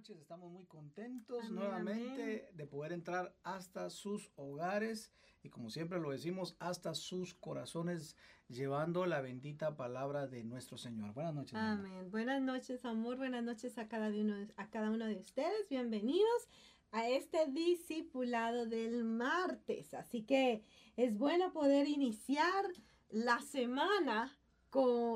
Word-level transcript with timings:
noches. 0.00 0.18
Estamos 0.18 0.50
muy 0.50 0.64
contentos 0.64 1.50
nuevamente 1.50 2.48
de 2.54 2.66
poder 2.66 2.92
entrar 2.92 3.36
hasta 3.42 3.90
sus 3.90 4.32
hogares 4.36 5.12
y 5.42 5.50
como 5.50 5.68
siempre 5.68 6.00
lo 6.00 6.10
decimos, 6.10 6.56
hasta 6.58 6.94
sus 6.94 7.34
corazones 7.34 8.16
llevando 8.48 9.04
la 9.04 9.20
bendita 9.20 9.76
palabra 9.76 10.26
de 10.26 10.42
nuestro 10.42 10.78
Señor. 10.78 11.12
Buenas 11.12 11.34
noches. 11.34 11.54
Amén. 11.54 12.10
Buenas 12.10 12.40
noches, 12.40 12.86
amor. 12.86 13.18
Buenas 13.18 13.44
noches 13.44 13.76
a 13.76 13.88
cada, 13.88 14.08
uno, 14.08 14.36
a 14.56 14.70
cada 14.70 14.90
uno 14.90 15.04
de 15.04 15.16
ustedes. 15.16 15.68
Bienvenidos 15.68 16.48
a 16.92 17.06
este 17.06 17.48
discipulado 17.48 18.64
del 18.64 19.04
martes. 19.04 19.92
Así 19.92 20.22
que 20.22 20.62
es 20.96 21.18
bueno 21.18 21.52
poder 21.52 21.86
iniciar 21.86 22.64
la 23.10 23.38
semana 23.42 24.39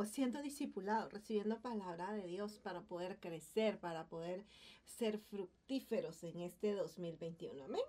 siendo 0.05 0.43
discipulado, 0.43 1.09
recibiendo 1.09 1.61
palabra 1.61 2.12
de 2.12 2.27
Dios 2.27 2.59
para 2.59 2.82
poder 2.82 3.21
crecer, 3.21 3.79
para 3.79 4.09
poder 4.09 4.45
ser 4.84 5.18
fructíferos 5.18 6.25
en 6.25 6.40
este 6.40 6.72
2021. 6.72 7.64
Amén. 7.64 7.82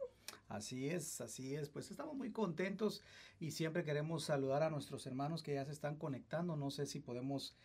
Así 0.48 0.90
es, 0.90 1.22
así 1.22 1.56
es. 1.56 1.70
Pues 1.70 1.90
estamos 1.90 2.16
muy 2.16 2.32
contentos 2.32 3.02
y 3.40 3.52
siempre 3.52 3.84
queremos 3.84 4.24
saludar 4.24 4.64
a 4.64 4.70
nuestros 4.70 5.06
hermanos 5.08 5.42
que 5.42 5.56
ya 5.56 5.66
se 5.66 5.72
están 5.72 5.98
conectando. 5.98 6.56
No 6.56 6.70
sé 6.70 6.86
si 6.86 7.00
podemos 7.00 7.56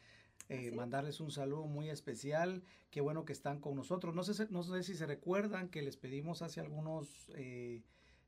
eh, 0.48 0.70
mandarles 0.72 1.20
un 1.20 1.30
saludo 1.30 1.66
muy 1.66 1.90
especial. 1.90 2.62
Qué 2.90 3.00
bueno 3.00 3.24
que 3.24 3.32
están 3.32 3.60
con 3.60 3.76
nosotros. 3.76 4.14
No 4.14 4.24
sé, 4.24 4.46
no 4.50 4.62
sé 4.62 4.82
si 4.82 4.94
se 4.94 5.06
recuerdan 5.06 5.68
que 5.68 5.82
les 5.82 5.96
pedimos 5.96 6.40
hace 6.42 6.60
algunos 6.60 7.30
eh, 7.34 7.82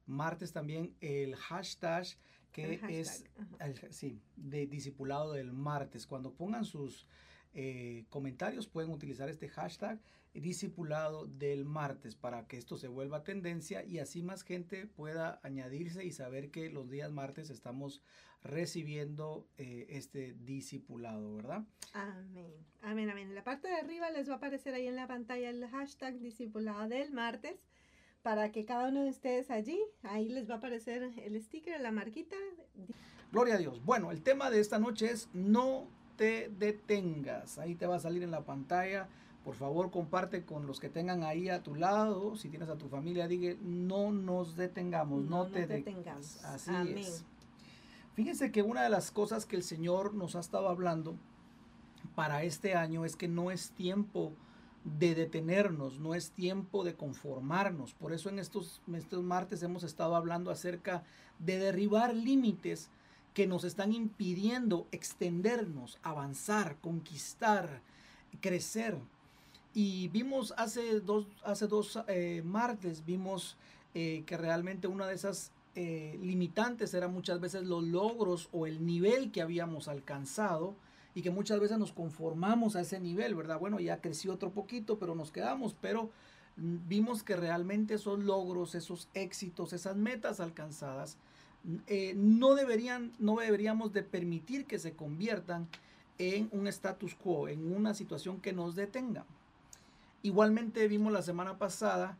martes 0.07 0.53
también 0.53 0.97
el 1.01 1.35
hashtag 1.37 2.07
que 2.53 2.81
es 3.01 3.25
sí, 3.91 4.21
de 4.37 4.67
discipulado 4.67 5.33
del 5.33 5.53
martes. 5.53 6.07
Cuando 6.07 6.35
pongan 6.35 6.65
sus 6.65 7.07
eh, 7.55 8.05
comentarios 8.09 8.67
pueden 8.67 8.91
utilizar 8.91 9.29
este 9.29 9.49
hashtag 9.49 10.01
discipulado 10.35 11.27
del 11.27 11.67
martes 11.67 12.15
para 12.15 12.47
que 12.47 12.57
esto 12.57 12.79
se 12.79 12.89
vuelva 12.89 13.25
tendencia 13.25 13.85
y 13.85 13.99
así 13.99 14.23
más 14.23 14.43
gente 14.43 14.87
pueda 14.87 15.39
añadirse 15.43 16.05
y 16.05 16.13
saber 16.13 16.51
que 16.51 16.71
los 16.71 16.89
días 16.89 17.13
martes 17.13 17.51
estamos 17.51 18.03
recibiendo 18.43 19.47
eh, 19.59 19.87
este 19.91 20.33
discipulado, 20.33 21.37
¿verdad? 21.37 21.65
Amén, 21.93 22.53
amén, 22.81 23.11
amén. 23.11 23.29
En 23.29 23.35
la 23.35 23.45
parte 23.45 23.69
de 23.69 23.75
arriba 23.75 24.11
les 24.11 24.29
va 24.29 24.35
a 24.35 24.37
aparecer 24.37 24.75
ahí 24.75 24.87
en 24.87 24.97
la 24.97 25.07
pantalla 25.07 25.51
el 25.51 25.69
hashtag 25.69 26.19
discipulado 26.21 26.89
del 26.89 27.13
martes 27.13 27.61
para 28.23 28.53
que 28.53 28.65
cada 28.65 28.89
uno 28.89 29.03
de 29.03 29.11
ustedes 29.11 29.51
allí, 29.51 29.81
ahí 30.03 30.29
les 30.29 30.49
va 30.49 30.55
a 30.55 30.57
aparecer 30.59 31.03
el 31.17 31.43
sticker, 31.43 31.81
la 31.81 31.91
marquita. 31.91 32.37
Gloria 33.33 33.55
a 33.55 33.59
Dios. 33.59 33.85
Bueno, 33.85 34.11
el 34.11 34.23
tema 34.23 34.51
de 34.51 34.61
esta 34.61 34.79
noche 34.79 35.11
es 35.11 35.29
no 35.33 35.87
te 36.17 36.51
detengas. 36.59 37.59
Ahí 37.59 37.75
te 37.75 37.87
va 37.87 37.97
a 37.97 38.01
salir 38.01 38.23
en 38.23 38.31
la 38.31 38.45
pantalla. 38.45 39.09
Por 39.45 39.57
favor, 39.57 39.91
comparte 39.91 40.45
con 40.45 40.67
los 40.67 40.79
que 40.79 40.89
tengan 40.89 41.25
ahí 41.25 41.49
a 41.49 41.63
tu 41.63 41.75
lado. 41.75 42.37
Si 42.37 42.49
tienes 42.49 42.69
a 42.69 42.77
tu 42.77 42.89
familia, 42.89 43.27
diga, 43.27 43.57
no 43.61 44.13
nos 44.13 44.57
detengamos, 44.57 45.25
no, 45.25 45.49
te 45.49 45.67
detengamos. 45.67 46.45
Así 46.45 46.71
es. 46.95 47.25
Fíjense 48.15 48.53
que 48.53 48.63
una 48.63 48.83
de 48.83 48.91
las 48.91 49.11
cosas 49.11 49.47
que 49.47 49.57
el 49.57 49.63
Señor 49.65 50.15
nos 50.15 50.37
ha 50.37 50.41
estado 50.41 50.69
hablando 50.69 51.17
para 52.15 52.45
este 52.45 52.75
año 52.75 53.05
es 53.05 53.17
que 53.17 53.27
no 53.27 53.51
es 53.51 53.71
tiempo 53.71 54.33
de 54.85 55.15
detenernos, 55.15 55.99
no 55.99 56.15
es 56.15 56.31
tiempo 56.31 56.85
de 56.85 56.95
conformarnos. 56.95 57.95
Por 57.95 58.13
eso 58.13 58.29
en 58.29 58.39
estos, 58.39 58.81
estos 58.95 59.23
martes 59.23 59.63
hemos 59.63 59.85
estado 59.85 60.17
hablando 60.17 60.51
acerca 60.51 61.05
de 61.39 61.59
derribar 61.59 62.15
límites 62.15 62.91
que 63.35 63.47
nos 63.47 63.65
están 63.65 63.93
impidiendo 63.93 64.87
extendernos, 64.93 65.99
avanzar, 66.03 66.77
conquistar, 66.81 67.81
crecer. 68.41 68.99
Y 69.75 70.09
vimos 70.09 70.53
hace 70.57 71.01
dos, 71.01 71.27
hace 71.45 71.67
dos 71.67 71.99
eh, 72.09 72.43
martes, 72.45 73.05
vimos 73.07 73.57
eh, 73.95 74.23
que 74.27 74.37
realmente 74.37 74.87
una 74.87 75.07
de 75.07 75.15
esas 75.15 75.53
eh, 75.75 76.19
limitantes 76.21 76.93
era 76.93 77.09
muchas 77.09 77.41
veces 77.41 77.65
los 77.65 77.83
logros 77.83 78.49
o 78.53 78.67
el 78.67 78.85
nivel 78.85 79.33
que 79.33 79.41
habíamos 79.41 79.89
alcanzado 79.89 80.75
y 81.15 81.23
que 81.23 81.31
muchas 81.31 81.61
veces 81.61 81.79
nos 81.79 81.93
conformamos 81.93 82.77
a 82.77 82.81
ese 82.81 83.01
nivel, 83.01 83.35
¿verdad? 83.35 83.59
Bueno, 83.59 83.81
ya 83.81 84.01
creció 84.01 84.33
otro 84.33 84.51
poquito, 84.51 84.99
pero 84.99 85.15
nos 85.15 85.31
quedamos, 85.31 85.77
pero 85.81 86.11
vimos 86.57 87.23
que 87.23 87.37
realmente 87.37 87.95
esos 87.95 88.23
logros, 88.23 88.75
esos 88.75 89.09
éxitos, 89.15 89.73
esas 89.73 89.97
metas 89.97 90.41
alcanzadas, 90.41 91.17
eh, 91.87 92.15
no, 92.17 92.55
deberían, 92.55 93.13
no 93.19 93.37
deberíamos 93.37 93.93
de 93.93 94.03
permitir 94.03 94.65
que 94.67 94.79
se 94.79 94.95
conviertan 94.95 95.69
en 96.19 96.49
un 96.53 96.67
status 96.67 97.15
quo, 97.15 97.49
en 97.49 97.73
una 97.73 97.95
situación 97.95 98.41
que 98.41 98.53
nos 98.53 98.75
detenga. 98.75 99.25
Igualmente 100.23 100.87
vimos 100.89 101.13
la 101.13 101.23
semana 101.23 101.59
pasada 101.59 102.17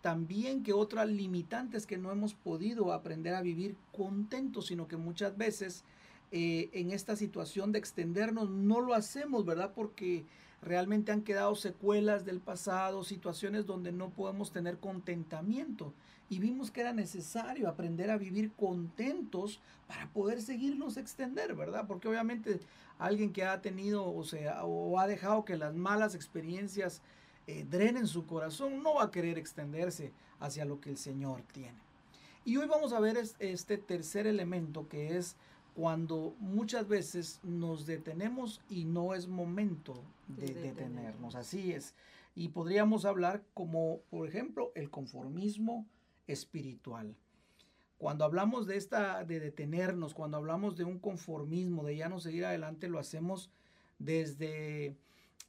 también 0.00 0.62
que 0.62 0.74
otras 0.74 1.08
limitantes 1.08 1.86
que 1.86 1.96
no 1.96 2.12
hemos 2.12 2.34
podido 2.34 2.92
aprender 2.92 3.34
a 3.34 3.40
vivir 3.40 3.74
contentos, 3.96 4.66
sino 4.66 4.86
que 4.86 4.98
muchas 4.98 5.36
veces 5.38 5.82
eh, 6.36 6.68
en 6.72 6.90
esta 6.90 7.14
situación 7.14 7.70
de 7.70 7.78
extendernos, 7.78 8.50
no 8.50 8.80
lo 8.80 8.94
hacemos, 8.94 9.44
¿verdad? 9.44 9.70
Porque 9.72 10.24
realmente 10.62 11.12
han 11.12 11.22
quedado 11.22 11.54
secuelas 11.54 12.24
del 12.24 12.40
pasado, 12.40 13.04
situaciones 13.04 13.66
donde 13.66 13.92
no 13.92 14.10
podemos 14.10 14.50
tener 14.50 14.78
contentamiento. 14.78 15.94
Y 16.28 16.40
vimos 16.40 16.72
que 16.72 16.80
era 16.80 16.92
necesario 16.92 17.68
aprender 17.68 18.10
a 18.10 18.18
vivir 18.18 18.50
contentos 18.50 19.60
para 19.86 20.08
poder 20.08 20.42
seguirnos 20.42 20.96
extender, 20.96 21.54
¿verdad? 21.54 21.86
Porque 21.86 22.08
obviamente 22.08 22.58
alguien 22.98 23.32
que 23.32 23.44
ha 23.44 23.62
tenido, 23.62 24.12
o 24.12 24.24
sea, 24.24 24.64
o 24.64 24.98
ha 24.98 25.06
dejado 25.06 25.44
que 25.44 25.56
las 25.56 25.72
malas 25.72 26.16
experiencias 26.16 27.00
eh, 27.46 27.64
drenen 27.70 28.08
su 28.08 28.26
corazón, 28.26 28.82
no 28.82 28.94
va 28.94 29.04
a 29.04 29.10
querer 29.12 29.38
extenderse 29.38 30.10
hacia 30.40 30.64
lo 30.64 30.80
que 30.80 30.90
el 30.90 30.96
Señor 30.96 31.42
tiene. 31.52 31.78
Y 32.44 32.56
hoy 32.56 32.66
vamos 32.66 32.92
a 32.92 32.98
ver 32.98 33.16
este 33.38 33.78
tercer 33.78 34.26
elemento 34.26 34.88
que 34.88 35.16
es 35.16 35.36
cuando 35.74 36.36
muchas 36.38 36.86
veces 36.86 37.40
nos 37.42 37.84
detenemos 37.84 38.60
y 38.68 38.84
no 38.84 39.14
es 39.14 39.26
momento 39.26 40.04
de, 40.28 40.54
detenernos. 40.54 41.34
Así 41.34 41.72
es. 41.72 41.94
Y 42.36 42.48
podríamos 42.48 43.04
hablar 43.04 43.42
como, 43.54 44.00
por 44.10 44.28
ejemplo, 44.28 44.72
el 44.74 44.90
conformismo 44.90 45.86
espiritual. 46.26 47.16
Cuando 47.98 48.24
hablamos 48.24 48.66
de 48.66 48.76
esta, 48.76 49.24
de 49.24 49.40
detenernos, 49.40 50.14
cuando 50.14 50.36
hablamos 50.36 50.76
de 50.76 50.84
un 50.84 50.98
conformismo, 50.98 51.84
de 51.84 51.96
ya 51.96 52.08
no 52.08 52.20
seguir 52.20 52.44
adelante, 52.44 52.88
lo 52.88 52.98
hacemos 52.98 53.50
desde, 53.98 54.96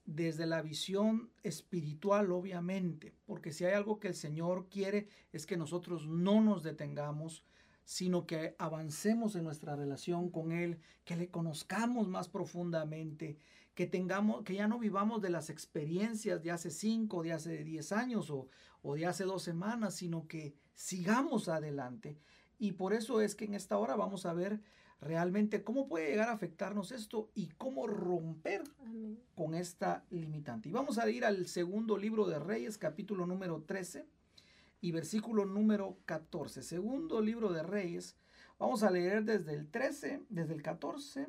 desde 0.05 0.45
la 0.45 0.61
visión 0.61 1.29
espiritual, 1.43 2.31
obviamente. 2.31 3.13
Porque 3.25 3.51
si 3.51 3.65
hay 3.65 3.73
algo 3.73 3.99
que 3.99 4.07
el 4.07 4.15
Señor 4.15 4.67
quiere 4.69 5.07
es 5.33 5.45
que 5.45 5.57
nosotros 5.57 6.07
no 6.07 6.41
nos 6.41 6.63
detengamos, 6.63 7.43
sino 7.85 8.25
que 8.25 8.55
avancemos 8.57 9.35
en 9.35 9.43
nuestra 9.43 9.75
relación 9.75 10.29
con 10.29 10.51
Él, 10.51 10.79
que 11.05 11.15
le 11.15 11.29
conozcamos 11.29 12.07
más 12.07 12.27
profundamente, 12.27 13.37
que 13.75 13.85
tengamos, 13.85 14.43
que 14.43 14.55
ya 14.55 14.67
no 14.67 14.79
vivamos 14.79 15.21
de 15.21 15.29
las 15.29 15.49
experiencias 15.49 16.41
de 16.41 16.51
hace 16.51 16.71
cinco, 16.71 17.23
de 17.23 17.33
hace 17.33 17.63
diez 17.63 17.91
años 17.91 18.31
o, 18.31 18.49
o 18.81 18.95
de 18.95 19.05
hace 19.05 19.23
dos 19.23 19.43
semanas, 19.43 19.95
sino 19.95 20.27
que 20.27 20.55
sigamos 20.73 21.47
adelante. 21.47 22.17
Y 22.57 22.71
por 22.73 22.93
eso 22.93 23.21
es 23.21 23.35
que 23.35 23.45
en 23.45 23.53
esta 23.53 23.77
hora 23.77 23.95
vamos 23.95 24.25
a 24.25 24.33
ver 24.33 24.61
realmente 25.01 25.63
cómo 25.63 25.87
puede 25.87 26.09
llegar 26.09 26.29
a 26.29 26.33
afectarnos 26.33 26.91
esto 26.91 27.29
y 27.35 27.49
cómo 27.49 27.85
romper 27.85 28.63
con 29.35 29.53
esta 29.53 30.05
limitante. 30.09 30.69
Y 30.69 30.71
vamos 30.71 30.97
a 30.97 31.07
ir 31.09 31.25
al 31.25 31.45
segundo 31.47 31.97
libro 31.97 32.25
de 32.25 32.39
Reyes, 32.39 32.77
capítulo 32.77 33.27
número 33.27 33.61
13 33.61 34.14
y 34.81 34.91
versículo 34.91 35.45
número 35.45 35.97
14. 36.05 36.63
Segundo 36.63 37.21
libro 37.21 37.51
de 37.51 37.63
Reyes. 37.63 38.15
Vamos 38.57 38.83
a 38.83 38.91
leer 38.91 39.23
desde 39.23 39.53
el 39.53 39.69
13, 39.69 40.23
desde 40.29 40.53
el 40.53 40.61
14 40.61 41.27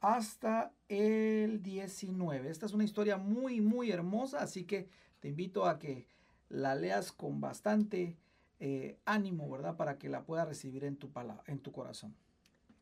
hasta 0.00 0.74
el 0.88 1.62
19. 1.62 2.50
Esta 2.50 2.66
es 2.66 2.72
una 2.72 2.84
historia 2.84 3.16
muy, 3.16 3.60
muy 3.60 3.90
hermosa, 3.90 4.42
así 4.42 4.64
que 4.64 4.88
te 5.20 5.28
invito 5.28 5.66
a 5.66 5.78
que 5.78 6.08
la 6.48 6.74
leas 6.74 7.12
con 7.12 7.40
bastante 7.40 8.18
eh, 8.58 8.98
ánimo, 9.04 9.48
¿verdad? 9.48 9.76
Para 9.76 9.98
que 9.98 10.08
la 10.08 10.24
puedas 10.24 10.48
recibir 10.48 10.84
en 10.84 10.96
tu, 10.96 11.10
en 11.46 11.60
tu 11.60 11.72
corazón. 11.72 12.16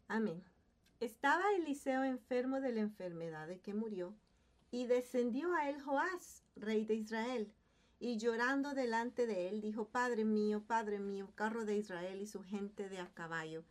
Amén. 0.09 0.43
Estaba 0.99 1.43
Eliseo 1.59 2.05
enfermo 2.05 2.61
de 2.61 2.73
la 2.73 2.81
enfermedad 2.81 3.47
de 3.47 3.61
que 3.61 3.75
murió, 3.75 4.15
y 4.71 4.87
descendió 4.87 5.53
a 5.55 5.69
él 5.69 5.81
Joás, 5.81 6.45
rey 6.57 6.85
de 6.85 6.95
Israel 6.95 7.53
y 8.03 8.17
llorando 8.17 8.73
delante 8.73 9.27
de 9.27 9.49
él, 9.51 9.61
dijo, 9.61 9.89
Padre 9.89 10.25
mío, 10.25 10.65
Padre 10.67 10.99
mío, 10.99 11.31
carro 11.35 11.67
de 11.67 11.77
Israel 11.77 12.23
y 12.23 12.27
su 12.27 12.43
gente 12.43 12.89
de 12.89 12.99
a 12.99 13.13
caballo. 13.13 13.63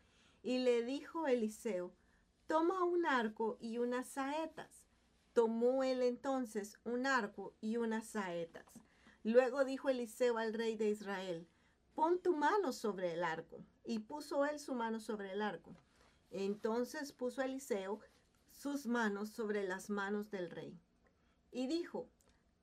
Y 0.44 0.60
le 0.60 0.84
dijo 0.84 1.28
Eliseo, 1.28 1.92
toma 2.46 2.84
un 2.84 3.08
arco 3.08 3.58
y 3.60 3.80
unas 3.80 4.08
saetas. 4.08 4.86
Tomó 5.34 5.84
él 5.84 6.04
entonces 6.04 6.78
un 6.84 7.08
arco 7.08 7.56
y 7.60 7.78
unas 7.78 8.06
saetas. 8.06 8.66
Luego 9.24 9.66
dijo 9.66 9.90
Eliseo 9.90 10.38
al 10.38 10.54
rey 10.54 10.76
de 10.76 10.90
Israel, 10.90 11.48
pon 11.96 12.20
tu 12.20 12.36
mano 12.36 12.72
sobre 12.72 13.14
el 13.14 13.24
arco. 13.24 13.66
Y 13.84 13.98
puso 13.98 14.46
él 14.46 14.60
su 14.60 14.76
mano 14.76 15.00
sobre 15.00 15.32
el 15.32 15.42
arco. 15.42 15.76
Entonces 16.30 17.12
puso 17.12 17.42
Eliseo 17.42 18.00
sus 18.52 18.86
manos 18.86 19.32
sobre 19.32 19.64
las 19.64 19.90
manos 19.90 20.30
del 20.30 20.52
rey. 20.52 20.80
Y 21.52 21.66
dijo, 21.66 22.08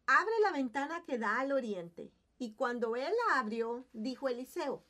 abre 0.06 0.34
la 0.42 0.52
ventana 0.52 1.04
que 1.04 1.18
da 1.18 1.40
al 1.40 1.52
oriente. 1.52 2.12
Y 2.38 2.52
cuando 2.54 2.96
él 2.96 3.12
la 3.28 3.40
abrió, 3.40 3.86
dijo 3.92 4.28
Eliseo, 4.28 4.84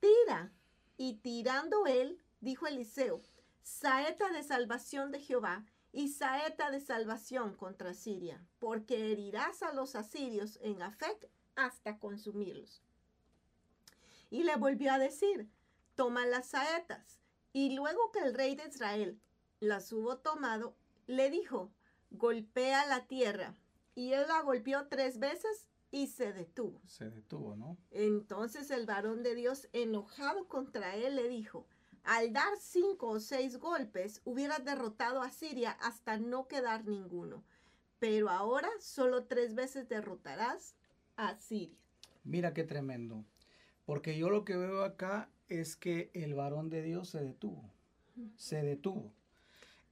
tira. 0.00 0.52
Y 0.96 1.14
tirando 1.14 1.86
él, 1.86 2.20
dijo 2.40 2.66
Eliseo, 2.66 3.20
saeta 3.62 4.30
de 4.30 4.42
salvación 4.42 5.10
de 5.10 5.20
Jehová 5.20 5.64
y 5.92 6.08
saeta 6.08 6.70
de 6.70 6.80
salvación 6.80 7.54
contra 7.54 7.94
Siria, 7.94 8.44
porque 8.58 9.12
herirás 9.12 9.62
a 9.62 9.72
los 9.72 9.94
asirios 9.94 10.58
en 10.62 10.82
Afec 10.82 11.30
hasta 11.56 11.98
consumirlos. 11.98 12.82
Y 14.30 14.42
le 14.42 14.56
volvió 14.56 14.92
a 14.92 14.98
decir, 14.98 15.48
toma 15.94 16.26
las 16.26 16.48
saetas. 16.48 17.20
Y 17.52 17.74
luego 17.74 18.10
que 18.10 18.20
el 18.20 18.34
rey 18.34 18.56
de 18.56 18.68
Israel 18.68 19.20
las 19.60 19.92
hubo 19.92 20.18
tomado, 20.18 20.76
le 21.06 21.30
dijo, 21.30 21.70
golpea 22.10 22.86
la 22.86 23.06
tierra. 23.06 23.54
Y 23.94 24.12
él 24.12 24.26
la 24.28 24.42
golpeó 24.42 24.86
tres 24.88 25.18
veces 25.18 25.66
y 25.90 26.08
se 26.08 26.32
detuvo. 26.32 26.80
Se 26.86 27.08
detuvo, 27.10 27.54
¿no? 27.54 27.78
Entonces 27.90 28.70
el 28.70 28.86
varón 28.86 29.22
de 29.22 29.34
Dios, 29.34 29.68
enojado 29.72 30.48
contra 30.48 30.96
él, 30.96 31.14
le 31.14 31.28
dijo, 31.28 31.66
al 32.02 32.32
dar 32.32 32.56
cinco 32.58 33.08
o 33.10 33.20
seis 33.20 33.58
golpes, 33.58 34.20
hubieras 34.24 34.64
derrotado 34.64 35.22
a 35.22 35.30
Siria 35.30 35.70
hasta 35.80 36.18
no 36.18 36.48
quedar 36.48 36.84
ninguno. 36.84 37.44
Pero 37.98 38.28
ahora 38.28 38.68
solo 38.80 39.24
tres 39.24 39.54
veces 39.54 39.88
derrotarás 39.88 40.74
a 41.16 41.36
Siria. 41.38 41.78
Mira 42.24 42.52
qué 42.52 42.64
tremendo. 42.64 43.24
Porque 43.84 44.18
yo 44.18 44.30
lo 44.30 44.44
que 44.44 44.56
veo 44.56 44.82
acá 44.82 45.30
es 45.48 45.76
que 45.76 46.10
el 46.14 46.34
varón 46.34 46.70
de 46.70 46.82
Dios 46.82 47.08
se 47.10 47.22
detuvo. 47.22 47.70
Se 48.36 48.62
detuvo. 48.62 49.12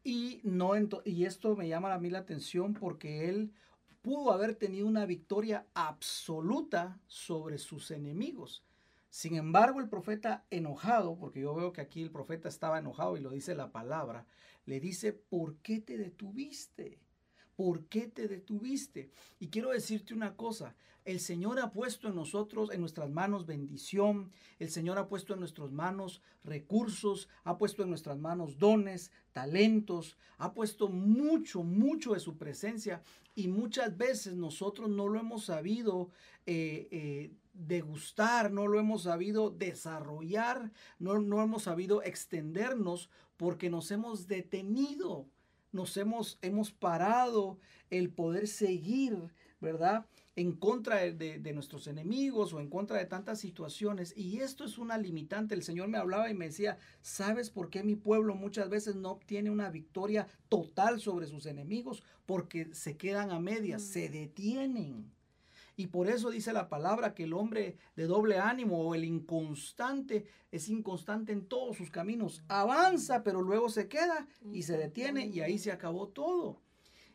Y, 0.04 0.40
no 0.42 0.72
y 1.04 1.24
esto 1.26 1.54
me 1.54 1.68
llama 1.68 1.94
a 1.94 1.98
mí 1.98 2.10
la 2.10 2.20
atención 2.20 2.74
porque 2.74 3.28
él 3.28 3.52
pudo 4.02 4.32
haber 4.32 4.56
tenido 4.56 4.86
una 4.86 5.06
victoria 5.06 5.66
absoluta 5.74 7.00
sobre 7.06 7.58
sus 7.58 7.90
enemigos. 7.90 8.64
Sin 9.08 9.36
embargo, 9.36 9.80
el 9.80 9.88
profeta 9.88 10.44
enojado, 10.50 11.16
porque 11.16 11.40
yo 11.40 11.54
veo 11.54 11.72
que 11.72 11.80
aquí 11.80 12.02
el 12.02 12.10
profeta 12.10 12.48
estaba 12.48 12.78
enojado 12.78 13.16
y 13.16 13.20
lo 13.20 13.30
dice 13.30 13.54
la 13.54 13.70
palabra, 13.70 14.26
le 14.66 14.80
dice, 14.80 15.12
¿por 15.12 15.56
qué 15.56 15.80
te 15.80 15.96
detuviste? 15.96 16.98
¿Por 17.54 17.84
qué 17.86 18.08
te 18.08 18.26
detuviste? 18.26 19.10
Y 19.38 19.48
quiero 19.48 19.70
decirte 19.70 20.14
una 20.14 20.34
cosa, 20.34 20.74
el 21.04 21.20
Señor 21.20 21.58
ha 21.58 21.72
puesto 21.72 22.08
en 22.08 22.14
nosotros, 22.14 22.70
en 22.72 22.80
nuestras 22.80 23.10
manos 23.10 23.46
bendición, 23.46 24.30
el 24.58 24.70
Señor 24.70 24.98
ha 24.98 25.08
puesto 25.08 25.34
en 25.34 25.40
nuestras 25.40 25.70
manos 25.72 26.22
recursos, 26.44 27.28
ha 27.44 27.58
puesto 27.58 27.82
en 27.82 27.88
nuestras 27.88 28.18
manos 28.18 28.58
dones, 28.58 29.10
talentos, 29.32 30.16
ha 30.38 30.54
puesto 30.54 30.88
mucho, 30.88 31.62
mucho 31.62 32.14
de 32.14 32.20
su 32.20 32.36
presencia. 32.36 33.02
Y 33.34 33.48
muchas 33.48 33.96
veces 33.96 34.34
nosotros 34.34 34.90
no 34.90 35.08
lo 35.08 35.18
hemos 35.18 35.46
sabido 35.46 36.10
eh, 36.46 36.88
eh, 36.90 37.32
degustar, 37.54 38.52
no 38.52 38.66
lo 38.66 38.78
hemos 38.78 39.04
sabido 39.04 39.50
desarrollar, 39.50 40.70
no, 40.98 41.18
no 41.18 41.42
hemos 41.42 41.64
sabido 41.64 42.02
extendernos 42.02 43.08
porque 43.36 43.70
nos 43.70 43.90
hemos 43.90 44.28
detenido 44.28 45.26
nos 45.72 45.96
hemos, 45.96 46.38
hemos 46.42 46.70
parado 46.70 47.58
el 47.90 48.10
poder 48.10 48.46
seguir, 48.46 49.32
¿verdad? 49.62 50.04
En 50.36 50.52
contra 50.52 50.96
de, 50.96 51.38
de, 51.38 51.52
nuestros 51.54 51.86
enemigos 51.86 52.52
o 52.52 52.60
en 52.60 52.68
contra 52.68 52.98
de 52.98 53.06
tantas 53.06 53.38
situaciones. 53.38 54.12
Y 54.14 54.40
esto 54.40 54.64
es 54.64 54.76
una 54.76 54.98
limitante. 54.98 55.54
El 55.54 55.62
Señor 55.62 55.88
me 55.88 55.96
hablaba 55.96 56.28
y 56.28 56.34
me 56.34 56.46
decía, 56.46 56.76
¿sabes 57.00 57.48
por 57.48 57.70
qué 57.70 57.82
mi 57.82 57.96
pueblo 57.96 58.34
muchas 58.34 58.68
veces 58.68 58.96
no 58.96 59.12
obtiene 59.12 59.50
una 59.50 59.70
victoria 59.70 60.26
total 60.50 61.00
sobre 61.00 61.26
sus 61.26 61.46
enemigos? 61.46 62.02
Porque 62.26 62.74
se 62.74 62.98
quedan 62.98 63.30
a 63.30 63.40
medias, 63.40 63.82
se 63.82 64.10
mm. 64.10 64.12
detienen. 64.12 65.12
Y 65.76 65.86
por 65.86 66.08
eso 66.08 66.30
dice 66.30 66.52
la 66.52 66.68
palabra 66.68 67.14
que 67.14 67.24
el 67.24 67.32
hombre 67.32 67.76
de 67.96 68.06
doble 68.06 68.38
ánimo 68.38 68.82
o 68.82 68.94
el 68.94 69.04
inconstante 69.04 70.26
es 70.50 70.68
inconstante 70.68 71.32
en 71.32 71.46
todos 71.46 71.76
sus 71.76 71.90
caminos. 71.90 72.42
Avanza, 72.48 73.22
pero 73.22 73.40
luego 73.40 73.70
se 73.70 73.88
queda 73.88 74.26
y 74.52 74.64
se 74.64 74.76
detiene 74.76 75.26
y 75.26 75.40
ahí 75.40 75.58
se 75.58 75.72
acabó 75.72 76.08
todo. 76.08 76.60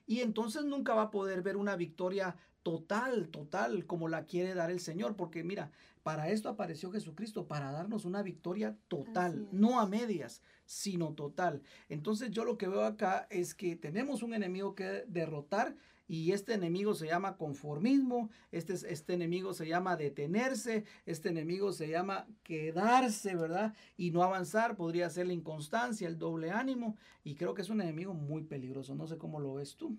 Y 0.08 0.22
entonces 0.22 0.64
nunca 0.64 0.96
va 0.96 1.04
a 1.04 1.12
poder 1.12 1.44
ver 1.44 1.58
una 1.58 1.76
victoria 1.76 2.36
total, 2.64 3.28
total, 3.30 3.86
como 3.86 4.08
la 4.08 4.26
quiere 4.26 4.56
dar 4.56 4.72
el 4.72 4.80
Señor. 4.80 5.16
Porque 5.16 5.44
mira, 5.44 5.72
para 6.02 6.30
esto 6.30 6.48
apareció 6.48 6.90
Jesucristo, 6.92 7.48
para 7.48 7.72
darnos 7.72 8.06
una 8.06 8.24
victoria 8.24 8.78
total, 8.88 9.48
no 9.52 9.80
a 9.80 9.86
medias, 9.86 10.42
sino 10.66 11.14
total. 11.14 11.62
Entonces 11.90 12.32
yo 12.32 12.46
lo 12.46 12.58
que 12.58 12.70
veo 12.70 12.86
acá 12.86 13.28
es 13.30 13.54
que 13.54 13.76
tenemos 13.76 14.24
un 14.24 14.34
enemigo 14.34 14.74
que 14.74 15.04
derrotar 15.08 15.76
y 16.08 16.32
este 16.32 16.54
enemigo 16.54 16.94
se 16.94 17.08
llama 17.08 17.38
conformismo, 17.38 18.30
este, 18.52 18.74
este 18.74 19.14
enemigo 19.14 19.54
se 19.54 19.68
llama 19.68 19.98
detenerse, 19.98 20.86
este 21.06 21.30
enemigo 21.30 21.74
se 21.74 21.90
llama 21.90 22.28
quedarse, 22.44 23.36
¿verdad? 23.36 23.76
Y 23.98 24.12
no 24.12 24.24
avanzar, 24.24 24.76
podría 24.76 25.10
ser 25.10 25.28
la 25.28 25.34
inconstancia, 25.34 26.08
el 26.08 26.18
doble 26.18 26.52
ánimo, 26.52 26.96
y 27.24 27.36
creo 27.36 27.54
que 27.54 27.62
es 27.62 27.70
un 27.70 27.82
enemigo 27.82 28.14
muy 28.14 28.44
peligroso, 28.44 28.96
no 28.96 29.08
sé 29.08 29.18
cómo 29.18 29.40
lo 29.40 29.56
ves 29.56 29.76
tú. 29.76 29.98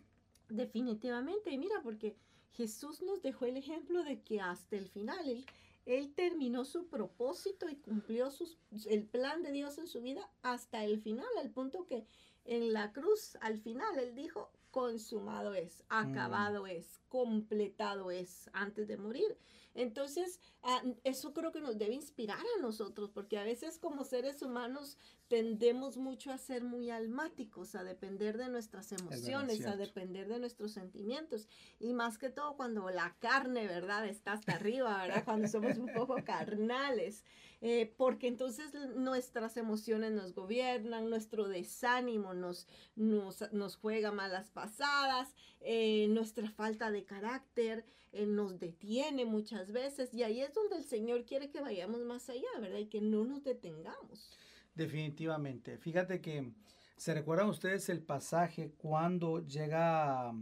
Definitivamente, 0.49 1.57
mira, 1.59 1.81
porque 1.83 2.17
Jesús 2.53 3.03
nos 3.03 3.23
dejó 3.23 3.45
el 3.45 3.57
ejemplo 3.57 4.03
de 4.03 4.23
que 4.23 4.41
hasta 4.41 4.77
el 4.77 4.89
final, 4.89 5.29
él, 5.29 5.45
él 5.85 6.15
terminó 6.15 6.65
su 6.65 6.89
propósito 6.89 7.69
y 7.69 7.77
cumplió 7.77 8.31
sus, 8.31 8.59
el 8.89 9.05
plan 9.05 9.43
de 9.43 9.53
Dios 9.53 9.77
en 9.77 9.87
su 9.87 10.01
vida 10.01 10.29
hasta 10.43 10.85
el 10.85 11.01
final, 11.01 11.27
al 11.39 11.51
punto 11.51 11.85
que 11.85 12.07
en 12.45 12.73
la 12.73 12.93
cruz, 12.93 13.37
al 13.43 13.59
final, 13.59 13.99
él 13.99 14.15
dijo, 14.15 14.51
consumado 14.71 15.55
es, 15.55 15.85
mm. 15.85 15.95
acabado 15.95 16.67
es, 16.67 16.99
completado 17.09 18.11
es 18.11 18.51
antes 18.53 18.89
de 18.89 18.97
morir. 18.97 19.39
Entonces, 19.75 20.41
ah, 20.63 20.83
eso 21.05 21.33
creo 21.33 21.53
que 21.53 21.61
nos 21.61 21.79
debe 21.79 21.95
inspirar 21.95 22.39
a 22.39 22.63
nosotros, 22.63 23.11
porque 23.11 23.39
a 23.39 23.45
veces 23.45 23.79
como 23.79 24.05
seres 24.05 24.43
humanos 24.43 24.99
tendemos 25.29 25.99
mucho 25.99 26.33
a 26.33 26.39
ser 26.39 26.65
muy 26.65 26.91
almáticos, 26.91 27.75
a 27.75 27.85
depender 27.85 28.39
de 28.39 28.49
nuestras 28.49 28.93
emociones, 28.93 29.65
a 29.67 29.77
depender 29.77 30.27
de 30.27 30.39
nuestros 30.39 30.73
sentimientos. 30.73 31.47
Y 31.79 31.93
más 31.93 32.17
que 32.17 32.31
todo 32.31 32.57
cuando 32.57 32.89
la 32.91 33.15
carne, 33.19 33.67
¿verdad? 33.67 34.07
Está 34.07 34.33
hasta 34.33 34.55
arriba, 34.55 35.03
¿verdad? 35.03 35.25
Cuando 35.25 35.47
somos 35.47 35.77
un 35.77 35.93
poco 35.93 36.17
carnales. 36.25 37.25
Eh, 37.61 37.93
porque 37.97 38.29
entonces 38.29 38.73
nuestras 38.95 39.57
emociones 39.57 40.13
nos 40.13 40.33
gobiernan, 40.33 41.11
nuestro 41.11 41.49
desánimo 41.49 42.33
nos, 42.33 42.69
nos, 42.95 43.53
nos 43.53 43.75
juega 43.75 44.13
malas 44.13 44.49
pasadas, 44.51 45.35
eh, 45.61 46.07
nuestra 46.09 46.49
falta 46.51 46.93
de 46.93 47.05
carácter 47.05 47.85
eh, 48.13 48.27
nos 48.27 48.61
detiene 48.61 49.25
muchas 49.25 49.73
veces 49.73 50.15
y 50.15 50.23
ahí 50.23 50.41
es 50.41 50.55
donde 50.55 50.77
el 50.77 50.85
Señor 50.85 51.25
quiere 51.25 51.51
que 51.51 51.61
vayamos 51.61 52.01
más 52.05 52.31
allá, 52.31 52.49
¿verdad? 52.61 52.79
Y 52.79 52.87
que 52.87 53.01
no 53.01 53.25
nos 53.25 53.43
detengamos. 53.43 54.31
Definitivamente. 54.79 55.77
Fíjate 55.77 56.21
que 56.21 56.53
se 56.97 57.13
recuerdan 57.13 57.49
ustedes 57.49 57.89
el 57.89 58.01
pasaje 58.01 58.71
cuando 58.79 59.45
llega 59.45 60.33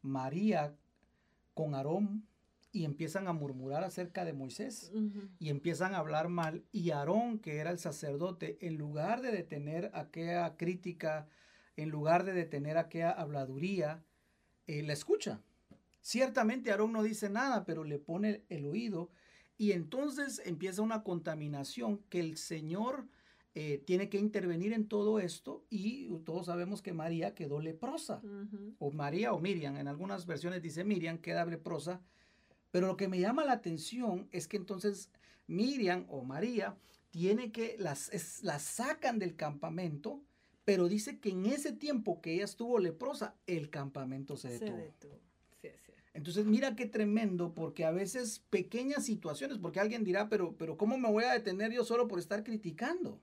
María 0.00 0.76
con 1.54 1.74
Aarón 1.74 2.24
y 2.70 2.84
empiezan 2.84 3.26
a 3.26 3.32
murmurar 3.32 3.82
acerca 3.82 4.24
de 4.24 4.32
Moisés 4.32 4.92
y 5.40 5.48
empiezan 5.48 5.92
a 5.92 5.98
hablar 5.98 6.28
mal. 6.28 6.62
Y 6.70 6.92
Aarón, 6.92 7.40
que 7.40 7.56
era 7.56 7.72
el 7.72 7.80
sacerdote, 7.80 8.58
en 8.60 8.76
lugar 8.76 9.22
de 9.22 9.32
detener 9.32 9.90
aquella 9.92 10.56
crítica, 10.56 11.26
en 11.76 11.88
lugar 11.88 12.22
de 12.22 12.32
detener 12.32 12.78
aquella 12.78 13.10
habladuría, 13.10 14.04
eh, 14.68 14.84
la 14.84 14.92
escucha. 14.92 15.40
Ciertamente 16.00 16.70
Aarón 16.70 16.92
no 16.92 17.02
dice 17.02 17.28
nada, 17.28 17.64
pero 17.64 17.82
le 17.82 17.98
pone 17.98 18.44
el 18.50 18.66
oído 18.66 19.10
y 19.58 19.72
entonces 19.72 20.40
empieza 20.44 20.80
una 20.80 21.02
contaminación 21.02 21.98
que 22.08 22.20
el 22.20 22.36
Señor 22.36 23.08
eh, 23.54 23.82
tiene 23.84 24.08
que 24.08 24.18
intervenir 24.18 24.72
en 24.72 24.86
todo 24.86 25.18
esto 25.18 25.64
y 25.70 26.08
todos 26.24 26.46
sabemos 26.46 26.82
que 26.82 26.92
María 26.92 27.34
quedó 27.34 27.60
leprosa, 27.60 28.22
o 28.78 28.92
María 28.92 29.32
o 29.32 29.40
Miriam, 29.40 29.76
en 29.76 29.88
algunas 29.88 30.26
versiones 30.26 30.62
dice 30.62 30.84
Miriam 30.84 31.18
queda 31.18 31.44
leprosa. 31.44 32.00
Pero 32.70 32.86
lo 32.86 32.96
que 32.96 33.08
me 33.08 33.18
llama 33.18 33.44
la 33.44 33.52
atención 33.52 34.28
es 34.30 34.46
que 34.46 34.56
entonces 34.56 35.10
Miriam 35.48 36.06
o 36.08 36.22
María 36.22 36.76
tiene 37.10 37.50
que 37.50 37.74
las, 37.78 38.42
las 38.44 38.62
sacan 38.62 39.18
del 39.18 39.34
campamento, 39.34 40.22
pero 40.64 40.88
dice 40.88 41.18
que 41.18 41.30
en 41.30 41.46
ese 41.46 41.72
tiempo 41.72 42.20
que 42.20 42.34
ella 42.34 42.44
estuvo 42.44 42.78
leprosa, 42.78 43.34
el 43.48 43.70
campamento 43.70 44.36
se 44.36 44.50
detuvo. 44.50 44.94
Entonces, 46.12 46.44
mira 46.44 46.76
qué 46.76 46.86
tremendo, 46.86 47.54
porque 47.54 47.84
a 47.84 47.92
veces 47.92 48.44
pequeñas 48.50 49.04
situaciones, 49.04 49.58
porque 49.58 49.80
alguien 49.80 50.04
dirá, 50.04 50.28
pero, 50.28 50.56
pero 50.56 50.76
¿cómo 50.76 50.98
me 50.98 51.10
voy 51.10 51.24
a 51.24 51.32
detener 51.32 51.72
yo 51.72 51.84
solo 51.84 52.08
por 52.08 52.18
estar 52.18 52.44
criticando? 52.44 53.20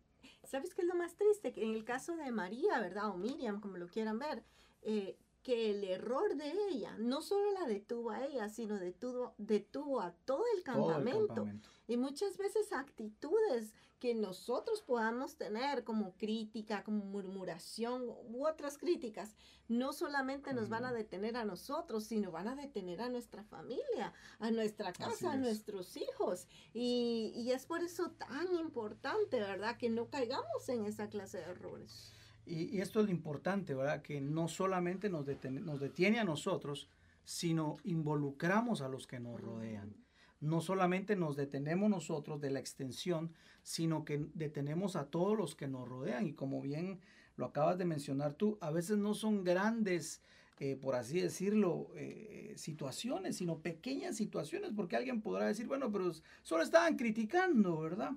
¿Sabes 0.48 0.74
qué 0.74 0.82
es 0.82 0.88
lo 0.88 0.96
más 0.96 1.16
triste? 1.16 1.52
Que 1.52 1.64
en 1.64 1.76
el 1.76 1.84
caso 1.84 2.16
de 2.16 2.32
María, 2.32 2.80
¿verdad? 2.80 3.10
O 3.10 3.18
Miriam, 3.18 3.60
como 3.60 3.78
lo 3.78 3.88
quieran 3.88 4.18
ver, 4.18 4.44
eh, 4.82 5.18
que 5.44 5.72
el 5.72 5.84
error 5.84 6.36
de 6.36 6.52
ella 6.70 6.96
no 6.98 7.22
solo 7.22 7.52
la 7.52 7.68
detuvo 7.68 8.12
a 8.12 8.26
ella, 8.26 8.50
sino 8.50 8.80
detuvo, 8.80 9.34
detuvo 9.38 10.02
a 10.02 10.12
todo 10.26 10.44
el 10.56 10.64
campamento. 10.64 11.48
Y 11.88 11.98
muchas 11.98 12.38
veces 12.38 12.72
actitudes 12.72 13.74
que 14.00 14.14
nosotros 14.14 14.82
podamos 14.82 15.38
tener 15.38 15.84
como 15.84 16.16
crítica, 16.18 16.84
como 16.84 17.04
murmuración 17.06 18.04
u 18.08 18.46
otras 18.46 18.78
críticas, 18.78 19.36
no 19.68 19.94
solamente 19.94 20.54
nos 20.54 20.70
van 20.70 20.86
a 20.86 20.94
detener 20.94 21.36
a 21.36 21.46
nosotros, 21.46 22.06
sino 22.06 22.32
van 22.32 22.48
a 22.48 22.56
detener 22.56 23.02
a 23.02 23.10
nuestra 23.10 23.44
familia, 23.44 24.14
a 24.40 24.52
nuestra 24.52 24.94
casa, 24.94 25.34
a 25.34 25.38
nuestros 25.38 25.98
hijos. 25.98 26.48
Y, 26.74 27.32
y, 27.36 27.52
es 27.52 27.66
por 27.66 27.84
eso 27.84 28.12
tan 28.12 28.54
importante, 28.56 29.40
¿verdad? 29.40 29.78
Que 29.78 29.90
no 29.90 30.10
caigamos 30.10 30.70
en 30.70 30.86
esa 30.86 31.10
clase 31.10 31.40
de 31.40 31.46
errores. 31.46 32.14
Y, 32.46 32.80
esto 32.80 33.02
es 33.02 33.08
lo 33.08 33.12
importante, 33.12 33.74
¿verdad? 33.74 34.02
Que 34.02 34.22
no 34.22 34.48
solamente 34.48 35.10
nos 35.10 35.26
detiene, 35.26 35.60
nos 35.60 35.80
detiene 35.80 36.20
a 36.20 36.24
nosotros, 36.24 36.90
sino 37.26 37.78
involucramos 37.84 38.82
a 38.82 38.88
los 38.88 39.06
que 39.06 39.20
nos 39.20 39.42
rodean 39.42 40.07
no 40.40 40.62
solamente 40.62 41.16
nos 41.16 41.36
detenemos 41.36 41.90
nosotros 41.90 42.40
de 42.42 42.52
la 42.52 42.60
extensión, 42.60 43.34
sino 43.64 44.06
que 44.06 44.26
detenemos 44.34 44.96
a 44.96 45.06
todos 45.10 45.38
los 45.38 45.56
que 45.56 45.68
nos 45.68 45.88
rodean. 45.88 46.28
Y 46.28 46.34
como 46.34 46.62
bien 46.62 47.00
lo 47.36 47.46
acabas 47.46 47.78
de 47.78 47.86
mencionar 47.86 48.34
tú, 48.34 48.58
a 48.62 48.72
veces 48.72 48.98
no 48.98 49.14
son 49.14 49.44
grandes, 49.44 50.22
eh, 50.60 50.76
por 50.76 50.96
así 50.96 51.20
decirlo, 51.20 51.90
eh, 51.96 52.54
situaciones, 52.56 53.38
sino 53.38 53.60
pequeñas 53.60 54.16
situaciones, 54.16 54.72
porque 54.76 54.96
alguien 54.96 55.22
podrá 55.22 55.48
decir, 55.48 55.68
bueno, 55.68 55.92
pero 55.92 56.12
solo 56.44 56.64
estaban 56.64 56.96
criticando, 56.96 57.80
¿verdad? 57.80 58.12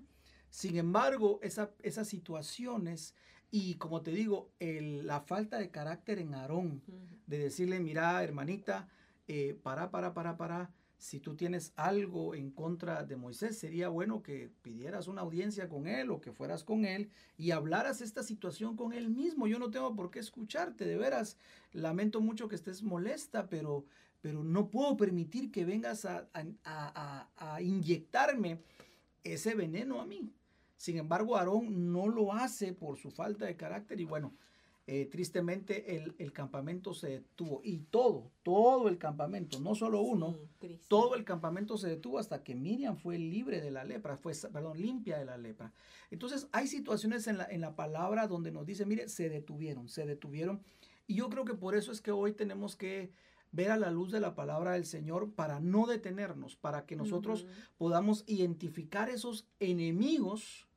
Sin 0.49 0.77
embargo, 0.77 1.39
esas 1.43 2.09
situaciones 2.09 3.15
y 3.51 3.75
como 3.75 4.03
te 4.03 4.13
digo, 4.13 4.53
la 4.61 5.21
falta 5.21 5.59
de 5.59 5.71
carácter 5.71 6.21
en 6.21 6.35
Aarón, 6.35 6.83
de 7.27 7.39
decirle, 7.39 7.81
mira, 7.81 8.23
hermanita, 8.23 8.89
eh, 9.27 9.59
para, 9.61 9.91
para, 9.91 10.15
para, 10.15 10.37
para, 10.37 10.71
si 11.01 11.19
tú 11.19 11.35
tienes 11.35 11.73
algo 11.77 12.35
en 12.35 12.51
contra 12.51 13.05
de 13.05 13.17
Moisés, 13.17 13.59
sería 13.59 13.89
bueno 13.89 14.23
que 14.23 14.51
pidieras 14.61 15.09
una 15.09 15.23
audiencia 15.23 15.69
con 15.69 15.87
él 15.87 16.11
o 16.11 16.21
que 16.21 16.31
fueras 16.31 16.63
con 16.63 16.85
él 16.85 17.11
y 17.39 17.53
hablaras 17.53 18.03
esta 18.03 18.23
situación 18.23 18.77
con 18.77 18.93
él 18.93 19.09
mismo. 19.09 19.47
Yo 19.47 19.59
no 19.59 19.71
tengo 19.71 19.97
por 19.97 20.11
qué 20.11 20.19
escucharte, 20.19 20.85
de 20.85 20.99
veras. 20.99 21.39
Lamento 21.73 22.21
mucho 22.21 22.49
que 22.49 22.55
estés 22.55 22.83
molesta, 22.83 23.49
pero, 23.49 23.87
pero 24.21 24.45
no 24.45 24.69
puedo 24.69 24.99
permitir 24.99 25.51
que 25.51 25.65
vengas 25.65 26.05
a, 26.05 26.29
a 26.35 27.63
inyectarme 27.63 28.61
ese 29.25 29.55
veneno 29.55 30.03
a 30.03 30.07
mí. 30.07 30.31
Sin 30.77 30.99
embargo, 30.99 31.37
Aarón 31.37 31.93
no 31.93 32.09
lo 32.09 32.35
hace 32.35 32.75
por 32.75 32.99
su 32.99 33.11
falta 33.11 33.47
de 33.47 33.57
carácter 33.57 34.01
y 34.01 34.05
bueno, 34.05 34.35
eh, 34.87 35.07
tristemente 35.07 35.97
el, 36.19 36.33
campamento 36.33 36.95
se 36.95 37.09
detuvo 37.09 37.61
y 37.63 37.79
todo, 37.79 38.33
todo 38.43 38.89
el 38.89 38.99
campamento, 38.99 39.61
no 39.61 39.75
solo 39.75 40.01
uno, 40.01 40.37
todo 40.89 41.15
el 41.15 41.25
campamento 41.25 41.77
se 41.79 41.89
detuvo 41.89 42.19
hasta 42.19 42.43
que 42.43 42.55
Miriam 42.55 42.97
fue 42.97 43.19
libre 43.19 43.61
de 43.61 43.71
la 43.71 43.85
lepra, 43.85 44.17
fue, 44.17 44.33
perdón, 44.53 44.81
limpia 44.81 45.19
de 45.19 45.27
la 45.27 45.37
lepra. 45.37 45.73
Entonces 46.11 46.49
hay 46.51 46.67
situaciones 46.67 47.27
en 47.27 47.39
la, 47.39 47.45
en 47.45 47.61
la 47.61 47.77
palabra 47.77 48.27
donde 48.27 48.51
nos 48.51 48.67
dice, 48.67 48.85
mire, 48.85 49.09
se 49.09 49.29
detuvieron, 49.29 49.89
se 49.89 50.07
detuvieron. 50.07 50.63
Y 51.07 51.15
yo 51.15 51.29
creo 51.29 51.45
que 51.45 51.55
por 51.55 51.77
eso 51.77 51.93
es 51.93 52.01
que 52.01 52.11
hoy 52.11 52.33
tenemos 52.33 52.75
que 52.75 53.13
ver 53.53 53.71
a 53.71 53.77
la 53.77 53.91
luz 53.91 54.13
de 54.13 54.21
la 54.21 54.35
palabra 54.35 54.73
del 54.73 54.87
Señor 54.87 55.33
para 55.33 55.61
no 55.61 55.87
detenernos, 55.87 56.57
para 56.57 56.87
que 56.87 56.97
nosotros 56.97 57.47
podamos 57.79 58.25
identificar 58.27 59.09
esos 59.09 59.47
enemigos 59.59 60.69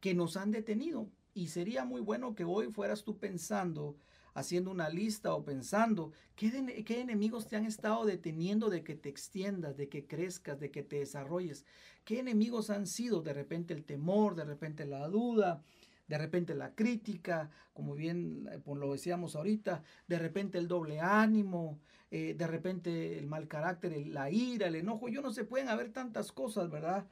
que 0.00 0.14
nos 0.14 0.36
han 0.36 0.50
detenido. 0.50 1.08
Y 1.38 1.46
sería 1.46 1.84
muy 1.84 2.00
bueno 2.00 2.34
que 2.34 2.42
hoy 2.42 2.66
fueras 2.72 3.04
tú 3.04 3.16
pensando, 3.16 3.96
haciendo 4.34 4.72
una 4.72 4.88
lista 4.88 5.32
o 5.34 5.44
pensando, 5.44 6.10
¿qué, 6.34 6.82
¿qué, 6.84 7.00
enemigos 7.00 7.46
te 7.46 7.54
han 7.54 7.64
estado 7.64 8.04
deteniendo 8.04 8.68
de 8.70 8.82
que 8.82 8.96
te 8.96 9.08
extiendas, 9.08 9.76
de 9.76 9.88
que 9.88 10.04
crezcas, 10.04 10.58
de 10.58 10.72
que 10.72 10.82
te 10.82 10.98
desarrolles? 10.98 11.64
¿Qué 12.04 12.18
enemigos 12.18 12.70
han 12.70 12.88
sido? 12.88 13.22
De 13.22 13.32
repente 13.34 13.72
el 13.72 13.84
temor, 13.84 14.34
de 14.34 14.46
repente 14.46 14.84
la 14.84 15.06
duda, 15.06 15.62
de 16.08 16.18
repente 16.18 16.56
la 16.56 16.74
crítica, 16.74 17.50
como 17.72 17.94
bien 17.94 18.48
eh, 18.50 18.60
lo 18.66 18.92
decíamos 18.92 19.36
ahorita, 19.36 19.84
de 20.08 20.18
repente 20.18 20.58
el 20.58 20.66
doble 20.66 20.98
ánimo, 20.98 21.78
eh, 22.10 22.34
de 22.36 22.46
repente 22.48 23.16
el 23.16 23.28
mal 23.28 23.46
carácter, 23.46 24.08
la 24.08 24.28
ira, 24.28 24.66
el 24.66 24.74
enojo. 24.74 25.08
Yo 25.08 25.22
no 25.22 25.30
sé, 25.30 25.44
pueden 25.44 25.68
haber 25.68 25.92
tantas 25.92 26.32
cosas, 26.32 26.68
¿verdad? 26.68 27.06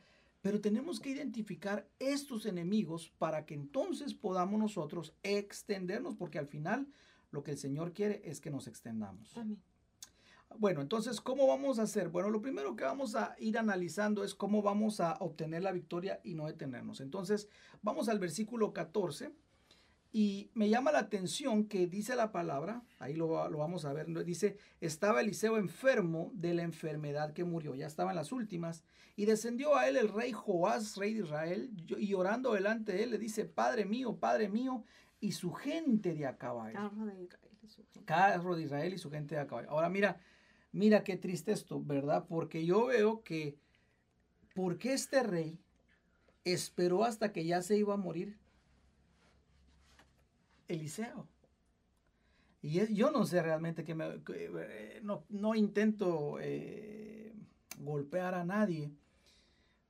Pero 0.47 0.61
tenemos 0.61 1.01
que 1.01 1.11
identificar 1.11 1.89
estos 1.99 2.47
enemigos 2.47 3.11
para 3.19 3.45
que 3.45 3.55
entonces 3.55 4.15
podamos 4.15 4.61
nosotros 4.61 5.13
extendernos, 5.25 6.15
porque 6.15 6.39
al 6.39 6.47
final 6.47 6.87
lo 7.33 7.43
que 7.43 7.51
el 7.51 7.59
Señor 7.59 7.93
quiere 7.93 8.23
es 8.25 8.41
que 8.41 8.53
nos 8.53 8.69
extendamos. 8.69 9.35
Bueno, 10.57 10.83
entonces, 10.83 11.21
¿cómo 11.21 11.49
vamos 11.49 11.81
a 11.81 11.83
hacer? 11.83 12.11
Bueno, 12.11 12.31
lo 12.31 12.43
primero 12.43 12.77
que 12.77 12.85
vamos 12.85 13.17
a 13.17 13.35
ir 13.41 13.59
analizando 13.59 14.23
es 14.23 14.37
cómo 14.37 14.63
vamos 14.63 15.01
a 15.01 15.15
obtener 15.15 15.65
la 15.65 15.73
victoria 15.73 16.21
y 16.23 16.35
no 16.35 16.47
detenernos. 16.47 17.01
Entonces, 17.01 17.49
vamos 17.83 18.09
al 18.09 18.21
versículo 18.21 18.73
14 18.73 19.33
y 20.13 20.51
me 20.55 20.69
llama 20.69 20.93
la 20.93 21.01
atención 21.01 21.67
que 21.67 21.87
dice 21.87 22.17
la 22.17 22.33
palabra, 22.33 22.83
ahí 22.99 23.15
lo, 23.15 23.29
vamos 23.29 23.85
a 23.85 23.93
ver, 23.93 24.07
dice, 24.25 24.57
estaba 24.81 25.21
Eliseo 25.21 25.59
enfermo 25.59 26.31
de 26.35 26.55
la 26.55 26.63
enfermedad 26.63 27.33
que 27.33 27.45
murió, 27.45 27.75
ya 27.75 27.87
estaba 27.87 28.11
en 28.11 28.17
las 28.17 28.33
últimas, 28.33 28.85
y 29.17 29.27
descendió 29.27 29.77
a 29.77 29.89
él 29.89 29.97
el 29.97 30.09
rey 30.09 30.33
Joás, 30.33 30.97
rey 30.97 31.15
de 31.15 31.25
Israel, 31.25 31.71
y 31.99 32.15
orando 32.15 32.53
delante 32.53 32.93
de 32.93 33.03
él 33.03 33.11
le 33.11 33.19
dice, 33.19 33.45
Padre 33.45 33.85
mío, 33.85 34.17
Padre 34.17 34.49
mío, 34.49 34.85
y 35.21 35.33
su 35.33 35.53
gente 35.53 36.15
de 36.15 36.27
a 36.27 36.37
caballo. 36.37 36.79
Carro 38.05 38.55
de 38.55 38.63
Israel 38.63 38.95
y 38.95 38.99
su 38.99 39.11
gente 39.11 39.35
de 39.35 39.41
a 39.41 39.47
caballo. 39.47 39.71
Ahora 39.71 39.89
mira, 39.89 40.21
mira 40.73 41.03
qué 41.05 41.17
triste 41.17 41.53
esto, 41.53 41.83
¿verdad? 41.83 42.27
Porque 42.29 42.65
yo 42.65 42.87
veo 42.87 43.23
que, 43.23 43.59
¿por 44.55 44.79
qué 44.79 44.93
este 44.93 45.23
rey 45.23 45.59
esperó 46.45 47.05
hasta 47.05 47.33
que 47.33 47.45
ya 47.45 47.63
se 47.63 47.77
iba 47.77 47.95
a 47.95 47.99
morir? 47.99 48.39
Eliseo. 50.69 51.29
Y 52.63 52.95
yo 52.95 53.11
no 53.11 53.25
sé 53.27 53.43
realmente 53.43 53.85
que, 53.85 53.95
me, 53.95 54.07
eh, 54.35 55.01
no, 55.03 55.55
intento 55.55 56.39
eh, 56.41 57.33
golpear 57.79 58.35
a 58.35 58.45
nadie, 58.45 58.93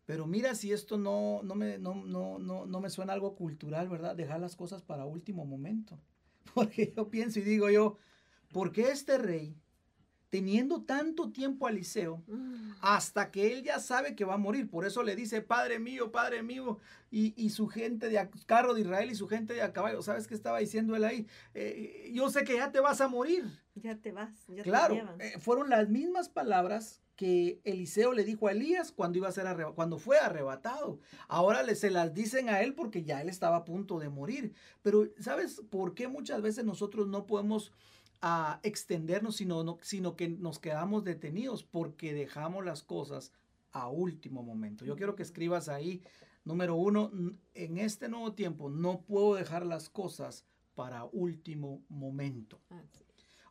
pero 0.04 0.26
mira 0.26 0.54
si 0.54 0.72
esto 0.72 0.98
no, 0.98 1.40
no, 1.42 1.54
me, 1.54 1.78
no, 1.78 1.94
no, 1.94 2.38
no 2.38 2.80
me 2.80 2.90
suena 2.90 3.12
algo 3.12 3.34
cultural, 3.34 3.88
¿verdad? 3.88 4.14
Dejar 4.14 4.40
las 4.40 4.56
cosas 4.56 4.82
para 4.82 5.06
último 5.06 5.46
momento. 5.46 5.98
Porque 6.54 6.92
yo 6.94 7.08
pienso 7.08 7.38
y 7.38 7.42
digo 7.42 7.70
yo, 7.70 7.96
¿por 8.52 8.72
qué 8.72 8.90
este 8.90 9.18
rey 9.18 9.56
teniendo 10.36 10.82
tanto 10.82 11.30
tiempo 11.30 11.66
a 11.66 11.70
Eliseo, 11.70 12.22
mm. 12.26 12.72
hasta 12.82 13.30
que 13.30 13.54
él 13.54 13.62
ya 13.62 13.80
sabe 13.80 14.14
que 14.14 14.26
va 14.26 14.34
a 14.34 14.36
morir. 14.36 14.68
Por 14.68 14.84
eso 14.84 15.02
le 15.02 15.16
dice, 15.16 15.40
Padre 15.40 15.78
mío, 15.78 16.12
Padre 16.12 16.42
mío, 16.42 16.78
y, 17.10 17.48
su 17.48 17.68
gente 17.68 18.10
de 18.10 18.28
carro 18.44 18.74
de 18.74 18.82
Israel 18.82 19.10
y 19.10 19.14
su 19.14 19.28
gente 19.28 19.54
de 19.54 19.62
a 19.62 19.72
caballo. 19.72 20.02
¿Sabes 20.02 20.26
qué 20.26 20.34
estaba 20.34 20.58
diciendo 20.58 20.94
él 20.94 21.04
ahí? 21.04 21.26
Eh, 21.54 22.10
yo 22.12 22.28
sé 22.28 22.44
que 22.44 22.56
ya 22.56 22.70
te 22.70 22.80
vas 22.80 23.00
a 23.00 23.08
morir. 23.08 23.46
Ya 23.76 23.96
te 23.96 24.12
vas. 24.12 24.46
Ya 24.48 24.62
claro, 24.62 24.96
eh, 25.20 25.38
fueron 25.38 25.70
las 25.70 25.88
mismas 25.88 26.28
palabras 26.28 27.00
que 27.16 27.62
Eliseo 27.64 28.12
le 28.12 28.24
dijo 28.24 28.48
a 28.48 28.52
Elías 28.52 28.92
cuando 28.92 29.16
iba 29.16 29.28
a 29.28 29.32
ser 29.32 29.46
cuando 29.74 29.96
fue 29.96 30.18
arrebatado. 30.18 31.00
Ahora 31.28 31.62
le, 31.62 31.76
se 31.76 31.88
las 31.88 32.12
dicen 32.12 32.50
a 32.50 32.60
él 32.60 32.74
porque 32.74 33.04
ya 33.04 33.22
él 33.22 33.30
estaba 33.30 33.56
a 33.56 33.64
punto 33.64 33.98
de 33.98 34.10
morir. 34.10 34.52
Pero 34.82 35.08
¿sabes 35.18 35.62
por 35.70 35.94
qué 35.94 36.08
muchas 36.08 36.42
veces 36.42 36.66
nosotros 36.66 37.08
no 37.08 37.24
podemos 37.24 37.72
a 38.28 38.58
extendernos, 38.64 39.36
sino, 39.36 39.78
sino 39.82 40.16
que 40.16 40.28
nos 40.28 40.58
quedamos 40.58 41.04
detenidos 41.04 41.62
porque 41.62 42.12
dejamos 42.12 42.64
las 42.64 42.82
cosas 42.82 43.30
a 43.70 43.88
último 43.88 44.42
momento. 44.42 44.84
Yo 44.84 44.96
quiero 44.96 45.14
que 45.14 45.22
escribas 45.22 45.68
ahí, 45.68 46.02
número 46.44 46.74
uno, 46.74 47.12
en 47.54 47.78
este 47.78 48.08
nuevo 48.08 48.32
tiempo 48.32 48.68
no 48.68 49.02
puedo 49.02 49.36
dejar 49.36 49.64
las 49.64 49.88
cosas 49.88 50.44
para 50.74 51.04
último 51.04 51.84
momento. 51.88 52.58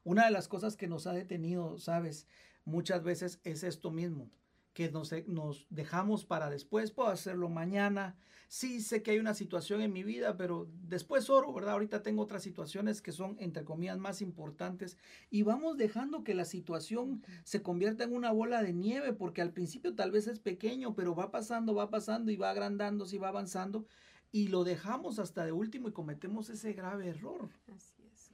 Una 0.03 0.25
de 0.25 0.31
las 0.31 0.49
cosas 0.49 0.75
que 0.75 0.89
nos 0.89 1.07
ha 1.07 1.13
detenido, 1.13 1.77
sabes, 1.77 2.27
muchas 2.65 3.01
veces 3.01 3.39
es 3.45 3.63
esto 3.63 3.91
mismo, 3.91 4.29
que 4.75 4.91
nos, 4.91 5.11
nos 5.25 5.65
dejamos 5.69 6.25
para 6.25 6.49
después, 6.49 6.91
puedo 6.91 7.09
hacerlo 7.09 7.47
mañana, 7.47 8.17
sí 8.49 8.81
sé 8.81 9.01
que 9.01 9.11
hay 9.11 9.19
una 9.19 9.33
situación 9.33 9.79
en 9.79 9.93
mi 9.93 10.03
vida, 10.03 10.35
pero 10.35 10.67
después 10.83 11.29
oro, 11.29 11.53
¿verdad? 11.53 11.75
Ahorita 11.75 12.03
tengo 12.03 12.21
otras 12.21 12.43
situaciones 12.43 13.01
que 13.01 13.13
son, 13.13 13.37
entre 13.39 13.63
comillas, 13.63 13.97
más 13.97 14.21
importantes 14.21 14.97
y 15.31 15.43
vamos 15.43 15.77
dejando 15.77 16.25
que 16.25 16.35
la 16.35 16.43
situación 16.43 17.23
se 17.45 17.61
convierta 17.61 18.03
en 18.03 18.13
una 18.13 18.33
bola 18.33 18.61
de 18.61 18.73
nieve, 18.73 19.13
porque 19.13 19.41
al 19.41 19.53
principio 19.53 19.95
tal 19.95 20.11
vez 20.11 20.27
es 20.27 20.39
pequeño, 20.39 20.93
pero 20.93 21.15
va 21.15 21.31
pasando, 21.31 21.73
va 21.73 21.89
pasando 21.89 22.29
y 22.29 22.35
va 22.35 22.49
agrandándose 22.49 23.15
y 23.15 23.19
va 23.19 23.29
avanzando 23.29 23.85
y 24.33 24.49
lo 24.49 24.65
dejamos 24.65 25.19
hasta 25.19 25.45
de 25.45 25.53
último 25.53 25.87
y 25.87 25.93
cometemos 25.93 26.49
ese 26.49 26.73
grave 26.73 27.07
error. 27.07 27.49
Así 27.73 28.03
es. 28.11 28.29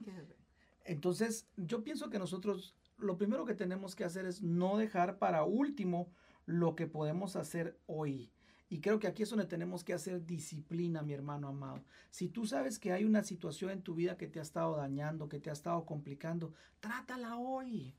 Entonces, 0.84 1.46
yo 1.56 1.84
pienso 1.84 2.10
que 2.10 2.18
nosotros 2.18 2.74
lo 2.98 3.16
primero 3.16 3.44
que 3.44 3.54
tenemos 3.54 3.94
que 3.94 4.04
hacer 4.04 4.26
es 4.26 4.42
no 4.42 4.76
dejar 4.76 5.18
para 5.18 5.44
último 5.44 6.10
lo 6.46 6.74
que 6.74 6.86
podemos 6.86 7.36
hacer 7.36 7.78
hoy. 7.86 8.30
Y 8.68 8.80
creo 8.80 8.98
que 8.98 9.06
aquí 9.06 9.22
es 9.22 9.28
donde 9.28 9.44
tenemos 9.44 9.84
que 9.84 9.92
hacer 9.92 10.24
disciplina, 10.24 11.02
mi 11.02 11.12
hermano 11.12 11.48
amado. 11.48 11.84
Si 12.10 12.28
tú 12.28 12.46
sabes 12.46 12.78
que 12.78 12.92
hay 12.92 13.04
una 13.04 13.22
situación 13.22 13.70
en 13.70 13.82
tu 13.82 13.94
vida 13.94 14.16
que 14.16 14.28
te 14.28 14.38
ha 14.38 14.42
estado 14.42 14.76
dañando, 14.76 15.28
que 15.28 15.40
te 15.40 15.50
ha 15.50 15.52
estado 15.52 15.84
complicando, 15.84 16.54
trátala 16.80 17.36
hoy. 17.36 17.94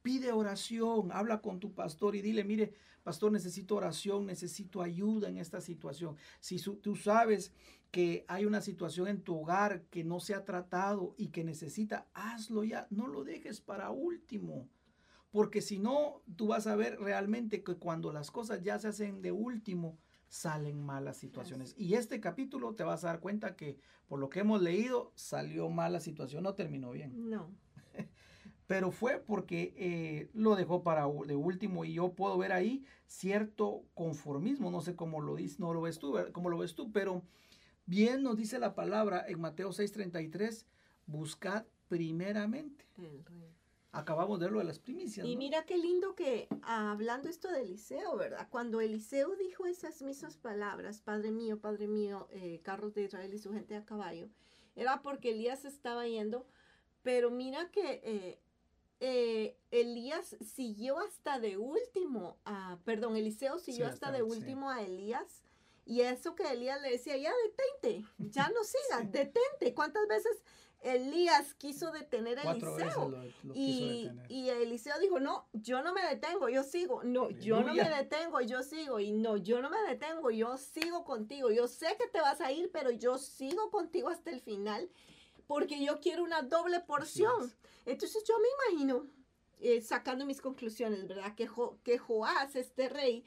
Pide 0.00 0.32
oración, 0.32 1.12
habla 1.12 1.42
con 1.42 1.60
tu 1.60 1.74
pastor 1.74 2.16
y 2.16 2.22
dile, 2.22 2.42
mire, 2.42 2.72
pastor, 3.02 3.32
necesito 3.32 3.76
oración, 3.76 4.24
necesito 4.24 4.80
ayuda 4.80 5.28
en 5.28 5.36
esta 5.36 5.60
situación. 5.60 6.16
Si 6.40 6.58
tú 6.58 6.96
sabes 6.96 7.52
que 7.90 8.24
hay 8.26 8.46
una 8.46 8.62
situación 8.62 9.08
en 9.08 9.20
tu 9.20 9.38
hogar 9.38 9.82
que 9.90 10.04
no 10.04 10.20
se 10.20 10.34
ha 10.34 10.44
tratado 10.44 11.14
y 11.18 11.28
que 11.28 11.44
necesita, 11.44 12.08
hazlo 12.14 12.64
ya, 12.64 12.86
no 12.88 13.08
lo 13.08 13.24
dejes 13.24 13.60
para 13.60 13.90
último. 13.90 14.68
Porque 15.34 15.62
si 15.62 15.80
no, 15.80 16.22
tú 16.36 16.46
vas 16.46 16.68
a 16.68 16.76
ver 16.76 16.96
realmente 17.00 17.64
que 17.64 17.74
cuando 17.74 18.12
las 18.12 18.30
cosas 18.30 18.62
ya 18.62 18.78
se 18.78 18.86
hacen 18.86 19.20
de 19.20 19.32
último, 19.32 19.98
salen 20.28 20.80
malas 20.80 21.16
situaciones. 21.16 21.74
Y 21.76 21.94
este 21.94 22.20
capítulo 22.20 22.76
te 22.76 22.84
vas 22.84 23.02
a 23.02 23.08
dar 23.08 23.18
cuenta 23.18 23.56
que 23.56 23.80
por 24.06 24.20
lo 24.20 24.28
que 24.28 24.38
hemos 24.38 24.62
leído, 24.62 25.10
salió 25.16 25.68
mal 25.70 25.92
la 25.92 25.98
situación, 25.98 26.44
no 26.44 26.54
terminó 26.54 26.92
bien. 26.92 27.28
No. 27.28 27.50
pero 28.68 28.92
fue 28.92 29.18
porque 29.18 29.74
eh, 29.76 30.30
lo 30.34 30.54
dejó 30.54 30.84
para 30.84 31.08
de 31.26 31.34
último 31.34 31.84
y 31.84 31.94
yo 31.94 32.12
puedo 32.12 32.38
ver 32.38 32.52
ahí 32.52 32.84
cierto 33.08 33.82
conformismo, 33.94 34.70
no 34.70 34.82
sé 34.82 34.94
cómo 34.94 35.20
lo 35.20 35.34
dices, 35.34 35.58
no 35.58 35.74
lo 35.74 35.80
ves 35.80 35.98
tú, 35.98 36.16
cómo 36.30 36.48
lo 36.48 36.58
ves 36.58 36.76
tú, 36.76 36.92
pero 36.92 37.24
bien 37.86 38.22
nos 38.22 38.36
dice 38.36 38.60
la 38.60 38.76
palabra 38.76 39.24
en 39.26 39.40
Mateo 39.40 39.70
6:33, 39.70 40.64
buscad 41.06 41.64
primeramente. 41.88 42.84
Acabamos 43.94 44.40
de 44.40 44.50
lo 44.50 44.58
de 44.58 44.64
las 44.64 44.80
primicias. 44.80 45.24
Y 45.24 45.36
mira 45.36 45.64
qué 45.64 45.78
lindo 45.78 46.16
que 46.16 46.48
hablando 46.62 47.28
esto 47.28 47.48
de 47.50 47.62
Eliseo, 47.62 48.16
¿verdad? 48.16 48.48
Cuando 48.50 48.80
Eliseo 48.80 49.36
dijo 49.36 49.66
esas 49.66 50.02
mismas 50.02 50.36
palabras, 50.36 51.00
Padre 51.00 51.30
mío, 51.30 51.60
Padre 51.60 51.86
mío, 51.86 52.26
eh, 52.32 52.60
carros 52.64 52.92
de 52.94 53.04
Israel 53.04 53.32
y 53.32 53.38
su 53.38 53.52
gente 53.52 53.76
a 53.76 53.84
caballo, 53.84 54.28
era 54.74 55.00
porque 55.00 55.30
Elías 55.30 55.64
estaba 55.64 56.08
yendo, 56.08 56.44
pero 57.02 57.30
mira 57.30 57.70
que 57.70 58.00
eh, 58.02 58.40
eh, 58.98 59.56
Elías 59.70 60.36
siguió 60.40 60.98
hasta 60.98 61.38
de 61.38 61.56
último, 61.56 62.38
a, 62.44 62.78
perdón, 62.84 63.16
Eliseo 63.16 63.58
siguió 63.58 63.86
hasta, 63.86 64.10
de 64.10 64.22
último 64.24 64.70
a 64.70 64.82
Elías. 64.82 65.44
Y 65.86 66.00
eso 66.00 66.34
que 66.34 66.50
Elías 66.50 66.80
le 66.80 66.90
decía, 66.90 67.16
ya 67.16 67.30
detente, 67.46 68.04
ya 68.18 68.48
no 68.48 68.64
sigas, 68.64 69.12
detente. 69.12 69.74
¿Cuántas 69.74 70.08
veces 70.08 70.42
Elías 70.84 71.54
quiso 71.54 71.90
detener 71.90 72.38
a 72.38 72.52
Eliseo? 72.52 73.12
y, 73.54 74.10
y, 74.28 74.48
Eliseo 74.50 74.98
dijo, 75.00 75.18
no, 75.18 75.48
yo 75.52 75.82
no 75.82 75.92
me 75.92 76.02
detengo, 76.02 76.48
yo 76.48 76.62
sigo. 76.62 77.02
No, 77.02 77.30
yo 77.30 77.62
no 77.62 77.74
me 77.74 77.88
detengo, 77.88 78.40
yo 78.40 78.62
sigo. 78.62 79.00
Y 79.00 79.12
no, 79.12 79.36
yo 79.36 79.62
no 79.62 79.70
me 79.70 79.80
detengo, 79.88 80.30
yo 80.30 80.56
sigo 80.58 81.04
contigo. 81.04 81.50
Yo 81.50 81.66
sé 81.68 81.96
que 81.98 82.06
te 82.06 82.20
vas 82.20 82.40
a 82.40 82.52
ir, 82.52 82.70
pero 82.72 82.90
yo 82.90 83.18
sigo 83.18 83.70
contigo 83.70 84.08
hasta 84.10 84.30
el 84.30 84.40
final 84.40 84.90
porque 85.46 85.82
yo 85.84 86.00
quiero 86.00 86.22
una 86.22 86.42
doble 86.42 86.80
porción. 86.80 87.52
Entonces 87.86 88.24
yo 88.26 88.34
me 88.38 88.74
imagino, 88.74 89.06
eh, 89.60 89.80
sacando 89.80 90.26
mis 90.26 90.40
conclusiones, 90.40 91.06
¿verdad? 91.06 91.34
Que, 91.34 91.48
que 91.82 91.98
Joás, 91.98 92.56
este 92.56 92.88
rey, 92.88 93.24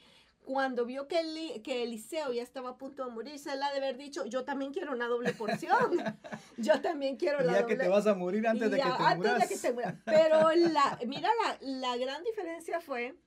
cuando 0.48 0.86
vio 0.86 1.10
que, 1.10 1.62
que 1.62 1.84
Eliseo 1.84 2.32
ya 2.32 2.42
estaba 2.42 2.70
a 2.70 2.78
punto 2.78 3.04
de 3.04 3.12
morir, 3.12 3.38
se 3.38 3.54
le 3.54 3.66
ha 3.66 3.72
de 3.74 3.80
haber 3.80 3.98
dicho, 3.98 4.24
yo 4.24 4.46
también 4.46 4.72
quiero 4.72 4.94
una 4.94 5.10
doble 5.10 5.34
porción. 5.34 5.78
yo 6.58 6.80
también 6.80 7.18
quiero 7.18 7.42
la 7.42 7.52
ya 7.52 7.66
que 7.66 7.76
te 7.76 7.90
vas 7.90 8.08
a 8.08 8.16
morir 8.16 8.48
antes 8.48 8.72
de 8.72 8.78
que 8.78 8.84
te 8.84 8.90
antes 8.90 9.40
De 9.40 9.48
que 9.50 9.58
te 9.58 9.74
mueras. 9.74 9.96
Pero 10.06 10.54
la, 10.54 10.98
mira, 11.06 11.30
la, 11.44 11.58
la 11.60 11.98
gran 11.98 12.24
diferencia 12.24 12.80
fue 12.80 13.18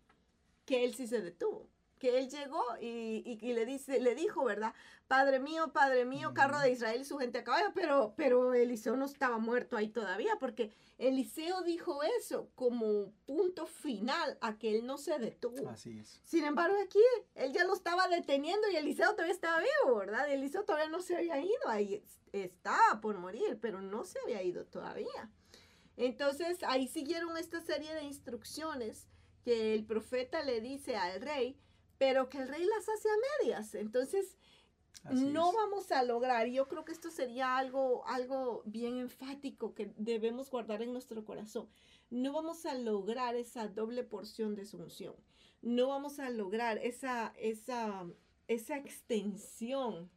que 0.65 0.83
él 0.83 0.95
sí 0.95 1.07
se 1.07 1.21
detuvo 1.21 1.69
que 2.00 2.19
él 2.19 2.30
llegó 2.30 2.64
y, 2.80 3.52
le, 3.52 3.66
dice, 3.66 4.00
le 4.00 4.14
dijo, 4.14 4.42
¿verdad? 4.42 4.75
Padre 5.07 5.38
mío, 5.38 5.71
Padre 5.73 6.07
mío, 6.07 6.33
carro 6.35 6.59
de 6.59 6.73
Israel 6.73 7.02
y 7.02 7.04
su 7.04 7.19
gente 7.19 7.38
a 7.38 7.45
caballo, 7.45 7.71
pero, 7.75 8.14
pero 8.16 8.54
Eliseo 8.54 8.97
no 8.97 9.04
estaba 9.04 9.38
muerto 9.38 9.76
ahí 9.76 9.90
todavía, 9.90 10.37
porque 10.40 10.73
Eliseo 10.99 11.62
dijo 11.62 12.02
eso 12.19 12.49
como 12.54 13.12
punto 13.26 13.66
final 13.66 14.38
a 14.40 14.57
que 14.57 14.76
él 14.76 14.87
no 14.87 14.97
se 14.97 15.19
detuvo. 15.19 15.69
Así 15.69 15.99
es. 15.99 16.21
Sin 16.25 16.45
embargo, 16.45 16.75
aquí 16.83 16.99
él 17.35 17.52
ya 17.52 17.64
lo 17.64 17.75
estaba 17.75 18.09
deteniendo 18.09 18.69
y 18.71 18.76
Eliseo 18.76 19.12
todavía 19.12 19.35
estaba 19.35 19.61
vivo, 19.61 19.97
¿verdad? 19.99 20.28
Eliseo 20.33 20.64
todavía 20.64 20.88
no 20.88 21.02
se 21.02 21.16
había 21.16 21.38
ido, 21.38 21.69
ahí 21.69 22.02
estaba 22.33 23.00
por 23.02 23.19
morir, 23.19 23.59
pero 23.61 23.83
no 23.83 24.04
se 24.04 24.19
había 24.21 24.42
ido 24.42 24.64
todavía. 24.64 25.30
Entonces 25.99 26.62
ahí 26.62 26.88
siguieron 26.88 27.37
esta 27.37 27.61
serie 27.61 27.95
de 27.95 28.04
instrucciones 28.04 29.07
que 29.45 29.75
el 29.75 29.85
profeta 29.85 30.42
le 30.42 30.62
dice 30.62 30.97
al 30.97 31.21
rey, 31.21 31.59
pero 32.00 32.30
que 32.30 32.38
el 32.38 32.49
rey 32.49 32.64
las 32.64 32.88
hace 32.88 33.09
a 33.11 33.45
medias. 33.45 33.75
Entonces, 33.75 34.39
no 35.10 35.52
vamos 35.52 35.93
a 35.93 36.02
lograr. 36.02 36.47
Yo 36.47 36.67
creo 36.67 36.82
que 36.86 36.93
esto 36.93 37.10
sería 37.10 37.58
algo, 37.58 38.06
algo 38.06 38.63
bien 38.65 38.97
enfático 38.97 39.75
que 39.75 39.93
debemos 39.99 40.50
guardar 40.50 40.80
en 40.80 40.95
nuestro 40.95 41.26
corazón. 41.26 41.69
No 42.08 42.32
vamos 42.32 42.65
a 42.65 42.73
lograr 42.73 43.36
esa 43.36 43.69
doble 43.69 44.02
porción 44.02 44.54
de 44.54 44.67
unción. 44.78 45.15
No 45.60 45.89
vamos 45.89 46.19
a 46.21 46.30
lograr 46.30 46.78
esa, 46.78 47.34
esa, 47.36 48.06
esa 48.49 48.78
extensión 48.78 50.10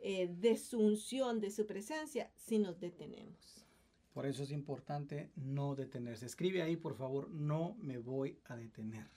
eh, 0.00 0.28
de 0.28 0.58
su 0.58 0.80
unción, 0.80 1.40
de 1.40 1.50
su 1.50 1.64
presencia, 1.64 2.30
si 2.36 2.58
nos 2.58 2.78
detenemos. 2.78 3.64
Por 4.12 4.26
eso 4.26 4.42
es 4.42 4.50
importante 4.50 5.30
no 5.34 5.74
detenerse. 5.76 6.26
Escribe 6.26 6.60
ahí, 6.60 6.76
por 6.76 6.94
favor, 6.94 7.30
no 7.30 7.74
me 7.78 7.96
voy 7.96 8.38
a 8.44 8.56
detener. 8.56 9.08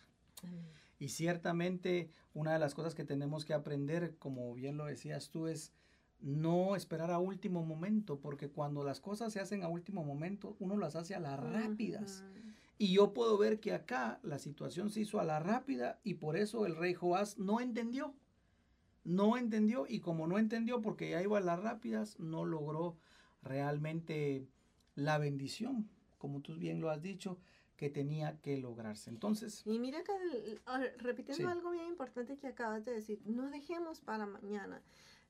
Y 0.99 1.09
ciertamente 1.09 2.09
una 2.33 2.53
de 2.53 2.59
las 2.59 2.73
cosas 2.73 2.95
que 2.95 3.05
tenemos 3.05 3.45
que 3.45 3.53
aprender, 3.53 4.15
como 4.17 4.53
bien 4.53 4.77
lo 4.77 4.85
decías 4.85 5.29
tú, 5.29 5.47
es 5.47 5.73
no 6.19 6.75
esperar 6.75 7.11
a 7.11 7.19
último 7.19 7.65
momento, 7.65 8.19
porque 8.19 8.49
cuando 8.49 8.83
las 8.83 8.99
cosas 8.99 9.33
se 9.33 9.39
hacen 9.39 9.63
a 9.63 9.67
último 9.67 10.03
momento, 10.03 10.55
uno 10.59 10.77
las 10.77 10.95
hace 10.95 11.15
a 11.15 11.19
las 11.19 11.39
rápidas. 11.39 12.23
Y 12.77 12.93
yo 12.93 13.13
puedo 13.13 13.37
ver 13.37 13.59
que 13.59 13.73
acá 13.73 14.19
la 14.21 14.39
situación 14.39 14.89
se 14.89 15.01
hizo 15.01 15.19
a 15.19 15.23
la 15.23 15.39
rápida 15.39 15.99
y 16.03 16.15
por 16.15 16.35
eso 16.35 16.65
el 16.65 16.75
rey 16.75 16.93
Joás 16.93 17.37
no 17.37 17.61
entendió. 17.61 18.13
No 19.03 19.37
entendió 19.37 19.85
y 19.87 19.99
como 19.99 20.27
no 20.27 20.39
entendió 20.39 20.81
porque 20.81 21.11
ya 21.11 21.21
iba 21.21 21.37
a 21.37 21.41
las 21.41 21.59
rápidas, 21.59 22.19
no 22.19 22.43
logró 22.43 22.97
realmente 23.43 24.47
la 24.95 25.19
bendición, 25.19 25.89
como 26.17 26.41
tú 26.41 26.55
bien 26.55 26.81
lo 26.81 26.89
has 26.89 27.01
dicho 27.01 27.37
que 27.75 27.89
tenía 27.89 28.39
que 28.41 28.57
lograrse. 28.57 29.09
Entonces... 29.09 29.61
Y 29.65 29.79
mira 29.79 30.03
que, 30.03 30.61
repitiendo 30.97 31.49
algo 31.49 31.71
bien 31.71 31.87
importante 31.87 32.37
que 32.37 32.47
acabas 32.47 32.85
de 32.85 32.93
decir, 32.93 33.21
no 33.25 33.49
dejemos 33.49 33.99
para 33.99 34.25
mañana 34.25 34.81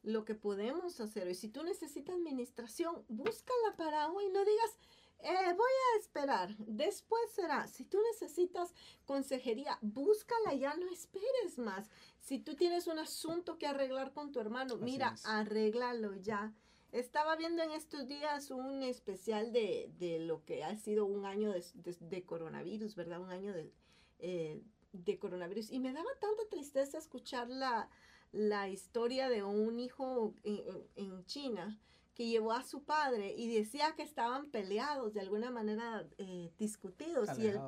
lo 0.03 0.23
que 0.23 0.35
podemos 0.35 0.99
hacer. 0.99 1.27
Y 1.27 1.35
si 1.35 1.49
tú 1.49 1.63
necesitas 1.63 2.15
administración, 2.15 3.03
búscala 3.07 3.75
para 3.75 4.11
hoy, 4.11 4.29
no 4.29 4.45
digas, 4.45 4.77
eh, 5.19 5.53
voy 5.57 5.71
a 5.95 5.99
esperar, 5.99 6.55
después 6.59 7.23
será. 7.31 7.67
Si 7.67 7.83
tú 7.85 7.97
necesitas 8.11 8.73
consejería, 9.05 9.79
búscala, 9.81 10.53
ya 10.53 10.75
no 10.75 10.87
esperes 10.89 11.57
más. 11.57 11.89
Si 12.19 12.37
tú 12.39 12.55
tienes 12.55 12.85
un 12.87 12.99
asunto 12.99 13.57
que 13.57 13.65
arreglar 13.65 14.13
con 14.13 14.31
tu 14.31 14.39
hermano, 14.39 14.77
mira, 14.77 15.15
arréglalo 15.23 16.15
ya. 16.15 16.53
Estaba 16.95 17.35
viendo 17.35 17.61
en 17.61 17.71
estos 17.71 18.07
días 18.07 18.51
un 18.51 18.81
especial 18.81 19.51
de, 19.51 20.17
lo 20.21 20.45
que 20.45 20.63
ha 20.63 20.77
sido 20.77 21.05
un 21.05 21.25
año 21.25 21.51
de, 21.51 22.23
coronavirus, 22.23 22.95
¿verdad? 22.95 23.19
Un 23.19 23.31
año 23.31 23.51
de, 23.51 23.69
eh, 24.19 24.61
de 24.93 25.19
coronavirus. 25.19 25.71
Y 25.71 25.79
me 25.79 25.91
daba 25.91 26.09
tanta 26.21 26.47
tristeza 26.49 26.97
escuchar 26.97 27.49
la, 27.49 27.89
la 28.31 28.69
historia 28.69 29.27
de 29.27 29.43
un 29.43 29.77
hijo 29.77 30.35
en, 30.43 30.87
en 30.95 31.25
China 31.25 31.77
que 32.15 32.25
llevó 32.27 32.53
a 32.53 32.63
su 32.63 32.83
padre 32.83 33.35
y 33.37 33.53
decía 33.53 33.93
que 33.95 34.01
estaban 34.01 34.49
peleados, 34.49 35.13
de 35.13 35.19
alguna 35.19 35.51
manera 35.51 36.07
eh, 36.17 36.49
discutidos. 36.57 37.37
Y 37.37 37.47
el, 37.47 37.59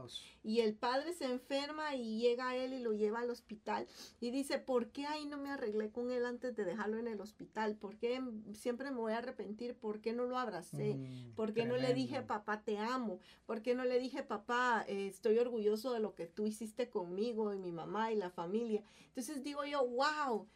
y 0.41 0.62
el, 0.62 0.73
padre 0.73 1.13
se 1.13 1.25
enferma 1.25 1.95
y 1.95 2.19
llega 2.19 2.49
a 2.49 2.55
él 2.55 2.73
y 2.73 2.79
lo 2.79 2.93
lleva 2.93 3.19
al 3.19 3.29
hospital 3.29 3.88
y 4.21 4.31
dice, 4.31 4.57
¿por 4.57 4.88
qué 4.88 5.05
ahí 5.05 5.25
no 5.25 5.38
me 5.38 5.49
arreglé 5.49 5.91
con 5.91 6.12
él 6.12 6.25
antes 6.25 6.55
de 6.55 6.63
dejarlo 6.63 6.97
en 6.97 7.10
el 7.10 7.19
hospital? 7.19 7.75
¿Por 7.75 7.97
qué 7.97 8.23
siempre 8.53 8.89
me 8.89 8.97
voy 8.97 9.12
a 9.12 9.17
arrepentir? 9.17 9.75
¿Por 9.75 9.99
qué 9.99 10.13
no 10.13 10.23
lo 10.23 10.38
abracé? 10.38 10.95
Mm, 10.95 11.36
¿Por 11.36 11.53
qué 11.53 11.65
no 11.65 11.75
le 11.75 11.93
dije, 11.93 12.21
papá, 12.21 12.62
te 12.62 12.77
amo? 12.77 13.19
¿Por 13.45 13.62
qué 13.62 13.75
no 13.75 13.83
le 13.83 13.99
dije, 13.99 14.23
papá, 14.23 14.86
eh, 14.88 15.07
estoy 15.07 15.38
orgulloso 15.39 15.91
de 15.91 15.99
lo 15.99 16.15
que 16.15 16.25
tú 16.25 16.45
hiciste 16.45 16.89
conmigo 16.89 17.53
y 17.53 17.57
mi 17.57 17.73
mamá 17.73 18.13
y 18.13 18.15
la 18.15 18.29
familia? 18.29 18.81
Entonces 19.10 19.43
digo 19.43 19.65
yo, 19.65 19.86
wow, 19.86 20.47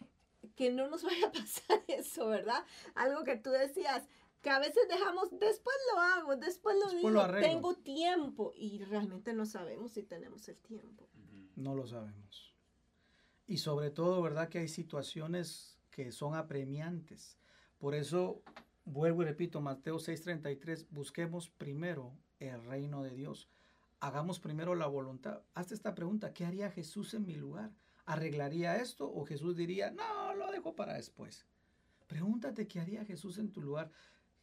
que 0.62 0.72
no 0.72 0.88
nos 0.88 1.02
vaya 1.04 1.28
a 1.28 1.32
pasar 1.32 1.84
eso, 1.88 2.28
¿verdad? 2.28 2.64
Algo 2.94 3.24
que 3.24 3.36
tú 3.36 3.50
decías, 3.50 4.04
que 4.44 4.52
a 4.52 4.60
veces 4.60 4.88
dejamos, 4.88 5.32
después 5.40 5.76
lo 5.92 6.00
hago, 6.00 6.36
después 6.36 6.76
lo 6.78 6.92
digo, 6.92 7.28
tengo 7.40 7.74
tiempo 7.74 8.54
y 8.56 8.84
realmente 8.84 9.34
no 9.34 9.48
sabemos 9.48 9.94
si 9.94 10.04
tenemos 10.04 10.48
el 10.50 10.58
tiempo. 10.58 11.08
No 11.56 11.74
lo 11.74 11.88
sabemos. 11.88 12.54
Y 13.48 13.58
sobre 13.58 13.90
todo, 13.90 14.22
¿verdad? 14.22 14.50
Que 14.50 14.60
hay 14.60 14.68
situaciones 14.68 15.80
que 15.90 16.12
son 16.12 16.36
apremiantes. 16.36 17.40
Por 17.80 17.96
eso, 17.96 18.44
vuelvo 18.86 19.24
y 19.24 19.26
repito, 19.26 19.62
Mateo 19.62 19.98
6:33, 19.98 20.86
busquemos 20.92 21.50
primero 21.50 22.14
el 22.40 22.64
reino 22.66 23.02
de 23.02 23.16
Dios. 23.16 23.50
Hagamos 24.00 24.40
primero 24.40 24.76
la 24.76 24.86
voluntad. 24.86 25.42
Hazte 25.56 25.74
esta 25.74 25.96
pregunta, 25.96 26.34
¿qué 26.34 26.46
haría 26.46 26.70
Jesús 26.70 27.16
en 27.16 27.26
mi 27.26 27.34
lugar? 27.34 27.72
¿Arreglaría 28.06 28.78
esto 28.78 29.12
o 29.12 29.26
Jesús 29.26 29.56
diría, 29.56 29.92
no, 29.92 30.34
lo 30.34 30.52
dejo 30.52 30.76
para 30.76 30.94
después? 30.94 31.46
Pregúntate 32.08 32.68
qué 32.68 32.80
haría 32.80 33.06
Jesús 33.06 33.38
en 33.38 33.52
tu 33.52 33.62
lugar. 33.62 33.92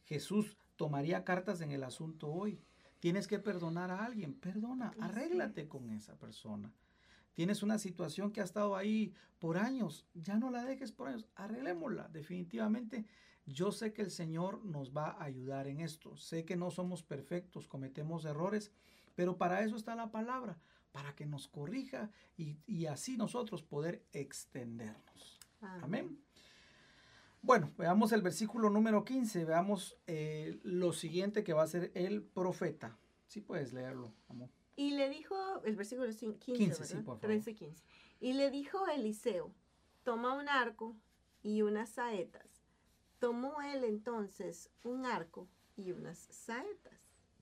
Jesús 0.05 0.57
tomaría 0.75 1.23
cartas 1.23 1.61
en 1.61 1.71
el 1.71 1.83
asunto 1.83 2.27
hoy. 2.27 2.59
Tienes 2.99 3.27
que 3.27 3.39
perdonar 3.39 3.91
a 3.91 4.03
alguien, 4.03 4.33
perdona, 4.33 4.93
arréglate 4.99 5.67
con 5.67 5.89
esa 5.91 6.17
persona. 6.17 6.73
Tienes 7.33 7.63
una 7.63 7.77
situación 7.77 8.31
que 8.31 8.41
ha 8.41 8.43
estado 8.43 8.75
ahí 8.75 9.13
por 9.39 9.57
años, 9.57 10.05
ya 10.13 10.37
no 10.37 10.51
la 10.51 10.65
dejes 10.65 10.91
por 10.91 11.07
años, 11.07 11.25
arreglémosla. 11.35 12.09
Definitivamente, 12.09 13.05
yo 13.45 13.71
sé 13.71 13.93
que 13.93 14.01
el 14.01 14.11
Señor 14.11 14.65
nos 14.65 14.91
va 14.91 15.11
a 15.11 15.23
ayudar 15.23 15.67
en 15.67 15.79
esto. 15.79 16.17
Sé 16.17 16.43
que 16.43 16.57
no 16.57 16.71
somos 16.71 17.01
perfectos, 17.03 17.67
cometemos 17.67 18.25
errores, 18.25 18.71
pero 19.15 19.37
para 19.37 19.63
eso 19.63 19.77
está 19.77 19.95
la 19.95 20.11
palabra, 20.11 20.57
para 20.91 21.15
que 21.15 21.25
nos 21.25 21.47
corrija 21.47 22.11
y, 22.37 22.85
así 22.85 23.17
nosotros 23.17 23.63
poder 23.63 24.03
extendernos. 24.13 25.39
Amén. 25.81 26.19
Bueno, 27.41 27.71
veamos 27.77 28.11
el 28.11 28.21
versículo 28.21 28.69
número 28.69 29.05
15, 29.05 29.45
veamos 29.45 29.97
eh, 30.07 30.59
lo 30.63 30.91
siguiente 30.91 31.43
que 31.43 31.53
va 31.53 31.63
a 31.63 31.67
ser 31.67 31.91
el 31.95 32.21
profeta. 32.21 32.97
Sí 33.27 33.41
puedes 33.41 33.71
leerlo, 33.71 34.13
amor. 34.27 34.49
Y 34.75 34.91
le 34.91 35.09
dijo, 35.09 35.35
el 35.63 35.75
versículo 35.75 36.07
15, 36.09 36.53
15 36.53 36.85
sí, 36.85 36.93
por 36.95 37.03
favor. 37.03 37.19
13, 37.19 37.53
15. 37.53 37.83
Y 38.21 38.33
le 38.33 38.49
dijo 38.49 38.87
Eliseo, 38.87 39.53
toma 40.03 40.33
un 40.33 40.49
arco 40.49 40.95
y 41.43 41.61
unas 41.61 41.89
saetas. 41.89 42.63
Tomó 43.19 43.61
él 43.61 43.83
entonces 43.83 44.69
un 44.83 45.05
arco 45.05 45.47
y 45.75 45.91
unas 45.91 46.17
saetas. 46.31 46.93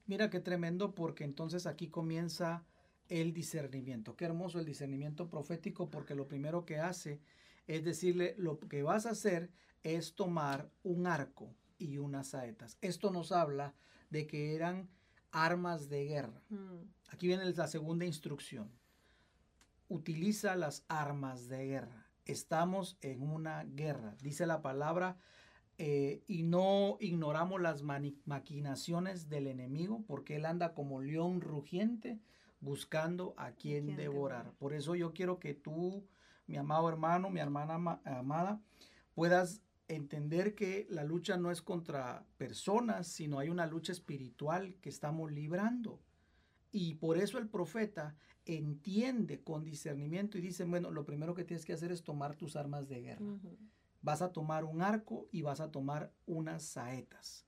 Mira 0.06 0.30
qué 0.30 0.40
tremendo 0.40 0.96
porque 0.96 1.24
entonces 1.24 1.66
aquí 1.66 1.90
comienza 1.90 2.66
el 3.10 3.34
discernimiento. 3.34 4.15
Qué 4.15 4.26
hermoso 4.26 4.60
el 4.60 4.65
discernimiento 4.65 5.30
profético 5.30 5.89
porque 5.89 6.15
lo 6.15 6.28
primero 6.28 6.65
que 6.65 6.80
hace 6.80 7.20
es 7.67 7.84
decirle 7.84 8.36
lo 8.38 8.60
que 8.60 8.84
vas 8.84 9.06
a 9.06 9.12
hacer 9.12 9.52
es 9.84 10.15
tomar 10.15 10.70
un 10.84 11.08
arco 11.08 11.54
y 11.78 11.98
unas 11.98 12.28
saetas. 12.28 12.78
Esto 12.82 13.12
nos 13.12 13.32
habla 13.32 13.74
de 14.10 14.28
que 14.28 14.56
eran 14.56 14.89
armas 15.32 15.89
de 15.89 16.06
guerra. 16.06 16.41
Mm. 16.50 16.84
Aquí 17.10 17.28
viene 17.28 17.46
la 17.52 17.67
segunda 17.67 18.06
instrucción. 18.06 18.72
Utiliza 19.89 20.56
las 20.56 20.84
armas 20.88 21.48
de 21.48 21.65
guerra. 21.65 22.08
Estamos 22.26 22.98
en 23.02 23.22
una 23.22 23.63
guerra, 23.63 24.15
dice 24.22 24.46
la 24.46 24.62
palabra, 24.62 25.17
eh, 25.78 26.24
y 26.28 26.43
no 26.43 26.98
ignoramos 27.00 27.62
las 27.62 27.84
maquinaciones 27.84 29.30
del 29.30 29.48
enemigo, 29.48 30.04
porque 30.08 30.36
él 30.36 30.46
anda 30.46 30.74
como 30.74 31.02
león 31.02 31.39
rugiente 31.39 32.20
buscando 32.60 33.34
a 33.38 33.52
quien 33.52 33.96
devorar. 33.96 34.52
Por 34.54 34.74
eso 34.74 34.96
yo 34.96 35.13
quiero 35.13 35.39
que 35.39 35.54
tú, 35.54 36.08
mi 36.48 36.58
amado 36.58 36.89
hermano, 36.89 37.30
mi 37.30 37.39
hermana 37.39 38.00
amada, 38.06 38.62
puedas 39.13 39.62
entender 39.88 40.56
que 40.56 40.86
la 40.89 41.04
lucha 41.04 41.38
no 41.38 41.52
es 41.52 41.62
contra 41.62 42.26
personas, 42.38 43.08
sino 43.08 43.39
hay 43.39 43.50
una 43.50 43.65
lucha 43.65 43.91
espiritual 43.91 44.76
que 44.82 44.89
estamos 44.89 45.32
librando. 45.32 46.02
Y 46.72 46.96
por 46.96 47.17
eso 47.17 47.38
el 47.38 47.48
profeta 47.48 48.15
entiende 48.46 49.41
con 49.41 49.63
discernimiento 49.63 50.38
y 50.38 50.41
dice, 50.41 50.65
bueno, 50.65 50.91
lo 50.91 51.06
primero 51.06 51.34
que 51.34 51.43
tienes 51.43 51.65
que 51.65 51.74
hacer 51.74 51.91
es 51.91 52.04
tomar 52.04 52.36
tus 52.36 52.56
armas 52.56 52.88
de 52.88 53.02
guerra. 53.02 53.26
Vas 54.02 54.22
a 54.22 54.32
tomar 54.32 54.63
un 54.63 54.82
arco 54.82 55.28
y 55.32 55.41
vas 55.41 55.60
a 55.60 55.72
tomar 55.72 56.13
unas 56.26 56.63
saetas. 56.63 57.46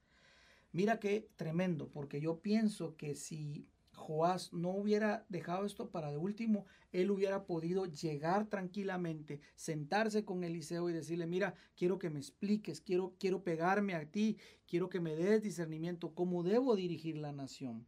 Mira 0.72 1.00
qué 1.00 1.30
tremendo, 1.36 1.90
porque 1.90 2.22
yo 2.22 2.40
pienso 2.42 2.96
que 2.96 3.16
si 3.16 3.68
Joás 4.00 4.52
no 4.54 4.70
hubiera 4.72 5.26
dejado 5.30 5.66
esto 5.66 5.92
para 5.92 6.12
de 6.12 6.18
último, 6.18 6.66
él 6.92 7.12
hubiera 7.12 7.46
podido 7.46 7.86
llegar 7.86 8.48
tranquilamente, 8.48 9.42
sentarse 9.56 10.26
con 10.26 10.44
Eliseo 10.44 10.90
y 10.90 10.94
decirle, 10.94 11.28
mira, 11.28 11.54
quiero 11.76 12.00
que 12.00 12.10
me 12.10 12.20
expliques, 12.20 12.82
quiero, 12.82 13.14
quiero 13.20 13.44
pegarme 13.44 13.94
a 13.94 14.10
ti, 14.10 14.38
quiero 14.68 14.90
que 14.90 15.00
me 15.00 15.16
des 15.16 15.44
discernimiento, 15.44 16.16
cómo 16.16 16.44
debo 16.44 16.76
dirigir 16.76 17.18
la 17.18 17.32
nación. 17.32 17.86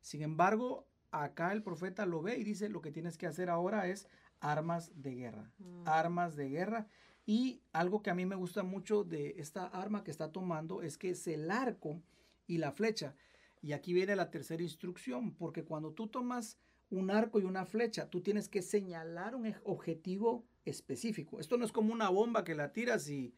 Sin 0.00 0.22
embargo, 0.22 0.86
acá 1.10 1.52
el 1.52 1.62
profeta 1.62 2.06
lo 2.06 2.22
ve 2.22 2.38
y 2.38 2.44
dice, 2.44 2.68
lo 2.68 2.80
que 2.80 2.92
tienes 2.92 3.18
que 3.18 3.26
hacer 3.26 3.50
ahora 3.50 3.88
es 3.88 4.06
armas 4.40 4.92
de 4.94 5.14
guerra, 5.14 5.50
mm. 5.58 5.82
armas 5.86 6.36
de 6.36 6.48
guerra. 6.48 6.86
Y 7.26 7.60
algo 7.72 8.02
que 8.02 8.10
a 8.10 8.14
mí 8.14 8.24
me 8.24 8.36
gusta 8.36 8.62
mucho 8.62 9.04
de 9.04 9.34
esta 9.38 9.66
arma 9.66 10.04
que 10.04 10.10
está 10.10 10.32
tomando 10.32 10.82
es 10.82 10.96
que 10.96 11.10
es 11.10 11.26
el 11.26 11.50
arco 11.50 12.00
y 12.46 12.58
la 12.58 12.72
flecha. 12.72 13.14
Y 13.62 13.72
aquí 13.72 13.92
viene 13.92 14.16
la 14.16 14.30
tercera 14.30 14.62
instrucción, 14.62 15.34
porque 15.34 15.64
cuando 15.64 15.92
tú 15.92 16.08
tomas 16.08 16.58
un 16.90 17.10
arco 17.10 17.40
y 17.40 17.44
una 17.44 17.66
flecha, 17.66 18.08
tú 18.08 18.22
tienes 18.22 18.48
que 18.48 18.62
señalar 18.62 19.34
un 19.34 19.54
objetivo 19.64 20.46
específico. 20.64 21.40
Esto 21.40 21.56
no 21.56 21.64
es 21.64 21.72
como 21.72 21.92
una 21.92 22.08
bomba 22.08 22.44
que 22.44 22.54
la 22.54 22.72
tiras 22.72 23.08
y, 23.08 23.34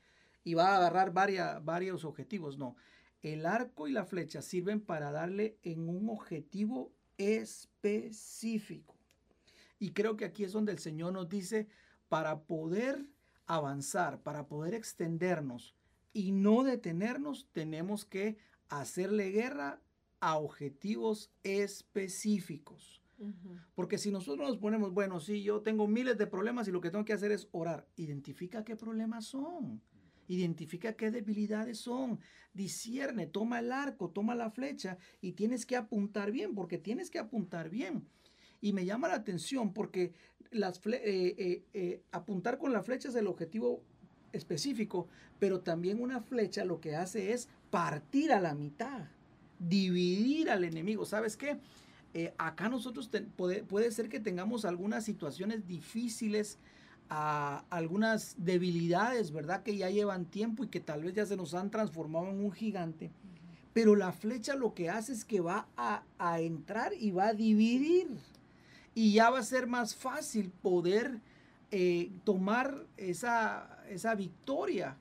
va 0.55 0.69
a 0.69 0.77
agarrar 0.77 1.13
varios 1.13 2.05
objetivos, 2.05 2.59
no. 2.59 2.77
El 3.23 3.45
arco 3.45 3.87
y 3.87 3.93
la 3.93 4.05
flecha 4.05 4.41
sirven 4.41 4.81
para 4.81 5.13
darle 5.13 5.59
en 5.63 5.89
un 5.89 6.09
objetivo 6.09 6.93
específico. 7.19 8.97
Y 9.79 9.93
creo 9.93 10.17
que 10.17 10.25
aquí 10.25 10.45
es 10.45 10.53
donde 10.53 10.73
el 10.73 10.79
Señor 10.79 11.13
nos 11.13 11.29
dice, 11.29 11.69
para 12.09 12.43
poder 12.43 13.07
avanzar, 13.47 14.23
para 14.23 14.47
poder 14.47 14.75
extendernos 14.75 15.75
y 16.13 16.33
no 16.33 16.65
detenernos, 16.65 17.49
tenemos 17.53 18.05
que 18.05 18.39
hacerle 18.69 19.31
guerra 19.31 19.81
a 20.21 20.37
objetivos 20.37 21.31
específicos. 21.43 23.03
Porque 23.75 23.99
si 23.99 24.11
nosotros 24.11 24.49
nos 24.49 24.57
ponemos, 24.57 24.95
bueno, 24.95 25.21
sí, 25.21 25.43
yo 25.43 25.61
tengo 25.61 25.87
miles 25.87 26.17
de 26.17 26.27
problemas 26.27 26.69
y 26.69 26.71
lo 26.71 26.81
que 26.81 26.91
tengo 26.91 27.05
que 27.05 27.13
hacer 27.13 27.33
es 27.33 27.49
orar, 27.53 27.87
identifica 27.97 28.65
qué 28.65 28.77
problemas 28.77 29.27
son, 29.27 29.83
identifica 30.27 30.95
qué 30.95 31.11
debilidades 31.11 31.79
son, 31.79 32.19
discierne, 32.55 33.27
toma 33.27 33.59
el 33.59 33.73
arco, 33.73 34.09
toma 34.09 34.35
la 34.35 34.51
flecha 34.51 34.97
y 35.21 35.33
tienes 35.33 35.67
que 35.67 35.77
apuntar 35.77 36.33
bien, 36.33 36.55
porque 36.55 36.79
tienes 36.79 37.11
que 37.11 37.19
apuntar 37.19 37.69
bien. 37.69 38.07
Y 38.63 38.73
me 38.73 38.87
llama 38.87 39.09
la 39.09 39.17
atención 39.17 39.75
porque 39.75 40.15
las 40.51 40.81
eh, 40.87 41.01
eh, 41.05 41.65
eh, 41.75 42.03
apuntar 42.13 42.57
con 42.59 42.73
la 42.73 42.83
flecha 42.83 43.11
es 43.11 43.15
el 43.17 43.27
objetivo 43.27 43.83
específico, 44.33 45.09
pero 45.39 45.61
también 45.61 46.01
una 46.01 46.23
flecha 46.23 46.65
lo 46.65 46.81
que 46.81 46.97
hace 46.97 47.33
es 47.33 47.49
partir 47.71 48.33
a 48.33 48.41
la 48.41 48.55
mitad 48.55 49.09
dividir 49.61 50.51
al 50.51 50.65
enemigo. 50.65 51.05
¿Sabes 51.05 51.37
qué? 51.37 51.59
Eh, 52.13 52.35
acá 52.39 52.69
nosotros 52.69 53.09
puede, 53.37 53.63
puede, 53.63 53.93
ser 53.93 54.09
que 54.09 54.19
tengamos 54.19 54.65
algunas 54.65 55.05
situaciones 55.05 55.69
difíciles, 55.69 56.59
algunas 57.09 58.37
debilidades, 58.39 59.33
¿verdad? 59.33 59.63
Que 59.63 59.77
ya 59.77 59.91
llevan 59.91 60.27
tiempo 60.27 60.65
y 60.65 60.69
que 60.69 60.81
tal 60.81 61.03
vez 61.03 61.15
ya 61.15 61.27
se 61.27 61.37
nos 61.37 61.55
han 61.55 61.71
transformado 61.71 62.29
en 62.29 62.45
un 62.45 62.53
gigante. 62.53 63.11
Pero 63.73 63.97
la 63.97 64.13
flecha 64.13 64.55
lo 64.55 64.75
que 64.75 64.91
hace 64.91 65.13
es 65.13 65.25
que 65.25 65.41
va 65.41 65.67
a, 65.77 66.03
entrar 66.41 66.93
y 66.95 67.11
va 67.11 67.29
a 67.29 67.35
dividir. 67.35 68.09
Y 68.95 69.13
ya 69.13 69.31
va 69.31 69.41
a 69.41 69.45
ser 69.45 69.67
más 69.67 69.95
fácil 69.95 70.51
poder 70.51 71.21
eh, 71.71 72.11
tomar 72.25 72.87
esa, 72.97 73.85
esa 73.89 74.15
victoria. 74.15 74.97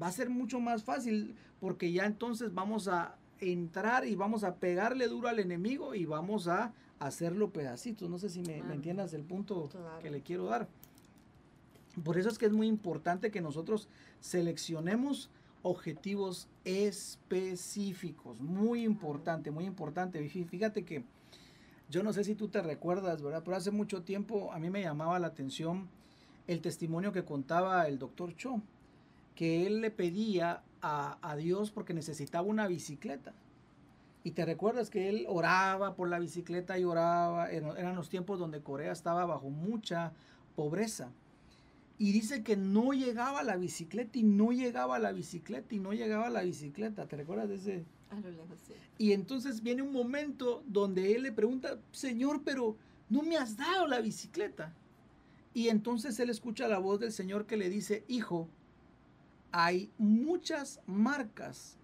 Va 0.00 0.08
a 0.08 0.12
ser 0.12 0.30
mucho 0.30 0.60
más 0.60 0.84
fácil 0.84 1.34
porque 1.60 1.92
ya 1.92 2.06
entonces 2.06 2.54
vamos 2.54 2.88
a, 2.88 3.16
entrar 3.42 4.06
y 4.06 4.14
vamos 4.14 4.44
a 4.44 4.56
pegarle 4.56 5.08
duro 5.08 5.28
al 5.28 5.40
enemigo 5.40 5.94
y 5.94 6.04
vamos 6.04 6.46
a 6.46 6.72
hacerlo 7.00 7.50
pedacitos. 7.50 8.08
No 8.08 8.18
sé 8.18 8.28
si 8.28 8.42
me, 8.42 8.58
entiendas 8.58 9.12
el 9.14 9.24
punto 9.24 9.68
que 10.00 10.10
le 10.10 10.22
quiero 10.22 10.44
dar. 10.44 10.68
Por 12.04 12.16
eso 12.16 12.28
es 12.28 12.38
que 12.38 12.46
es 12.46 12.52
muy 12.52 12.68
importante 12.68 13.30
que 13.30 13.40
nosotros 13.40 13.88
seleccionemos 14.20 15.28
objetivos 15.62 16.48
específicos. 16.64 18.40
Muy 18.40 18.84
importante, 18.84 19.50
muy 19.50 19.64
importante. 19.64 20.26
Fíjate 20.28 20.84
que 20.84 21.04
yo 21.90 22.02
no 22.02 22.12
sé 22.12 22.24
si 22.24 22.34
tú 22.34 22.48
te 22.48 22.62
recuerdas, 22.62 23.22
¿verdad? 23.22 23.42
Pero 23.44 23.56
hace 23.56 23.70
mucho 23.70 24.02
tiempo 24.02 24.52
a 24.52 24.58
mí 24.58 24.70
me 24.70 24.82
llamaba 24.82 25.18
la 25.18 25.26
atención 25.28 25.88
el 26.46 26.60
testimonio 26.60 27.12
que 27.12 27.24
contaba 27.24 27.86
el 27.86 27.98
doctor 27.98 28.34
Cho, 28.36 28.62
que 29.34 29.66
él 29.66 29.80
le 29.80 29.90
pedía 29.90 30.62
a, 30.82 31.36
Dios 31.36 31.70
porque 31.70 31.94
necesitaba 31.94 32.46
una 32.46 32.66
bicicleta. 32.66 33.32
Y 34.24 34.32
te 34.32 34.44
recuerdas 34.44 34.90
que 34.90 35.08
él 35.08 35.26
oraba 35.28 35.94
por 35.94 36.08
la 36.08 36.18
bicicleta 36.18 36.78
y 36.78 36.84
oraba. 36.84 37.50
Eran 37.50 37.96
los 37.96 38.08
tiempos 38.08 38.38
donde 38.38 38.62
Corea 38.62 38.92
estaba 38.92 39.24
bajo 39.24 39.50
mucha 39.50 40.12
pobreza. 40.54 41.10
Y 41.98 42.12
dice 42.12 42.42
que 42.42 42.56
no 42.56 42.92
llegaba 42.92 43.42
la 43.42 43.56
bicicleta 43.56 44.18
y 44.18 44.22
no 44.22 44.52
llegaba 44.52 44.98
la 44.98 45.12
bicicleta 45.12 45.74
y 45.74 45.78
no 45.78 45.92
llegaba 45.92 46.30
la 46.30 46.42
bicicleta. 46.42 47.06
¿Te 47.06 47.16
recuerdas 47.16 47.48
de 47.48 47.54
ese? 47.56 47.84
A 48.10 48.20
lo 48.20 48.30
lejos, 48.30 48.58
sí. 48.66 48.74
Y 48.98 49.12
entonces 49.12 49.62
viene 49.62 49.82
un 49.82 49.92
momento 49.92 50.62
donde 50.66 51.14
él 51.14 51.22
le 51.22 51.32
pregunta, 51.32 51.78
Señor, 51.92 52.42
pero 52.44 52.76
no 53.08 53.22
me 53.22 53.36
has 53.36 53.56
dado 53.56 53.86
la 53.86 54.00
bicicleta. 54.00 54.74
Y 55.54 55.68
entonces 55.68 56.18
él 56.18 56.30
escucha 56.30 56.66
la 56.68 56.78
voz 56.78 57.00
del 57.00 57.12
Señor 57.12 57.46
que 57.46 57.56
le 57.56 57.68
dice, 57.68 58.04
hijo, 58.08 58.48
hay 59.52 59.90
muchas 59.98 60.80
marcas 60.86 61.76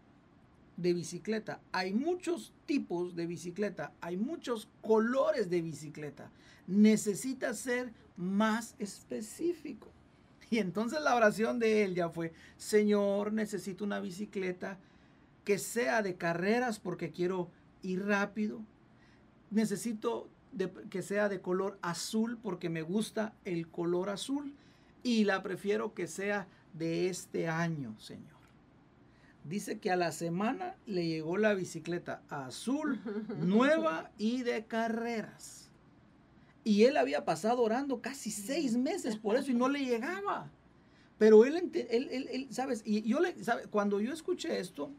de 0.76 0.94
bicicleta, 0.94 1.60
hay 1.72 1.92
muchos 1.92 2.52
tipos 2.64 3.14
de 3.14 3.26
bicicleta, 3.26 3.92
hay 4.00 4.16
muchos 4.16 4.68
colores 4.80 5.50
de 5.50 5.60
bicicleta. 5.60 6.30
Necesita 6.66 7.52
ser 7.52 7.92
más 8.16 8.74
específico. 8.78 9.88
Y 10.50 10.58
entonces 10.58 11.00
la 11.02 11.14
oración 11.14 11.58
de 11.58 11.84
él 11.84 11.94
ya 11.94 12.08
fue, 12.08 12.32
Señor, 12.56 13.32
necesito 13.32 13.84
una 13.84 14.00
bicicleta 14.00 14.78
que 15.44 15.58
sea 15.58 16.02
de 16.02 16.16
carreras 16.16 16.78
porque 16.78 17.10
quiero 17.10 17.50
ir 17.82 18.06
rápido, 18.06 18.60
necesito 19.50 20.28
que 20.90 21.02
sea 21.02 21.28
de 21.28 21.40
color 21.40 21.78
azul 21.82 22.38
porque 22.42 22.70
me 22.70 22.82
gusta 22.82 23.34
el 23.44 23.68
color 23.68 24.08
azul 24.08 24.54
y 25.02 25.24
la 25.24 25.42
prefiero 25.42 25.94
que 25.94 26.06
sea 26.06 26.48
de 26.78 27.08
este 27.08 27.48
año, 27.48 27.98
Señor. 27.98 28.38
Dice 29.44 29.78
que 29.78 29.90
a 29.90 29.96
la 29.96 30.12
semana 30.12 30.76
le 30.86 31.06
llegó 31.06 31.38
la 31.38 31.54
bicicleta 31.54 32.22
azul, 32.28 33.00
nueva 33.40 34.10
y 34.18 34.42
de 34.42 34.64
carreras. 34.66 35.70
Y 36.64 36.84
él 36.84 36.96
había 36.96 37.24
pasado 37.24 37.62
orando 37.62 38.02
casi 38.02 38.30
seis 38.30 38.76
meses 38.76 39.16
por 39.16 39.36
eso 39.36 39.50
y 39.50 39.54
no 39.54 39.68
le 39.68 39.84
llegaba. 39.84 40.50
Pero 41.18 41.44
él, 41.44 41.70
él, 41.72 42.28
él, 42.30 42.48
¿sabes? 42.50 42.82
Y 42.84 43.02
yo 43.02 43.20
le, 43.20 43.34
Cuando 43.70 44.00
yo 44.00 44.12
escuché 44.12 44.60
esto, 44.60 44.92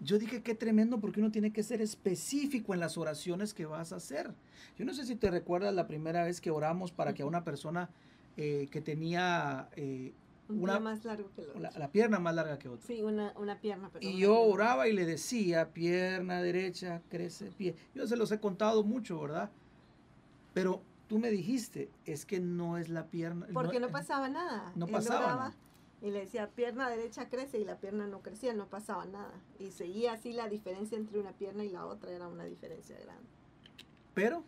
yo 0.00 0.18
dije, 0.18 0.42
qué 0.42 0.54
tremendo 0.54 1.00
porque 1.00 1.20
uno 1.20 1.30
tiene 1.30 1.52
que 1.52 1.62
ser 1.62 1.80
específico 1.80 2.74
en 2.74 2.80
las 2.80 2.98
oraciones 2.98 3.54
que 3.54 3.66
vas 3.66 3.92
a 3.92 3.96
hacer. 3.96 4.34
Yo 4.76 4.84
no 4.84 4.92
sé 4.92 5.06
si 5.06 5.16
te 5.16 5.30
recuerdas 5.30 5.72
la 5.74 5.86
primera 5.86 6.24
vez 6.24 6.40
que 6.40 6.50
oramos 6.50 6.92
para 6.92 7.14
que 7.14 7.22
a 7.22 7.26
una 7.26 7.44
persona 7.44 7.88
eh, 8.36 8.68
que 8.70 8.80
tenía 8.80 9.68
eh, 9.76 10.12
una 10.48 10.80
más 10.80 11.04
largo 11.04 11.30
que 11.34 11.46
la, 11.58 11.70
la, 11.70 11.90
pierna 11.90 12.18
más 12.18 12.34
larga 12.34 12.58
que 12.58 12.68
otra. 12.68 12.86
Sí, 12.86 13.02
una, 13.02 13.32
una 13.36 13.60
pierna. 13.60 13.90
y 14.00 14.18
yo 14.18 14.40
oraba 14.40 14.88
y 14.88 14.92
le 14.92 15.06
decía, 15.06 15.72
pierna 15.72 16.42
derecha, 16.42 17.02
crece, 17.08 17.50
pie. 17.56 17.74
Yo 17.94 18.06
se 18.06 18.16
los 18.16 18.30
he 18.32 18.40
contado 18.40 18.84
mucho, 18.84 19.20
¿verdad? 19.20 19.50
Pero 20.52 20.82
tú 21.08 21.18
me 21.18 21.30
dijiste, 21.30 21.90
es 22.04 22.26
que 22.26 22.40
no 22.40 22.78
es 22.78 22.88
la 22.88 23.06
pierna. 23.06 23.46
Porque 23.52 23.80
no, 23.80 23.90
pasaba 23.90 24.28
nada. 24.28 24.72
No 24.74 24.86
pasaba 24.86 25.26
nada. 25.26 25.54
Y 26.02 26.10
le 26.10 26.20
decía, 26.20 26.50
pierna 26.50 26.90
derecha 26.90 27.30
crece 27.30 27.58
y 27.58 27.64
la 27.64 27.78
pierna 27.78 28.06
no 28.06 28.20
crecía, 28.20 28.52
no 28.52 28.66
pasaba 28.66 29.06
nada. 29.06 29.32
Y 29.58 29.70
seguía 29.70 30.12
así 30.12 30.32
la 30.32 30.48
diferencia 30.48 30.98
entre 30.98 31.18
una 31.18 31.32
pierna 31.32 31.64
y 31.64 31.70
la 31.70 31.86
otra, 31.86 32.12
era 32.12 32.28
una 32.28 32.44
diferencia 32.44 32.96
grande. 32.98 33.26
Pero. 34.12 34.44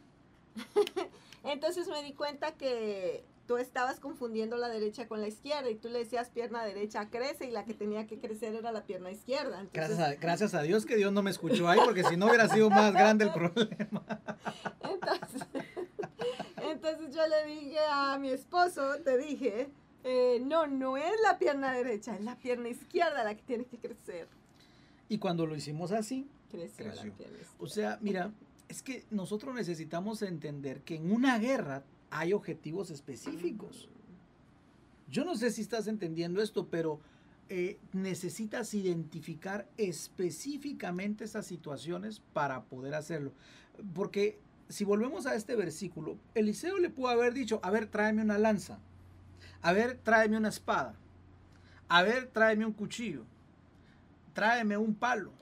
Entonces 1.45 1.89
me 1.89 2.03
di 2.03 2.13
cuenta 2.13 2.53
que 2.53 3.25
tú 3.47 3.59
estabas 3.59 4.01
confundiendo 4.01 4.57
la 4.57 4.69
derecha 4.69 5.07
con 5.09 5.21
la 5.21 5.29
izquierda 5.29 5.71
y 5.71 5.77
tú 5.77 5.89
le 5.89 6.01
decías 6.01 6.31
pierna 6.31 6.65
derecha 6.65 7.09
crece 7.11 7.47
y 7.47 7.51
la 7.51 7.65
que 7.65 7.75
tenía 7.75 8.07
que 8.07 8.19
crecer 8.19 8.55
era 8.55 8.73
la 8.73 8.85
pierna 8.85 9.11
izquierda. 9.11 9.67
gracias, 9.73 10.01
a, 10.01 10.15
gracias 10.15 10.55
a 10.55 10.63
Dios 10.63 10.85
que 10.85 10.97
Dios 10.97 11.13
no 11.13 11.23
me 11.23 11.31
escuchó 11.31 11.69
ahí 11.69 11.79
porque 11.85 12.05
si 12.05 12.17
no 12.17 12.27
hubiera 12.27 12.49
sido 12.49 12.71
más 12.71 12.93
grande 12.93 13.25
el 13.27 13.33
problema. 13.33 14.03
Entonces, 14.83 15.43
entonces 16.63 17.15
yo 17.15 17.23
le 17.27 17.47
dije 17.47 17.79
a 17.91 18.19
mi 18.19 18.31
esposo, 18.31 18.97
te 19.05 19.17
dije, 19.19 19.69
eh, 20.05 20.41
no, 20.45 20.67
no 20.67 20.97
es 20.97 21.13
la 21.23 21.39
pierna 21.39 21.73
derecha, 21.73 22.15
es 22.15 22.25
la 22.25 22.37
pierna 22.37 22.69
izquierda 22.69 23.25
la 23.25 23.35
que 23.35 23.43
tiene 23.43 23.65
que 23.67 23.79
crecer. 23.79 24.29
Y 25.09 25.19
cuando 25.19 25.47
lo 25.47 25.55
hicimos 25.55 25.93
así, 25.93 26.29
creció. 26.51 26.93
o 27.59 27.69
sea, 27.69 27.99
mira, 28.01 28.33
es 28.69 28.83
que 28.83 29.05
nosotros 29.11 29.55
necesitamos 29.55 30.23
entender 30.23 30.81
que 30.83 30.97
en 30.97 31.13
una 31.13 31.39
guerra 31.39 31.85
hay 32.11 32.33
objetivos 32.33 32.91
específicos. 32.91 33.89
Yo 35.09 35.25
no 35.25 35.37
sé 35.37 35.51
si 35.51 35.63
estás 35.63 35.87
entendiendo 35.87 36.43
esto, 36.43 36.69
pero 36.69 37.01
eh, 37.49 37.79
necesitas 37.93 38.75
identificar 38.75 39.69
específicamente 39.77 41.25
esas 41.25 41.47
situaciones 41.47 42.21
para 42.33 42.65
poder 42.65 42.95
hacerlo. 42.95 43.33
Porque 43.95 44.39
si 44.69 44.85
volvemos 44.85 45.27
a 45.27 45.35
este 45.35 45.55
versículo, 45.55 46.19
Eliseo 46.35 46.79
le 46.79 46.91
pudo 46.91 47.09
haber 47.09 47.35
dicho, 47.35 47.61
a 47.63 47.71
ver, 47.71 47.87
tráeme 47.87 48.23
una 48.23 48.39
lanza. 48.39 48.81
A 49.63 49.73
ver, 49.73 49.99
tráeme 50.03 50.37
una 50.37 50.49
espada. 50.49 50.97
A 51.89 52.03
ver, 52.03 52.27
tráeme 52.27 52.67
un 52.67 52.73
cuchillo. 52.73 53.25
Tráeme 54.33 54.77
un 54.77 54.95
palo. 54.95 55.33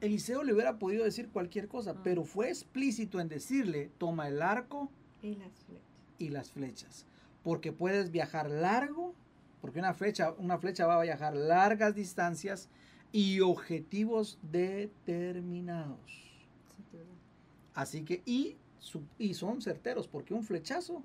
Eliseo 0.00 0.42
le 0.44 0.52
hubiera 0.52 0.78
podido 0.78 1.04
decir 1.04 1.30
cualquier 1.30 1.68
cosa, 1.68 1.92
ah. 1.92 2.00
pero 2.04 2.24
fue 2.24 2.48
explícito 2.48 3.18
en 3.18 3.28
decirle, 3.28 3.90
toma 3.96 4.28
el 4.28 4.42
arco 4.42 4.90
y 5.22 5.36
las 5.36 5.52
flechas. 5.64 5.85
Y 6.18 6.30
las 6.30 6.50
flechas. 6.50 7.06
Porque 7.42 7.72
puedes 7.72 8.10
viajar 8.10 8.50
largo, 8.50 9.14
porque 9.60 9.78
una 9.78 9.94
flecha, 9.94 10.32
una 10.38 10.58
flecha 10.58 10.86
va 10.86 10.98
a 10.98 11.02
viajar 11.02 11.36
largas 11.36 11.94
distancias 11.94 12.68
y 13.12 13.40
objetivos 13.40 14.38
determinados. 14.42 15.98
Así 17.74 18.04
que, 18.04 18.22
y, 18.24 18.56
y 19.18 19.34
son 19.34 19.60
certeros, 19.60 20.08
porque 20.08 20.34
un 20.34 20.42
flechazo 20.42 21.02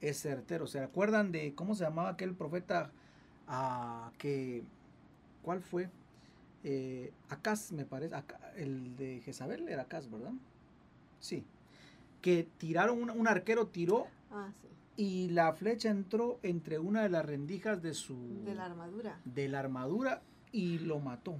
es 0.00 0.20
certero. 0.20 0.66
¿Se 0.66 0.80
acuerdan 0.80 1.32
de 1.32 1.54
cómo 1.54 1.74
se 1.74 1.84
llamaba 1.84 2.10
aquel 2.10 2.34
profeta 2.34 2.92
ah, 3.48 4.12
que, 4.18 4.62
¿cuál 5.42 5.60
fue? 5.60 5.90
Eh, 6.62 7.12
Acaz, 7.28 7.72
me 7.72 7.84
parece, 7.84 8.14
el 8.56 8.96
de 8.96 9.20
Jezabel 9.24 9.68
era 9.68 9.82
Acaz, 9.82 10.10
¿verdad? 10.10 10.32
Sí. 11.20 11.44
Que 12.22 12.48
tiraron, 12.58 13.10
un, 13.10 13.28
arquero 13.28 13.66
tiró 13.66 14.06
ah, 14.34 14.52
y 14.96 15.28
la 15.30 15.52
flecha 15.52 15.90
entró 15.90 16.38
entre 16.42 16.78
una 16.78 17.02
de 17.02 17.08
las 17.08 17.24
rendijas 17.24 17.82
de 17.82 17.94
su... 17.94 18.42
De 18.44 18.54
la 18.54 18.66
armadura. 18.66 19.20
De 19.24 19.48
la 19.48 19.60
armadura 19.60 20.22
y 20.52 20.78
lo 20.78 21.00
mató. 21.00 21.32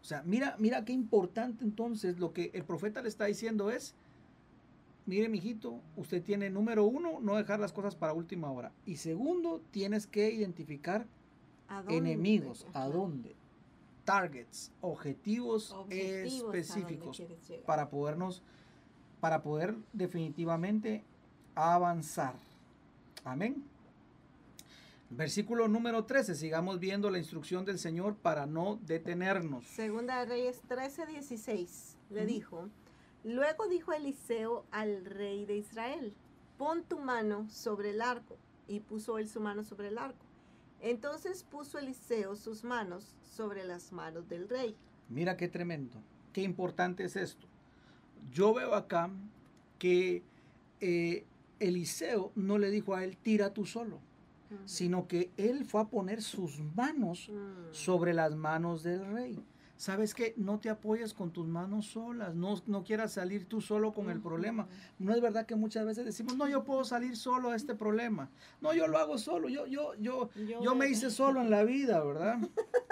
O 0.00 0.04
sea, 0.04 0.22
mira, 0.24 0.56
mira 0.58 0.84
qué 0.84 0.92
importante 0.92 1.62
entonces 1.62 2.18
lo 2.18 2.32
que 2.32 2.50
el 2.54 2.64
profeta 2.64 3.02
le 3.02 3.08
está 3.08 3.26
diciendo 3.26 3.70
es, 3.70 3.94
mire, 5.06 5.28
mijito, 5.28 5.80
usted 5.96 6.22
tiene 6.22 6.50
número 6.50 6.84
uno, 6.84 7.20
no 7.20 7.36
dejar 7.36 7.60
las 7.60 7.72
cosas 7.72 7.94
para 7.94 8.12
última 8.12 8.50
hora. 8.50 8.72
Y 8.86 8.96
segundo, 8.96 9.60
tienes 9.70 10.06
que 10.06 10.30
identificar 10.32 11.06
enemigos, 11.88 12.66
a 12.72 12.88
dónde. 12.88 13.36
Targets, 14.04 14.72
objetivos, 14.80 15.76
específicos 15.90 17.22
para 17.66 17.90
podernos, 17.90 18.42
para 19.20 19.42
poder 19.42 19.76
definitivamente 19.92 21.04
avanzar. 21.54 22.34
Amén. 23.24 23.64
Versículo 25.10 25.66
número 25.66 26.04
13, 26.04 26.36
sigamos 26.36 26.78
viendo 26.78 27.10
la 27.10 27.18
instrucción 27.18 27.64
del 27.64 27.78
Señor 27.78 28.14
para 28.14 28.46
no 28.46 28.78
detenernos. 28.86 29.64
Segunda 29.66 30.20
de 30.20 30.26
Reyes 30.26 30.60
13, 30.68 31.06
16, 31.06 31.96
le 32.10 32.26
dijo, 32.26 32.68
Luego 33.24 33.68
dijo 33.68 33.92
Eliseo 33.92 34.64
al 34.70 35.04
rey 35.04 35.44
de 35.44 35.56
Israel, 35.56 36.14
pon 36.56 36.84
tu 36.84 36.98
mano 36.98 37.48
sobre 37.50 37.90
el 37.90 38.00
arco. 38.00 38.36
Y 38.68 38.80
puso 38.80 39.18
él 39.18 39.28
su 39.28 39.40
mano 39.40 39.64
sobre 39.64 39.88
el 39.88 39.98
arco. 39.98 40.24
Entonces 40.80 41.42
puso 41.42 41.78
Eliseo 41.78 42.36
sus 42.36 42.62
manos 42.62 43.16
sobre 43.24 43.64
las 43.64 43.92
manos 43.92 44.28
del 44.28 44.48
rey. 44.48 44.76
Mira 45.08 45.36
qué 45.36 45.48
tremendo, 45.48 46.00
qué 46.32 46.42
importante 46.42 47.04
es 47.04 47.16
esto. 47.16 47.46
Yo 48.32 48.54
veo 48.54 48.74
acá 48.74 49.10
que 49.78 50.22
eh, 50.80 51.24
Eliseo 51.60 52.32
no 52.34 52.58
le 52.58 52.70
dijo 52.70 52.94
a 52.94 53.04
él, 53.04 53.16
tira 53.16 53.52
tú 53.52 53.64
solo, 53.64 54.00
sino 54.64 55.06
que 55.06 55.30
él 55.36 55.64
fue 55.64 55.82
a 55.82 55.88
poner 55.88 56.22
sus 56.22 56.58
manos 56.74 57.30
mm. 57.30 57.72
sobre 57.72 58.14
las 58.14 58.34
manos 58.34 58.82
del 58.82 59.06
rey. 59.06 59.44
¿Sabes 59.80 60.12
qué? 60.12 60.34
No 60.36 60.58
te 60.58 60.68
apoyes 60.68 61.14
con 61.14 61.30
tus 61.30 61.46
manos 61.46 61.86
solas, 61.86 62.34
no, 62.34 62.60
no 62.66 62.84
quieras 62.84 63.12
salir 63.12 63.46
tú 63.46 63.62
solo 63.62 63.94
con 63.94 64.10
el 64.10 64.20
problema. 64.20 64.68
No 64.98 65.14
es 65.14 65.22
verdad 65.22 65.46
que 65.46 65.56
muchas 65.56 65.86
veces 65.86 66.04
decimos, 66.04 66.36
no, 66.36 66.46
yo 66.46 66.64
puedo 66.64 66.84
salir 66.84 67.16
solo 67.16 67.48
a 67.48 67.56
este 67.56 67.74
problema. 67.74 68.28
No, 68.60 68.74
yo 68.74 68.88
lo 68.88 68.98
hago 68.98 69.16
solo, 69.16 69.48
yo, 69.48 69.66
yo, 69.66 69.94
yo, 69.94 70.28
yo, 70.36 70.74
me 70.74 70.86
hice 70.86 71.10
solo 71.10 71.40
en 71.40 71.48
la 71.48 71.64
vida, 71.64 72.04
¿verdad? 72.04 72.38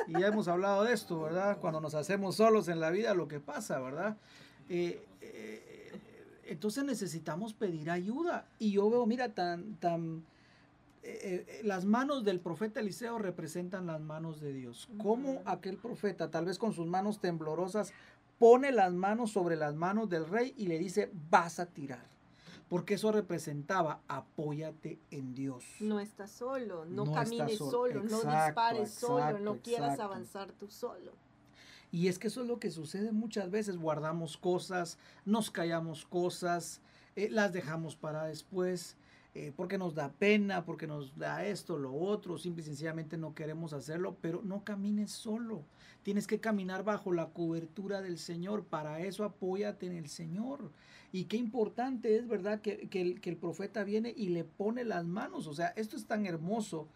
Y 0.06 0.12
ya 0.12 0.28
hemos 0.28 0.48
hablado 0.48 0.84
de 0.84 0.94
esto, 0.94 1.20
¿verdad? 1.20 1.58
Cuando 1.60 1.82
nos 1.82 1.94
hacemos 1.94 2.36
solos 2.36 2.68
en 2.68 2.80
la 2.80 2.88
vida, 2.88 3.12
lo 3.12 3.28
que 3.28 3.38
pasa, 3.38 3.78
¿verdad? 3.80 4.16
Eh, 4.70 5.04
eh, 5.20 5.67
entonces 6.48 6.84
necesitamos 6.84 7.54
pedir 7.54 7.90
ayuda. 7.90 8.46
Y 8.58 8.72
yo 8.72 8.88
veo, 8.90 9.06
mira, 9.06 9.34
tan, 9.34 9.74
tan 9.76 10.24
eh, 11.02 11.46
eh, 11.48 11.60
las 11.64 11.84
manos 11.84 12.24
del 12.24 12.40
profeta 12.40 12.80
Eliseo 12.80 13.18
representan 13.18 13.86
las 13.86 14.00
manos 14.00 14.40
de 14.40 14.52
Dios. 14.52 14.88
Como 14.98 15.42
aquel 15.44 15.76
profeta, 15.76 16.30
tal 16.30 16.46
vez 16.46 16.58
con 16.58 16.72
sus 16.72 16.86
manos 16.86 17.20
temblorosas, 17.20 17.92
pone 18.38 18.72
las 18.72 18.92
manos 18.92 19.32
sobre 19.32 19.56
las 19.56 19.74
manos 19.74 20.08
del 20.08 20.26
rey 20.26 20.54
y 20.56 20.66
le 20.66 20.78
dice, 20.78 21.10
vas 21.30 21.60
a 21.60 21.66
tirar? 21.66 22.06
Porque 22.68 22.94
eso 22.94 23.12
representaba, 23.12 24.02
apóyate 24.08 24.98
en 25.10 25.34
Dios. 25.34 25.64
No 25.80 26.00
estás 26.00 26.30
solo, 26.30 26.84
no, 26.84 27.10
camines 27.12 27.56
solo, 27.56 28.02
no 28.02 28.18
dispares 28.18 28.90
solo, 28.90 29.38
no 29.38 29.56
quieras 29.58 29.98
avanzar 30.00 30.52
tú 30.52 30.68
solo. 30.68 31.12
Y 31.90 32.08
es 32.08 32.18
que 32.18 32.28
eso 32.28 32.42
es 32.42 32.48
lo 32.48 32.58
que 32.58 32.70
sucede 32.70 33.12
muchas 33.12 33.50
veces, 33.50 33.76
guardamos 33.76 34.36
cosas, 34.36 34.98
nos 35.24 35.50
callamos 35.50 36.04
cosas, 36.04 36.80
eh, 37.16 37.28
las 37.30 37.52
dejamos 37.52 37.96
para 37.96 38.24
después 38.24 38.96
eh, 39.34 39.52
porque 39.54 39.78
nos 39.78 39.94
da 39.94 40.10
pena, 40.10 40.64
porque 40.64 40.88
nos 40.88 41.16
da 41.16 41.44
esto, 41.44 41.78
lo 41.78 41.94
otro, 41.94 42.38
simple 42.38 42.62
y 42.62 42.66
sencillamente 42.66 43.16
no 43.16 43.36
queremos 43.36 43.72
hacerlo, 43.72 44.16
pero 44.20 44.42
no 44.42 44.64
camines 44.64 45.12
solo. 45.12 45.62
Tienes 46.02 46.26
que 46.26 46.40
caminar 46.40 46.82
bajo 46.82 47.12
la 47.12 47.26
cobertura 47.26 48.00
del 48.00 48.18
Señor. 48.18 48.64
Para 48.64 48.98
eso 49.00 49.22
apóyate 49.24 49.86
en 49.86 49.92
el 49.92 50.08
Señor. 50.08 50.72
Y 51.12 51.26
qué 51.26 51.36
importante 51.36 52.16
es, 52.16 52.26
¿verdad? 52.26 52.60
Que, 52.62 52.88
que 52.88 53.30
el 53.30 53.36
profeta 53.36 53.84
viene 53.84 54.12
y 54.16 54.30
le 54.30 54.42
pone 54.42 54.82
las 54.82 55.04
manos. 55.04 55.46
O 55.46 55.54
sea, 55.54 55.68
esto 55.76 55.96
es 55.96 56.06
tan 56.06 56.26
hermoso, 56.26 56.88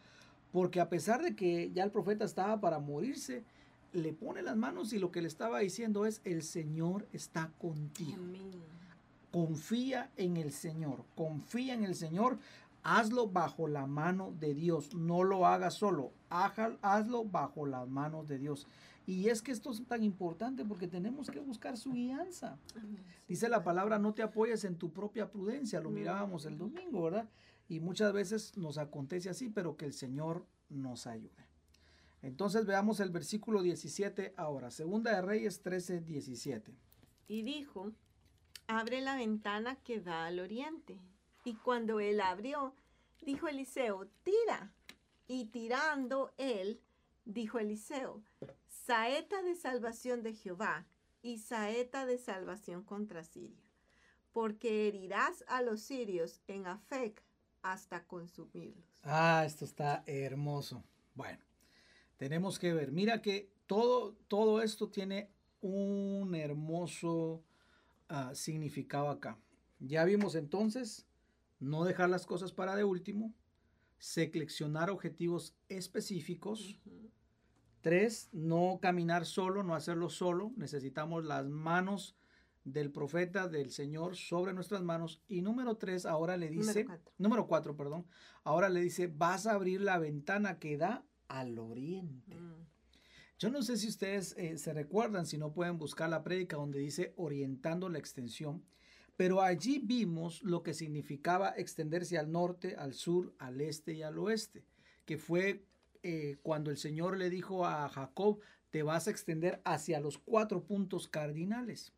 porque 0.51 0.81
a 0.81 0.89
pesar 0.89 1.23
de 1.23 1.37
que 1.37 1.71
ya 1.73 1.85
el 1.85 1.93
profeta 1.93 2.25
estaba 2.25 2.61
para 2.61 2.81
morirse, 2.81 3.45
le 3.93 4.13
pone 4.13 4.43
las 4.43 4.57
manos 4.57 4.93
y 4.93 4.99
lo 4.99 5.11
que 5.11 5.23
le 5.23 5.29
estaba 5.29 5.61
diciendo 5.61 6.07
es, 6.07 6.21
el 6.25 6.43
Señor 6.43 7.07
está 7.13 7.53
contigo. 7.59 8.23
Confía 9.31 10.11
en 10.17 10.37
el 10.37 10.53
Señor, 10.53 11.05
confía 11.15 11.75
en 11.75 11.85
el 11.85 11.95
Señor. 11.95 12.39
Hazlo 12.85 13.29
bajo 13.29 13.69
la 13.69 13.87
mano 13.87 14.35
de 14.41 14.55
Dios, 14.55 14.93
no 14.93 15.23
lo 15.23 15.47
hagas 15.47 15.75
solo, 15.75 16.11
hazlo 16.29 17.25
bajo 17.25 17.65
las 17.65 17.89
manos 17.89 18.27
de 18.27 18.39
Dios. 18.39 18.67
Y 19.07 19.29
es 19.29 19.41
que 19.41 19.53
esto 19.53 19.71
es 19.71 19.87
tan 19.87 20.03
importante 20.03 20.65
porque 20.65 20.89
tenemos 20.89 21.31
que 21.31 21.39
buscar 21.39 21.77
su 21.77 21.93
guianza. 21.93 22.59
Dice 23.29 23.49
la 23.49 23.63
palabra, 23.63 24.01
no 24.01 24.15
te 24.15 24.23
apoyes 24.23 24.65
en 24.65 24.75
tu 24.75 24.93
propia 24.93 25.31
prudencia, 25.31 25.81
lo 25.81 25.91
mirábamos 25.91 26.45
el 26.45 26.59
domingo, 26.59 27.05
¿verdad? 27.05 27.29
Y 27.69 27.79
muchas 27.79 28.13
veces 28.13 28.57
nos 28.57 28.79
acontece 28.79 29.31
así, 29.31 29.49
pero 29.49 29.77
que 29.77 29.85
el 29.85 29.93
Señor 29.93 30.45
nos 30.69 31.07
ayude. 31.07 31.31
Entonces 32.23 32.67
veamos 32.67 33.01
el 33.01 33.11
versículo 33.11 33.63
17 33.63 34.35
ahora, 34.37 34.71
Segunda 34.71 35.15
de 35.15 35.23
Reyes 35.23 35.61
13, 35.61 36.01
17. 36.01 36.73
Y 37.27 37.43
dijo, 37.43 37.93
abre 38.69 39.01
la 39.01 39.17
ventana 39.17 39.77
que 39.77 40.01
da 40.01 40.27
al 40.27 40.39
oriente. 40.39 40.99
Y 41.45 41.55
cuando 41.55 41.99
él 41.99 42.21
abrió, 42.21 42.75
dijo 43.21 43.49
Eliseo, 43.49 44.09
tira. 44.23 44.73
Y 45.27 45.47
tirando 45.47 46.33
él, 46.37 46.81
dijo 47.25 47.59
Eliseo, 47.59 48.23
saeta 48.69 49.43
de 49.43 49.57
salvación 49.57 50.23
de 50.23 50.35
Jehová 50.35 50.87
y 51.23 51.39
saeta 51.39 52.07
de 52.07 52.19
salvación 52.19 52.83
contra 52.83 53.25
Siria, 53.25 53.65
porque 54.33 54.89
herirás 54.89 55.45
a 55.49 55.63
los 55.63 55.81
sirios 55.81 56.41
en 56.47 56.67
Afec 56.67 57.23
hasta 57.63 58.05
consumirlos. 58.05 58.85
Ah, 59.05 59.45
esto 59.47 59.65
está 59.65 60.03
hermoso. 60.07 60.85
Bueno, 61.15 61.45
tenemos 62.23 62.61
que 62.61 62.73
ver. 62.73 62.93
Mira 62.93 63.21
que 63.21 63.51
todo, 63.67 64.15
todo 64.29 64.63
esto 64.63 64.89
tiene 64.89 65.33
un 65.61 66.37
hermoso 66.37 67.43
ah, 68.09 68.33
significado 68.33 69.09
acá. 69.09 69.41
Ya 69.81 70.05
vimos 70.05 70.37
entonces 70.37 71.09
no 71.59 71.83
dejar 71.83 72.11
las 72.11 72.25
cosas 72.25 72.53
para 72.53 72.77
de 72.77 72.85
último, 72.85 73.35
seleccionar 73.99 74.89
objetivos 74.89 75.57
específicos. 75.69 76.81
Tres, 77.81 78.29
no 78.31 78.79
caminar 78.81 79.27
solo, 79.27 79.65
no 79.65 79.75
hacerlo 79.75 80.09
solo. 80.09 80.53
Necesitamos 80.57 81.25
las 81.25 81.49
manos 81.49 82.15
del 82.63 82.93
profeta, 82.93 83.49
del 83.49 83.73
Señor, 83.73 84.15
sobre 84.15 84.53
nuestras 84.53 84.83
manos. 84.83 85.21
Y 85.27 85.43
número 85.43 85.77
tres, 85.77 86.07
ahora 86.07 86.37
le 86.37 86.51
dice, 86.51 86.87
número 87.19 87.49
cuatro, 87.49 87.77
perdón, 87.77 88.07
ahora 88.45 88.69
le 88.69 88.81
dice, 88.81 89.09
vas 89.09 89.49
a 89.49 89.55
abrir 89.55 89.81
la 89.81 89.99
ventana 89.99 90.61
que 90.61 90.77
da 90.77 91.05
al 91.33 91.59
oriente. 91.59 92.35
Mm. 92.35 92.67
Yo 93.39 93.51
no 93.51 93.63
sé 93.63 93.77
si 93.77 93.89
ustedes 93.89 94.35
eh, 94.37 94.59
se 94.59 94.73
recuerdan, 94.73 95.27
si 95.27 95.39
no 95.39 95.53
pueden 95.53 95.79
buscar 95.79 96.09
la 96.09 96.23
prédica 96.23 96.57
donde 96.57 96.79
dice 96.79 97.13
orientando 97.17 97.89
la 97.89 97.99
extensión, 97.99 98.63
pero 99.17 99.41
allí 99.41 99.81
vimos 99.83 100.43
lo 100.43 100.63
que 100.63 100.75
significaba 100.75 101.55
extenderse 101.57 102.19
al 102.19 102.31
norte, 102.31 102.77
al 102.77 102.93
sur, 102.93 103.35
al 103.39 103.61
este 103.61 103.95
y 103.95 104.03
al 104.03 104.19
oeste, 104.19 104.65
que 105.07 105.19
fue 105.19 105.65
eh, 106.03 106.37
cuando 106.43 106.71
el 106.71 106.77
Señor 106.77 107.17
le 107.17 107.31
dijo 107.31 107.67
a 107.67 107.89
Jacob, 107.89 108.41
te 108.71 108.83
vas 108.83 109.07
a 109.07 109.11
extender 109.11 109.61
hacia 109.65 110.01
los 110.01 110.19
cuatro 110.19 110.65
puntos 110.65 111.09
cardinales. 111.09 111.93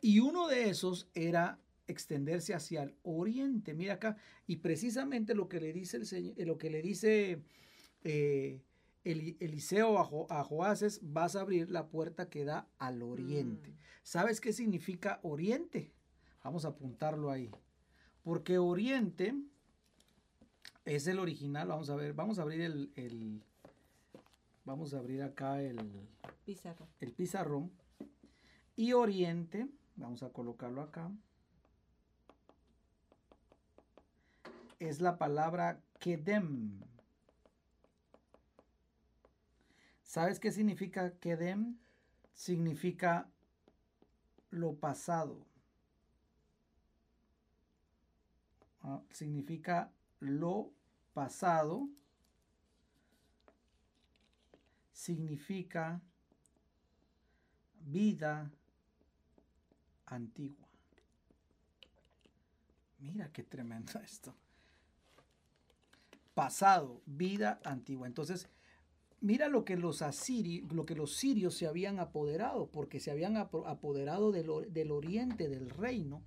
Y 0.00 0.20
uno 0.20 0.46
de 0.46 0.68
esos 0.68 1.10
era 1.14 1.58
extenderse 1.86 2.54
hacia 2.54 2.82
el 2.82 2.94
oriente. 3.02 3.74
Mira 3.74 3.94
acá, 3.94 4.16
y 4.46 4.56
precisamente 4.56 5.34
lo 5.34 5.48
que 5.48 5.60
le 5.60 5.72
dice 5.72 5.96
el 5.96 6.06
Señor, 6.06 6.34
lo 6.46 6.58
que 6.58 6.70
le 6.70 6.82
dice 6.82 7.42
eh, 8.04 8.62
Eliseo 9.04 9.98
a, 9.98 10.44
Joás 10.44 10.82
es, 10.82 11.00
vas 11.02 11.36
a 11.36 11.40
abrir 11.40 11.70
la 11.70 11.88
puerta 11.88 12.28
que 12.28 12.44
da 12.44 12.68
al 12.78 13.02
oriente. 13.02 13.70
Mm. 13.70 13.78
¿Sabes 14.02 14.40
qué 14.40 14.52
significa 14.52 15.20
oriente? 15.22 15.92
Vamos 16.44 16.64
a 16.64 16.68
apuntarlo 16.68 17.30
ahí. 17.30 17.50
Porque 18.22 18.58
oriente 18.58 19.34
es 20.84 21.06
el 21.06 21.18
original. 21.18 21.68
Vamos 21.68 21.90
a 21.90 21.96
ver, 21.96 22.12
vamos 22.12 22.38
a 22.38 22.42
abrir 22.42 22.60
el, 22.60 23.42
vamos 24.64 24.92
a 24.92 24.98
abrir 24.98 25.22
acá 25.22 25.62
el 25.62 25.78
pizarrón. 26.44 26.88
El 27.00 27.12
pizarrón. 27.12 27.72
Y 28.76 28.92
oriente, 28.92 29.68
vamos 29.96 30.22
a 30.22 30.30
colocarlo 30.30 30.82
acá. 30.82 31.10
Es 34.78 35.00
la 35.00 35.18
palabra 35.18 35.82
kedem. 35.98 36.80
¿Sabes 40.08 40.40
qué 40.40 40.50
significa 40.50 41.18
Kedem? 41.18 41.76
Significa 42.32 43.28
lo 44.48 44.74
pasado. 44.74 45.44
Ah, 48.80 49.02
significa 49.10 49.92
lo 50.20 50.72
pasado. 51.12 51.90
Significa 54.94 56.00
vida 57.84 58.50
antigua. 60.06 60.66
Mira 63.00 63.30
qué 63.30 63.42
tremendo 63.42 64.00
esto. 64.02 64.34
Pasado, 66.32 67.02
vida 67.04 67.60
antigua. 67.62 68.06
Entonces, 68.06 68.48
mira 69.20 69.48
lo 69.48 69.64
que 69.64 69.76
los 69.76 70.02
asirios, 70.02 70.72
lo 70.72 70.86
que 70.86 70.94
los 70.94 71.16
sirios 71.16 71.54
se 71.54 71.66
habían 71.66 71.98
apoderado, 71.98 72.70
porque 72.70 73.00
se 73.00 73.10
habían 73.10 73.36
apoderado 73.36 74.32
del, 74.32 74.90
oriente 74.90 75.48
del 75.48 75.70
reino, 75.70 76.22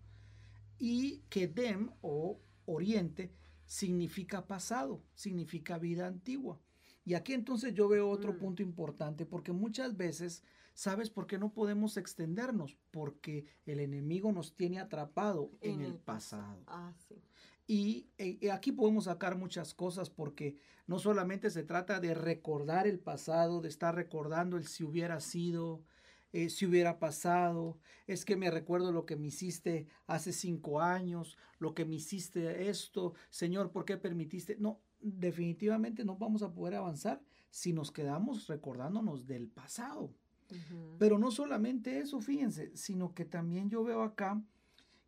y 0.78 1.20
Kedem 1.30 1.92
o 2.02 2.40
oriente 2.66 3.32
significa 3.66 4.48
pasado, 4.48 5.04
significa 5.14 5.78
vida 5.78 6.08
antigua. 6.08 6.60
Y 7.06 7.14
aquí 7.14 7.34
entonces 7.34 7.74
yo 7.74 7.88
veo 7.88 8.10
otro 8.10 8.34
mm. 8.34 8.38
punto 8.38 8.64
importante, 8.64 9.26
porque 9.26 9.52
muchas 9.52 9.98
veces, 9.98 10.44
¿sabes 10.74 11.10
por 11.10 11.28
qué 11.28 11.38
no 11.38 11.54
podemos 11.54 11.98
extendernos? 11.98 12.78
Porque 12.92 13.46
el 13.66 13.80
enemigo 13.80 14.32
nos 14.32 14.56
tiene 14.56 14.80
atrapado 14.80 15.52
en, 15.62 15.82
el, 15.82 15.96
pasado. 15.96 16.64
Ah, 16.68 16.94
y 17.68 18.10
eh, 18.18 18.52
aquí 18.52 18.72
podemos 18.72 19.06
sacar 19.06 19.38
muchas 19.38 19.74
cosas 19.74 20.10
porque 20.10 20.58
no 20.88 21.00
solamente 21.00 21.50
se 21.50 21.64
trata 21.64 22.00
de 22.00 22.14
recordar 22.14 22.88
el 22.88 23.00
pasado, 23.00 23.62
de 23.62 23.70
estar 23.70 23.96
recordando 23.96 24.58
el 24.58 24.68
si 24.68 24.84
hubiera 24.84 25.20
sido, 25.20 25.84
eh, 26.34 26.50
si 26.50 26.66
hubiera 26.66 27.00
pasado, 27.00 27.78
es 28.08 28.26
que 28.26 28.36
me 28.36 28.52
recuerdo 28.52 28.92
lo 28.92 29.06
que 29.06 29.16
me 29.16 29.28
hiciste 29.28 29.88
hace 30.08 30.34
cinco 30.34 30.82
años, 30.82 31.38
lo 31.60 31.74
que 31.74 31.86
me 31.86 31.96
hiciste 31.96 32.70
esto, 32.70 33.14
Señor, 33.30 33.72
¿por 33.72 33.86
qué 33.86 33.98
permitiste? 33.98 34.58
No, 34.60 34.82
definitivamente 35.00 36.04
no 36.04 36.18
vamos 36.18 36.44
a 36.44 36.54
poder 36.54 36.76
avanzar 36.76 37.22
si 37.50 37.74
nos 37.74 37.92
quedamos 37.92 38.48
recordándonos 38.48 39.28
del 39.28 39.48
pasado. 39.48 40.14
Pero 41.00 41.18
no 41.18 41.32
solamente 41.32 42.00
eso, 42.00 42.20
fíjense, 42.20 42.76
sino 42.76 43.14
que 43.14 43.24
también 43.24 43.70
yo 43.70 43.86
veo 43.86 44.04
acá 44.04 44.44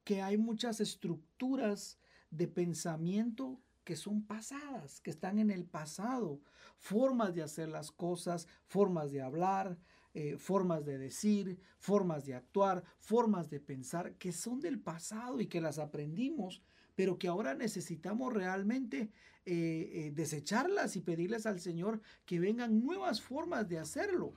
que 0.05 0.21
hay 0.21 0.37
muchas 0.37 0.79
estructuras 0.79 1.99
de 2.35 2.47
pensamiento 2.47 3.61
que 3.83 3.95
son 3.95 4.25
pasadas, 4.25 5.01
que 5.01 5.11
están 5.11 5.39
en 5.39 5.51
el 5.51 5.65
pasado, 5.65 6.41
formas 6.77 7.33
de 7.35 7.43
hacer 7.43 7.69
las 7.69 7.91
cosas, 7.91 8.47
formas 8.65 9.11
de 9.11 9.21
hablar, 9.21 9.77
eh, 10.13 10.37
formas 10.37 10.85
de 10.85 10.97
decir, 10.97 11.59
formas 11.79 12.25
de 12.25 12.35
actuar, 12.35 12.83
formas 12.99 13.49
de 13.49 13.59
pensar 13.59 14.15
que 14.17 14.31
son 14.31 14.59
del 14.59 14.79
pasado 14.79 15.39
y 15.41 15.47
que 15.47 15.61
las 15.61 15.79
aprendimos, 15.79 16.61
pero 16.95 17.17
que 17.17 17.27
ahora 17.27 17.55
necesitamos 17.55 18.31
realmente 18.33 19.11
eh, 19.45 19.89
eh, 19.93 20.11
desecharlas 20.13 20.95
y 20.95 21.01
pedirles 21.01 21.45
al 21.45 21.59
Señor 21.59 22.01
que 22.25 22.39
vengan 22.39 22.79
nuevas 22.79 23.21
formas 23.21 23.67
de 23.67 23.79
hacerlo. 23.79 24.33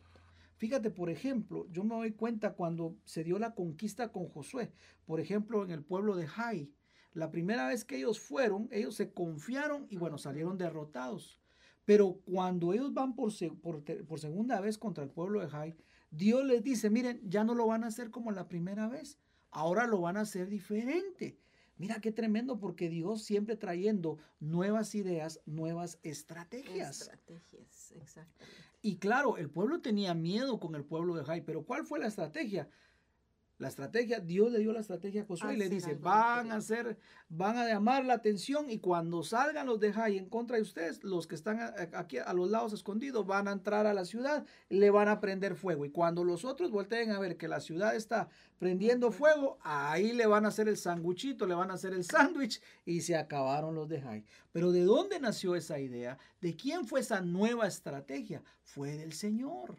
Fíjate, 0.56 0.90
por 0.90 1.10
ejemplo, 1.10 1.66
yo 1.70 1.84
me 1.84 1.94
doy 1.94 2.12
cuenta 2.12 2.54
cuando 2.54 2.96
se 3.04 3.22
dio 3.22 3.38
la 3.38 3.54
conquista 3.54 4.10
con 4.10 4.28
Josué, 4.28 4.72
por 5.04 5.20
ejemplo, 5.20 5.62
en 5.62 5.70
el 5.70 5.84
pueblo 5.84 6.16
de 6.16 6.26
Jai, 6.26 6.72
la 7.16 7.30
primera 7.30 7.66
vez 7.66 7.84
que 7.84 7.96
ellos 7.96 8.20
fueron, 8.20 8.68
ellos 8.70 8.94
se 8.94 9.10
confiaron 9.10 9.86
y 9.88 9.96
bueno, 9.96 10.18
salieron 10.18 10.58
derrotados. 10.58 11.40
Pero 11.86 12.20
cuando 12.26 12.74
ellos 12.74 12.92
van 12.92 13.14
por, 13.14 13.32
por, 13.62 14.20
segunda 14.20 14.60
vez 14.60 14.76
contra 14.76 15.02
el 15.02 15.10
pueblo 15.10 15.40
de 15.40 15.48
Jai, 15.48 15.76
Dios 16.10 16.44
les 16.44 16.62
dice, 16.62 16.90
miren, 16.90 17.20
ya 17.24 17.42
no 17.42 17.54
lo 17.54 17.66
van 17.66 17.84
a 17.84 17.86
hacer 17.86 18.10
como 18.10 18.32
la 18.32 18.48
primera 18.48 18.86
vez, 18.88 19.18
ahora 19.50 19.86
lo 19.86 20.02
van 20.02 20.18
a 20.18 20.22
hacer 20.22 20.48
diferente. 20.48 21.38
Mira 21.78 22.00
qué 22.00 22.12
tremendo 22.12 22.58
porque 22.58 22.90
Dios 22.90 23.22
siempre 23.22 23.56
trayendo 23.56 24.18
nuevas 24.38 24.94
ideas, 24.94 25.40
nuevas 25.46 25.98
estrategias. 26.02 27.00
Estrategias, 27.00 27.92
exactamente. 27.92 28.54
Y 28.82 28.98
claro, 28.98 29.38
el 29.38 29.48
pueblo 29.48 29.80
tenía 29.80 30.12
miedo 30.12 30.60
con 30.60 30.74
el 30.74 30.84
pueblo 30.84 31.14
de 31.16 31.24
Jai, 31.24 31.40
pero 31.40 31.64
¿cuál 31.64 31.86
fue 31.86 31.98
la 31.98 32.08
estrategia? 32.08 32.68
La 33.58 33.68
estrategia, 33.68 34.20
Dios 34.20 34.52
le 34.52 34.58
dio 34.58 34.74
la 34.74 34.80
estrategia 34.80 35.22
a 35.22 35.24
Josué 35.24 35.54
y 35.54 35.56
le 35.56 35.70
dice, 35.70 35.94
van 35.94 36.52
a 36.52 36.56
hacer, 36.56 36.98
van 37.30 37.56
a 37.56 37.66
llamar 37.66 38.04
la 38.04 38.12
atención 38.12 38.68
y 38.68 38.80
cuando 38.80 39.22
salgan 39.22 39.66
los 39.66 39.80
de 39.80 39.94
Jai 39.94 40.18
en 40.18 40.28
contra 40.28 40.56
de 40.56 40.62
ustedes, 40.62 41.02
los 41.02 41.26
que 41.26 41.36
están 41.36 41.58
aquí 41.94 42.18
a 42.18 42.34
los 42.34 42.50
lados 42.50 42.74
escondidos 42.74 43.26
van 43.26 43.48
a 43.48 43.52
entrar 43.52 43.86
a 43.86 43.94
la 43.94 44.04
ciudad, 44.04 44.44
le 44.68 44.90
van 44.90 45.08
a 45.08 45.20
prender 45.20 45.56
fuego. 45.56 45.86
Y 45.86 45.90
cuando 45.90 46.22
los 46.22 46.44
otros 46.44 46.70
volteen 46.70 47.12
a 47.12 47.18
ver 47.18 47.38
que 47.38 47.48
la 47.48 47.60
ciudad 47.60 47.96
está 47.96 48.28
prendiendo 48.58 49.10
fuego, 49.10 49.58
ahí 49.62 50.12
le 50.12 50.26
van 50.26 50.44
a 50.44 50.48
hacer 50.48 50.68
el 50.68 50.76
sanguchito, 50.76 51.46
le 51.46 51.54
van 51.54 51.70
a 51.70 51.74
hacer 51.74 51.94
el 51.94 52.04
sándwich 52.04 52.60
y 52.84 53.00
se 53.00 53.16
acabaron 53.16 53.74
los 53.74 53.88
de 53.88 54.02
Jai. 54.02 54.24
Pero 54.52 54.70
¿de 54.70 54.84
dónde 54.84 55.18
nació 55.18 55.56
esa 55.56 55.78
idea? 55.78 56.18
¿De 56.42 56.56
quién 56.56 56.86
fue 56.86 57.00
esa 57.00 57.22
nueva 57.22 57.66
estrategia? 57.66 58.42
Fue 58.62 58.98
del 58.98 59.14
Señor. 59.14 59.78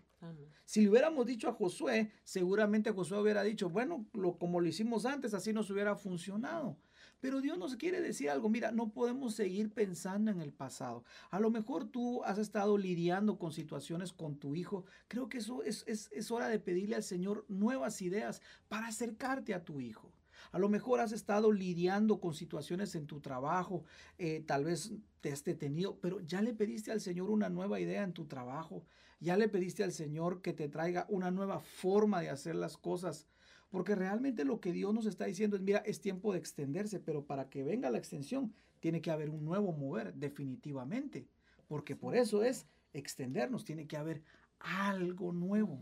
Si 0.65 0.81
le 0.81 0.89
hubiéramos 0.89 1.25
dicho 1.25 1.47
a 1.47 1.53
Josué, 1.53 2.11
seguramente 2.23 2.91
Josué 2.91 3.19
hubiera 3.19 3.43
dicho, 3.43 3.69
bueno, 3.69 4.05
lo, 4.13 4.37
como 4.37 4.59
lo 4.59 4.67
hicimos 4.67 5.05
antes, 5.05 5.33
así 5.33 5.53
nos 5.53 5.69
hubiera 5.69 5.95
funcionado. 5.95 6.77
Pero 7.19 7.41
Dios 7.41 7.57
nos 7.57 7.75
quiere 7.75 8.01
decir 8.01 8.29
algo, 8.29 8.49
mira, 8.49 8.71
no 8.71 8.91
podemos 8.91 9.33
seguir 9.33 9.71
pensando 9.71 10.29
en 10.29 10.39
el 10.39 10.53
pasado. 10.53 11.03
A 11.31 11.39
lo 11.39 11.49
mejor 11.49 11.85
tú 11.85 12.23
has 12.23 12.37
estado 12.37 12.77
lidiando 12.77 13.39
con 13.39 13.51
situaciones 13.51 14.13
con 14.13 14.37
tu 14.37 14.55
hijo. 14.55 14.85
Creo 15.07 15.27
que 15.27 15.39
eso 15.39 15.63
es, 15.63 16.31
hora 16.31 16.47
de 16.47 16.59
pedirle 16.59 16.95
al 16.95 17.03
Señor 17.03 17.45
nuevas 17.47 18.01
ideas 18.01 18.41
para 18.67 18.87
acercarte 18.87 19.53
a 19.53 19.63
tu 19.63 19.79
hijo. 19.79 20.11
A 20.51 20.59
lo 20.59 20.69
mejor 20.69 20.99
has 20.99 21.11
estado 21.11 21.51
lidiando 21.51 22.19
con 22.19 22.35
situaciones 22.35 22.93
en 22.93 23.07
tu 23.07 23.19
trabajo, 23.19 23.83
eh, 24.19 24.43
tal 24.45 24.65
vez 24.65 24.93
te 25.19 25.31
has 25.31 25.43
detenido, 25.43 25.99
pero 25.99 26.21
ya 26.21 26.41
le 26.41 26.53
pediste 26.53 26.91
al 26.91 27.01
Señor 27.01 27.31
una 27.31 27.49
nueva 27.49 27.79
idea 27.79 28.03
en 28.03 28.13
tu 28.13 28.25
trabajo, 28.25 28.85
ya 29.19 29.37
le 29.37 29.49
pediste 29.49 29.83
al 29.83 29.91
Señor 29.91 30.41
que 30.41 30.53
te 30.53 30.69
traiga 30.69 31.05
una 31.09 31.31
nueva 31.31 31.59
forma 31.59 32.21
de 32.21 32.29
hacer 32.29 32.55
las 32.55 32.77
cosas. 32.77 33.27
Porque 33.69 33.95
realmente 33.95 34.45
lo 34.45 34.61
que 34.61 34.71
Dios 34.71 34.93
nos 34.93 35.05
está 35.05 35.25
diciendo 35.25 35.57
es, 35.57 35.61
mira, 35.61 35.79
es 35.79 35.99
tiempo 35.99 36.31
de 36.31 36.39
extenderse, 36.39 36.99
pero 36.99 37.25
para 37.25 37.49
que 37.49 37.63
venga 37.63 37.89
la 37.89 37.97
extensión 37.97 38.53
tiene 38.79 39.01
que 39.01 39.11
haber 39.11 39.29
un 39.29 39.43
nuevo 39.43 39.73
mover, 39.73 40.13
definitivamente. 40.13 41.27
Porque 41.67 41.95
por 41.95 42.15
eso 42.15 42.43
es 42.43 42.65
extendernos, 42.93 43.65
tiene 43.65 43.87
que 43.87 43.97
haber 43.97 44.23
algo 44.59 45.33
nuevo. 45.33 45.79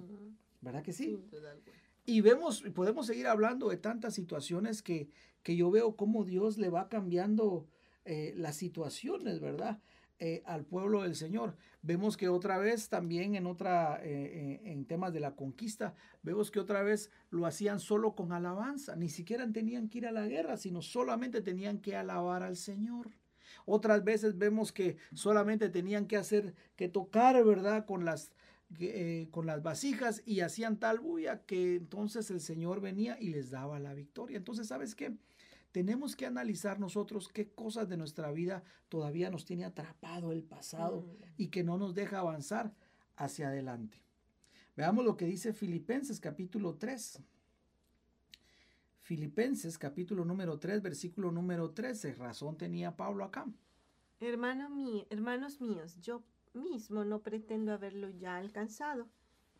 ¿Verdad 0.61 0.81
que 0.81 0.93
sí? 0.93 1.19
y 2.07 2.21
vemos, 2.21 2.61
podemos 2.73 3.07
seguir 3.07 3.27
hablando 3.27 3.69
de 3.69 3.77
tantas 3.77 4.13
situaciones 4.13 4.81
que, 4.81 5.09
que 5.43 5.55
yo 5.55 5.71
veo 5.71 5.95
cómo 5.95 6.23
Dios 6.23 6.57
le 6.57 6.69
va 6.69 6.88
cambiando 6.88 7.67
eh, 8.05 8.33
las 8.38 8.55
situaciones, 8.55 9.39
¿verdad? 9.39 9.81
Eh, 10.18 10.43
al 10.45 10.63
pueblo 10.63 11.03
del 11.03 11.13
Señor. 11.13 11.57
Vemos 11.82 12.16
que 12.16 12.30
otra 12.30 12.57
vez 12.57 12.88
también 12.88 13.36
en 13.36 13.45
otra 13.45 13.99
eh, 14.01 14.61
eh, 14.63 14.72
en 14.72 14.86
temas 14.86 15.11
de 15.11 15.20
la 15.20 15.36
conquista, 15.36 15.93
vemos 16.24 16.51
que 16.51 16.61
otra 16.61 16.84
vez 16.84 17.11
lo 17.32 17.45
hacían 17.45 17.82
solo 17.82 18.16
con 18.16 18.32
alabanza, 18.32 18.95
ni 18.95 19.09
siquiera 19.09 19.45
tenían 19.51 19.89
que 19.89 19.97
ir 19.97 20.07
a 20.07 20.13
la 20.13 20.26
guerra, 20.26 20.55
sino 20.55 20.82
solamente 20.82 21.41
tenían 21.41 21.80
que 21.80 21.97
alabar 21.97 22.43
al 22.43 22.55
Señor. 22.55 23.11
Otras 23.66 24.05
veces 24.05 24.38
vemos 24.38 24.72
que 24.72 24.95
solamente 25.13 25.68
tenían 25.68 26.07
que 26.07 26.16
hacer 26.16 26.55
que 26.78 26.88
tocar, 26.88 27.43
¿verdad? 27.43 27.86
Con 27.86 28.05
las 28.05 28.32
con 29.32 29.45
las 29.45 29.61
vasijas 29.61 30.24
y 30.26 30.39
hacían 30.39 30.80
tal 30.80 30.99
bulla 30.99 31.45
que 31.45 31.76
entonces 31.76 32.32
el 32.32 32.41
Señor 32.41 32.82
venía 32.82 33.18
y 33.20 33.30
les 33.30 33.51
daba 33.51 33.80
la 33.80 33.93
victoria. 33.93 34.38
Entonces, 34.38 34.68
¿sabes 34.68 34.95
qué? 34.95 35.13
Tenemos 35.76 36.15
que 36.15 36.26
analizar 36.26 36.80
nosotros 36.80 37.28
qué 37.28 37.49
cosas 37.49 37.89
de 37.89 37.97
nuestra 37.97 38.32
vida 38.32 38.63
todavía 38.88 39.30
nos 39.30 39.43
tiene 39.43 39.65
atrapado 39.65 40.32
el 40.32 40.41
pasado 40.41 41.01
mm. 41.01 41.23
y 41.36 41.49
que 41.49 41.65
no 41.65 41.78
nos 41.78 41.93
deja 41.93 42.19
avanzar 42.19 42.73
hacia 43.17 43.49
adelante. 43.49 44.01
Veamos 44.78 45.03
lo 45.03 45.17
que 45.17 45.26
dice 45.26 45.51
Filipenses 45.51 46.21
capítulo 46.21 46.76
3. 46.76 47.21
Filipenses 49.01 49.78
capítulo 49.78 50.23
número 50.23 50.57
3, 50.57 50.82
versículo 50.82 51.30
número 51.30 51.71
13. 51.71 52.13
Razón 52.13 52.57
tenía 52.57 52.95
Pablo 52.95 53.26
acá. 53.26 53.45
Hermano 54.21 54.69
mío, 54.69 55.05
hermanos 55.09 55.59
míos, 55.59 55.99
yo 55.99 56.23
mismo 56.53 57.03
no 57.03 57.21
pretendo 57.21 57.73
haberlo 57.73 58.07
ya 58.11 58.38
alcanzado, 58.38 59.09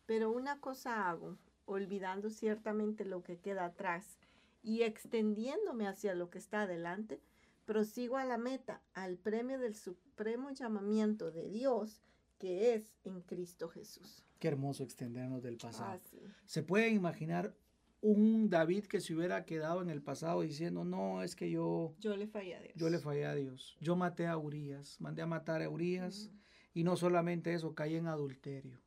pero 0.06 0.30
una 0.30 0.60
cosa 0.60 1.10
hago, 1.10 1.36
olvidando 1.66 2.30
ciertamente 2.30 3.04
lo 3.04 3.22
que 3.22 3.36
queda 3.36 3.66
atrás 3.66 4.16
y 4.62 4.82
extendiéndome 4.82 5.86
hacia 5.86 6.14
lo 6.14 6.30
que 6.30 6.38
está 6.38 6.62
adelante, 6.62 7.20
prosigo 7.64 8.16
a 8.16 8.24
la 8.24 8.38
meta, 8.38 8.82
al 8.94 9.16
premio 9.18 9.58
del 9.58 9.74
supremo 9.74 10.50
llamamiento 10.50 11.30
de 11.30 11.50
Dios 11.50 12.00
que 12.38 12.74
es 12.74 12.94
en 13.04 13.22
Cristo 13.22 13.68
Jesús. 13.68 14.24
Qué 14.38 14.48
hermoso 14.48 14.84
extendernos 14.84 15.42
del 15.42 15.56
pasado. 15.56 15.92
Ah, 15.92 15.98
se 16.44 16.62
puede 16.62 16.90
imaginar 16.90 17.54
un 18.02 18.50
David 18.50 18.84
que 18.84 19.00
se 19.00 19.14
hubiera 19.14 19.44
quedado 19.44 19.82
en 19.82 19.88
el 19.88 20.02
pasado 20.02 20.42
diciendo, 20.42 20.84
no, 20.84 21.22
es 21.22 21.34
que 21.34 21.50
yo... 21.50 21.94
Yo 21.98 22.16
le 22.16 22.26
fallé 22.26 22.54
a 22.54 22.60
Dios. 22.60 22.74
Yo 22.76 22.90
le 22.90 22.98
fallé 22.98 23.26
a 23.26 23.34
Dios. 23.34 23.76
Yo 23.80 23.96
maté 23.96 24.26
a 24.26 24.36
Urias, 24.36 25.00
mandé 25.00 25.22
a 25.22 25.26
matar 25.26 25.62
a 25.62 25.70
Urias. 25.70 26.30
Y 26.74 26.84
no 26.84 26.96
solamente 26.96 27.54
eso, 27.54 27.74
caí 27.74 27.96
en 27.96 28.06
adulterio. 28.06 28.78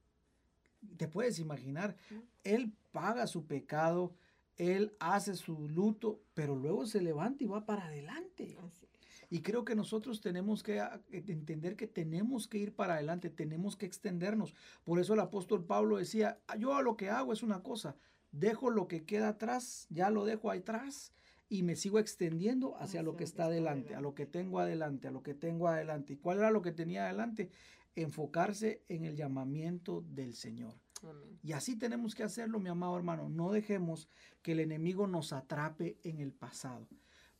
Te 0.96 1.08
puedes 1.08 1.40
imaginar, 1.40 1.98
él 2.44 2.72
paga 2.92 3.28
su 3.28 3.46
pecado 3.48 4.14
él 4.60 4.94
hace 5.00 5.36
su 5.36 5.70
luto, 5.70 6.22
pero 6.36 6.56
luego 6.56 6.86
se 6.86 7.02
levanta 7.02 7.44
y 7.44 7.48
va 7.48 7.66
para 7.66 7.86
adelante. 7.86 8.58
Y 9.32 9.42
creo 9.42 9.64
que 9.64 9.74
nosotros 9.74 10.22
tenemos 10.22 10.64
que 10.64 10.82
ah, 10.82 11.02
entender 11.12 11.76
que 11.76 11.88
tenemos 11.88 12.48
que 12.48 12.58
ir 12.58 12.76
para 12.76 12.96
adelante, 12.96 13.30
tenemos 13.30 13.78
que 13.78 13.86
extendernos. 13.86 14.54
Por 14.84 15.00
eso 15.00 15.14
el 15.14 15.22
apóstol 15.22 15.66
Pablo 15.66 15.98
decía, 15.98 16.40
ah, 16.48 16.58
yo 16.58 16.82
lo 16.82 16.98
que 16.98 17.10
hago 17.10 17.32
es 17.32 17.42
una 17.42 17.64
cosa, 17.64 17.96
dejo 18.32 18.70
lo 18.70 18.88
que 18.88 19.06
queda 19.06 19.30
atrás, 19.30 19.88
ya 19.90 20.10
lo 20.10 20.26
dejo 20.26 20.52
ahí 20.52 20.60
atrás 20.60 21.14
y 21.48 21.64
me 21.64 21.76
sigo 21.76 21.98
extendiendo 21.98 22.76
hacia 22.78 23.02
lo 23.02 23.16
que 23.16 23.24
está 23.24 23.46
adelante, 23.46 23.96
a 23.96 24.02
lo 24.02 24.14
que 24.14 24.26
tengo 24.26 24.60
adelante, 24.60 25.08
a 25.08 25.12
lo 25.12 25.24
que 25.24 25.34
tengo 25.34 25.68
adelante. 25.68 26.14
¿Y 26.14 26.18
cuál 26.18 26.40
era 26.40 26.52
lo 26.52 26.62
que 26.62 26.72
tenía 26.72 27.06
adelante? 27.06 27.50
Enfocarse 27.96 28.84
en 28.90 29.06
el 29.06 29.16
llamamiento 29.16 30.04
del 30.10 30.36
Señor. 30.36 30.76
Y 31.42 31.54
así 31.54 31.76
tenemos 31.78 32.16
que 32.16 32.24
hacerlo, 32.24 32.60
mi 32.60 32.70
amado 32.70 32.98
hermano. 32.98 33.30
No 33.30 33.52
dejemos 33.52 34.10
que 34.42 34.52
el 34.54 34.60
enemigo 34.60 35.08
nos 35.08 35.34
atrape 35.34 35.98
en 36.04 36.20
el 36.20 36.32
pasado. 36.32 36.88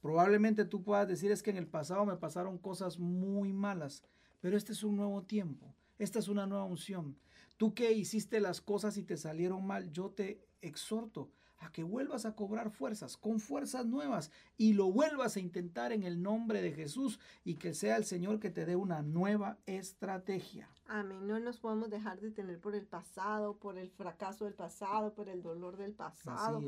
Probablemente 0.02 0.66
tú 0.66 0.84
puedas 0.84 1.08
decir 1.08 1.32
es 1.32 1.44
que 1.44 1.50
en 1.50 1.58
el 1.58 1.68
pasado 1.68 2.06
me 2.06 2.16
pasaron 2.16 2.58
cosas 2.58 3.00
muy 3.00 3.52
malas, 3.52 4.04
pero 4.40 4.56
este 4.56 4.72
es 4.72 4.84
un 4.84 4.96
nuevo 4.96 5.24
tiempo. 5.24 5.76
Esta 5.98 6.20
es 6.20 6.30
una 6.30 6.46
nueva 6.48 6.64
unción. 6.64 7.18
Tú 7.58 7.74
que 7.74 7.92
hiciste 7.92 8.40
las 8.40 8.62
cosas 8.62 8.96
y 8.98 9.04
te 9.04 9.18
salieron 9.18 9.68
mal, 9.68 9.92
yo 9.92 10.12
te 10.12 10.48
exhorto 10.62 11.30
a 11.58 11.72
que 11.74 11.84
vuelvas 11.84 12.26
a 12.26 12.36
cobrar 12.36 12.72
fuerzas, 12.72 13.18
con 13.18 13.42
fuerzas 13.42 13.86
nuevas, 13.86 14.32
y 14.58 14.74
lo 14.74 14.92
vuelvas 14.92 15.36
a 15.36 15.42
intentar 15.42 15.92
en 15.92 16.04
el 16.04 16.22
nombre 16.22 16.62
de 16.62 16.72
Jesús 16.72 17.20
y 17.44 17.56
que 17.56 17.74
sea 17.74 17.98
el 17.98 18.06
Señor 18.06 18.40
que 18.40 18.50
te 18.50 18.66
dé 18.66 18.78
una 18.78 19.02
nueva 19.02 19.60
estrategia. 19.66 20.70
Amén. 20.92 21.28
No 21.28 21.40
nos 21.40 21.60
podemos 21.60 21.92
dejar 21.92 22.20
de 22.20 22.32
tener 22.32 22.60
por 22.60 22.74
el 22.74 22.88
pasado, 22.88 23.58
por 23.58 23.78
el 23.78 23.92
fracaso 23.92 24.46
del 24.46 24.56
pasado, 24.56 25.14
por 25.14 25.30
el 25.30 25.44
dolor 25.44 25.78
del 25.78 25.94
pasado, 25.94 26.64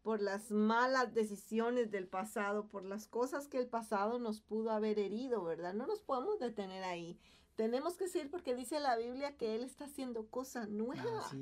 por 0.00 0.22
las 0.22 0.52
malas 0.52 1.12
decisiones 1.12 1.90
del 1.90 2.06
pasado, 2.06 2.68
por 2.68 2.84
las 2.84 3.08
cosas 3.08 3.48
que 3.48 3.58
el 3.58 3.66
pasado 3.66 4.20
nos 4.20 4.40
pudo 4.40 4.70
haber 4.70 5.00
herido, 5.00 5.42
¿verdad? 5.42 5.74
No 5.74 5.88
nos 5.88 6.00
podemos 6.00 6.38
detener 6.38 6.84
ahí. 6.84 7.18
Tenemos 7.56 7.96
que 7.96 8.06
seguir 8.06 8.30
porque 8.30 8.54
dice 8.54 8.78
la 8.78 8.96
Biblia 8.96 9.36
que 9.36 9.56
Él 9.56 9.64
está 9.64 9.86
haciendo 9.86 10.28
cosas 10.28 10.68
nuevas. 10.68 11.34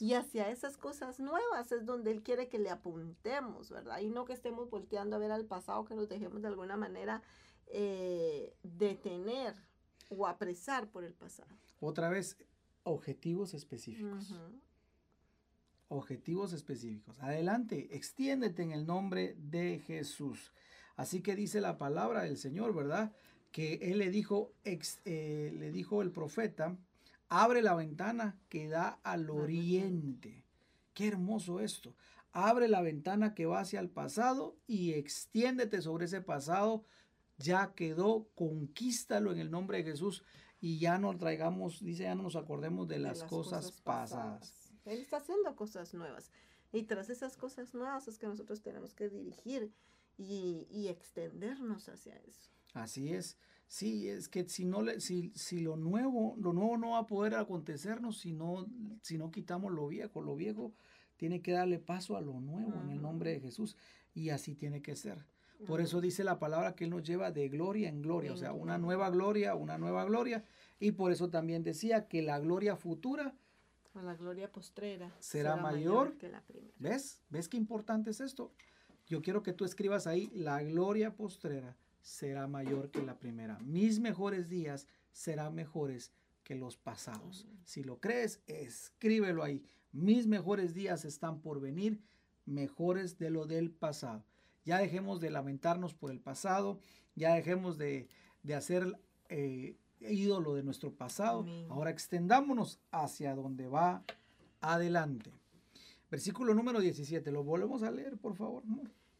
Y 0.00 0.14
hacia 0.14 0.48
esas 0.48 0.76
cosas 0.76 1.18
nuevas 1.18 1.72
es 1.72 1.86
donde 1.86 2.12
Él 2.12 2.22
quiere 2.22 2.48
que 2.48 2.60
le 2.60 2.70
apuntemos, 2.70 3.68
¿verdad? 3.68 3.98
Y 3.98 4.10
no 4.10 4.24
que 4.24 4.32
estemos 4.32 4.70
volteando 4.70 5.16
a 5.16 5.18
ver 5.18 5.32
al 5.32 5.46
pasado, 5.46 5.84
que 5.84 5.96
nos 5.96 6.08
dejemos 6.08 6.40
de 6.40 6.48
alguna 6.48 6.76
manera 6.76 7.20
eh, 7.66 8.54
detener 8.62 9.56
o 10.08 10.28
apresar 10.28 10.88
por 10.88 11.02
el 11.02 11.14
pasado. 11.14 11.50
Otra 11.80 12.08
vez, 12.08 12.36
objetivos 12.84 13.54
específicos. 13.54 14.34
Objetivos 15.88 16.52
específicos. 16.52 17.18
Adelante, 17.20 17.88
extiéndete 17.96 18.62
en 18.62 18.70
el 18.70 18.86
nombre 18.86 19.34
de 19.38 19.80
Jesús. 19.80 20.52
Así 20.96 21.20
que 21.20 21.34
dice 21.34 21.60
la 21.60 21.78
palabra 21.78 22.22
del 22.22 22.36
Señor, 22.36 22.74
¿verdad? 22.74 23.12
que 23.52 23.74
él 23.82 23.98
le 23.98 24.10
dijo, 24.10 24.52
eh, 24.64 25.52
le 25.56 25.72
dijo 25.72 26.02
el 26.02 26.12
profeta, 26.12 26.76
abre 27.28 27.62
la 27.62 27.74
ventana 27.74 28.38
que 28.48 28.68
da 28.68 29.00
al 29.02 29.30
oriente. 29.30 30.44
Qué 30.94 31.08
hermoso 31.08 31.60
esto. 31.60 31.94
Abre 32.32 32.68
la 32.68 32.80
ventana 32.80 33.34
que 33.34 33.46
va 33.46 33.60
hacia 33.60 33.80
el 33.80 33.90
pasado 33.90 34.56
y 34.66 34.92
extiéndete 34.92 35.82
sobre 35.82 36.04
ese 36.04 36.20
pasado. 36.20 36.84
Ya 37.38 37.72
quedó, 37.74 38.28
conquístalo 38.34 39.32
en 39.32 39.38
el 39.38 39.50
nombre 39.50 39.78
de 39.78 39.90
Jesús 39.90 40.22
y 40.60 40.78
ya 40.78 40.98
no 40.98 41.16
traigamos, 41.16 41.82
dice, 41.82 42.04
ya 42.04 42.14
no 42.14 42.24
nos 42.24 42.36
acordemos 42.36 42.86
de, 42.88 42.98
las, 42.98 43.24
cosas, 43.24 43.72
pasadas. 43.82 44.72
Él 44.84 45.00
está 45.00 45.18
haciendo 45.18 45.56
cosas 45.56 45.94
nuevas. 45.94 46.30
Y 46.72 46.84
tras 46.84 47.10
esas 47.10 47.36
cosas 47.36 47.74
nuevas 47.74 48.06
es 48.08 48.18
que 48.18 48.26
nosotros 48.26 48.62
tenemos 48.62 48.94
que 48.94 49.08
dirigir 49.08 49.72
y, 50.16 50.66
y 50.70 50.88
extendernos 50.88 51.88
hacia 51.88 52.16
eso. 52.16 52.50
Así 52.74 53.12
es. 53.12 53.36
Sí, 53.66 54.08
es 54.08 54.28
que 54.28 54.48
si 54.48 54.64
no 54.64 54.82
le, 54.82 55.00
si, 55.00 55.32
si 55.36 55.60
lo 55.60 55.76
nuevo, 55.76 56.34
lo 56.38 56.52
nuevo 56.52 56.76
no 56.76 56.90
va 56.90 56.98
a 56.98 57.06
poder 57.06 57.36
acontecernos 57.36 58.18
si 58.18 58.32
no, 58.32 58.66
si 59.00 59.16
no 59.16 59.30
quitamos 59.30 59.72
lo 59.72 59.86
viejo. 59.86 60.22
Lo 60.22 60.34
viejo 60.34 60.74
tiene 61.16 61.40
que 61.40 61.52
darle 61.52 61.78
paso 61.78 62.16
a 62.16 62.20
lo 62.20 62.40
nuevo 62.40 62.74
en 62.82 62.90
el 62.90 63.00
nombre 63.00 63.30
de 63.32 63.40
Jesús. 63.40 63.76
Y 64.12 64.30
así 64.30 64.56
tiene 64.56 64.82
que 64.82 64.96
ser. 64.96 65.24
Por 65.66 65.80
eso 65.80 66.00
dice 66.00 66.24
la 66.24 66.38
palabra 66.38 66.74
que 66.74 66.84
Él 66.84 66.90
nos 66.90 67.02
lleva 67.02 67.30
de 67.30 67.48
gloria 67.48 67.88
en 67.88 68.02
gloria, 68.02 68.32
o 68.32 68.36
sea, 68.36 68.52
una 68.52 68.78
nueva 68.78 69.10
gloria, 69.10 69.54
una 69.54 69.78
nueva 69.78 70.04
gloria. 70.04 70.44
Y 70.78 70.92
por 70.92 71.12
eso 71.12 71.28
también 71.28 71.62
decía 71.62 72.08
que 72.08 72.22
la 72.22 72.38
gloria 72.38 72.76
futura 72.76 73.34
O 73.94 74.00
la 74.00 74.14
gloria 74.14 74.50
postrera 74.50 75.14
será, 75.20 75.56
mayor, 75.56 76.16
que 76.16 76.28
la 76.28 76.40
primera. 76.42 76.72
¿Ves? 76.78 77.20
¿Ves 77.28 77.48
qué 77.48 77.56
importante 77.56 78.10
es 78.10 78.20
esto? 78.20 78.52
Yo 79.06 79.20
quiero 79.20 79.42
que 79.42 79.52
tú 79.52 79.64
escribas 79.64 80.06
ahí, 80.06 80.30
la 80.32 80.62
gloria 80.62 81.14
postrera 81.14 81.76
será 82.00 82.46
mayor 82.46 82.90
que 82.90 83.02
la 83.02 83.18
primera. 83.18 83.58
Mis 83.60 84.00
mejores 84.00 84.48
días 84.48 84.86
serán 85.12 85.54
mejores 85.54 86.12
que 86.44 86.54
los 86.54 86.76
pasados. 86.76 87.46
Si 87.64 87.82
lo 87.82 88.00
crees, 88.00 88.42
escríbelo 88.46 89.42
ahí. 89.42 89.62
Mis 89.92 90.26
mejores 90.26 90.74
días 90.74 91.04
están 91.04 91.40
por 91.40 91.60
venir, 91.60 92.00
mejores 92.46 93.18
de 93.18 93.30
lo 93.30 93.46
del 93.46 93.70
pasado. 93.70 94.24
Ya 94.64 94.78
dejemos 94.78 95.20
de 95.20 95.30
lamentarnos 95.30 95.94
por 95.94 96.10
el 96.10 96.20
pasado, 96.20 96.78
ya 97.14 97.34
dejemos 97.34 97.78
de, 97.78 98.08
hacer 98.54 98.98
eh, 99.28 99.76
ídolo 100.00 100.54
de 100.54 100.62
nuestro 100.62 100.92
pasado. 100.92 101.46
Ahora 101.68 101.90
extendámonos 101.90 102.80
hacia 102.90 103.34
donde 103.34 103.68
va 103.68 104.04
adelante. 104.60 105.32
Versículo 106.10 106.54
número 106.54 106.80
17, 106.80 107.30
¿lo 107.30 107.44
volvemos 107.44 107.82
a 107.82 107.90
leer, 107.90 108.16
por 108.18 108.34
favor? 108.34 108.62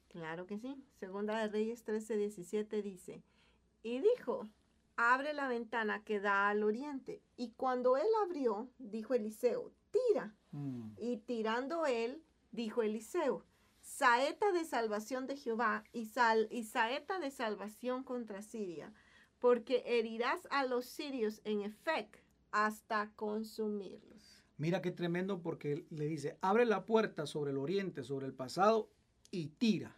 Claro 0.08 0.46
que 0.46 0.58
sí. 0.58 0.76
Segunda 0.98 1.38
de 1.38 1.48
Reyes 1.48 1.84
13, 1.84 2.16
17 2.16 2.82
dice, 2.82 3.22
y 3.82 4.00
dijo, 4.00 4.48
abre 4.96 5.32
la 5.32 5.48
ventana 5.48 6.02
que 6.04 6.20
da 6.20 6.48
al 6.48 6.64
oriente. 6.64 7.22
Y 7.36 7.52
cuando 7.52 7.96
él 7.96 8.08
abrió, 8.26 8.68
dijo 8.78 9.14
Eliseo, 9.14 9.72
tira. 9.90 10.34
Mm. 10.50 10.90
Y 10.98 11.18
tirando 11.18 11.86
él, 11.86 12.22
dijo 12.50 12.82
Eliseo, 12.82 13.44
saeta 13.90 14.52
de 14.52 14.64
salvación 14.64 15.26
de 15.26 15.36
Jehová 15.36 15.84
y, 15.92 16.06
saeta 16.06 17.18
de 17.18 17.30
salvación 17.30 18.04
contra 18.04 18.40
Siria, 18.40 18.92
porque 19.38 19.82
herirás 19.84 20.46
a 20.50 20.64
los 20.64 20.86
sirios 20.86 21.40
en 21.44 21.62
efecto 21.62 22.18
hasta 22.52 23.10
consumirlos. 23.16 24.42
Mira 24.58 24.80
qué 24.80 24.90
tremendo 24.90 25.42
porque 25.42 25.86
le 25.90 26.06
dice, 26.06 26.38
abre 26.40 26.66
la 26.66 26.86
puerta 26.86 27.26
sobre 27.26 27.50
el 27.50 27.58
oriente, 27.58 28.04
sobre 28.04 28.26
el 28.26 28.32
pasado 28.32 28.90
y 29.30 29.48
tira. 29.48 29.96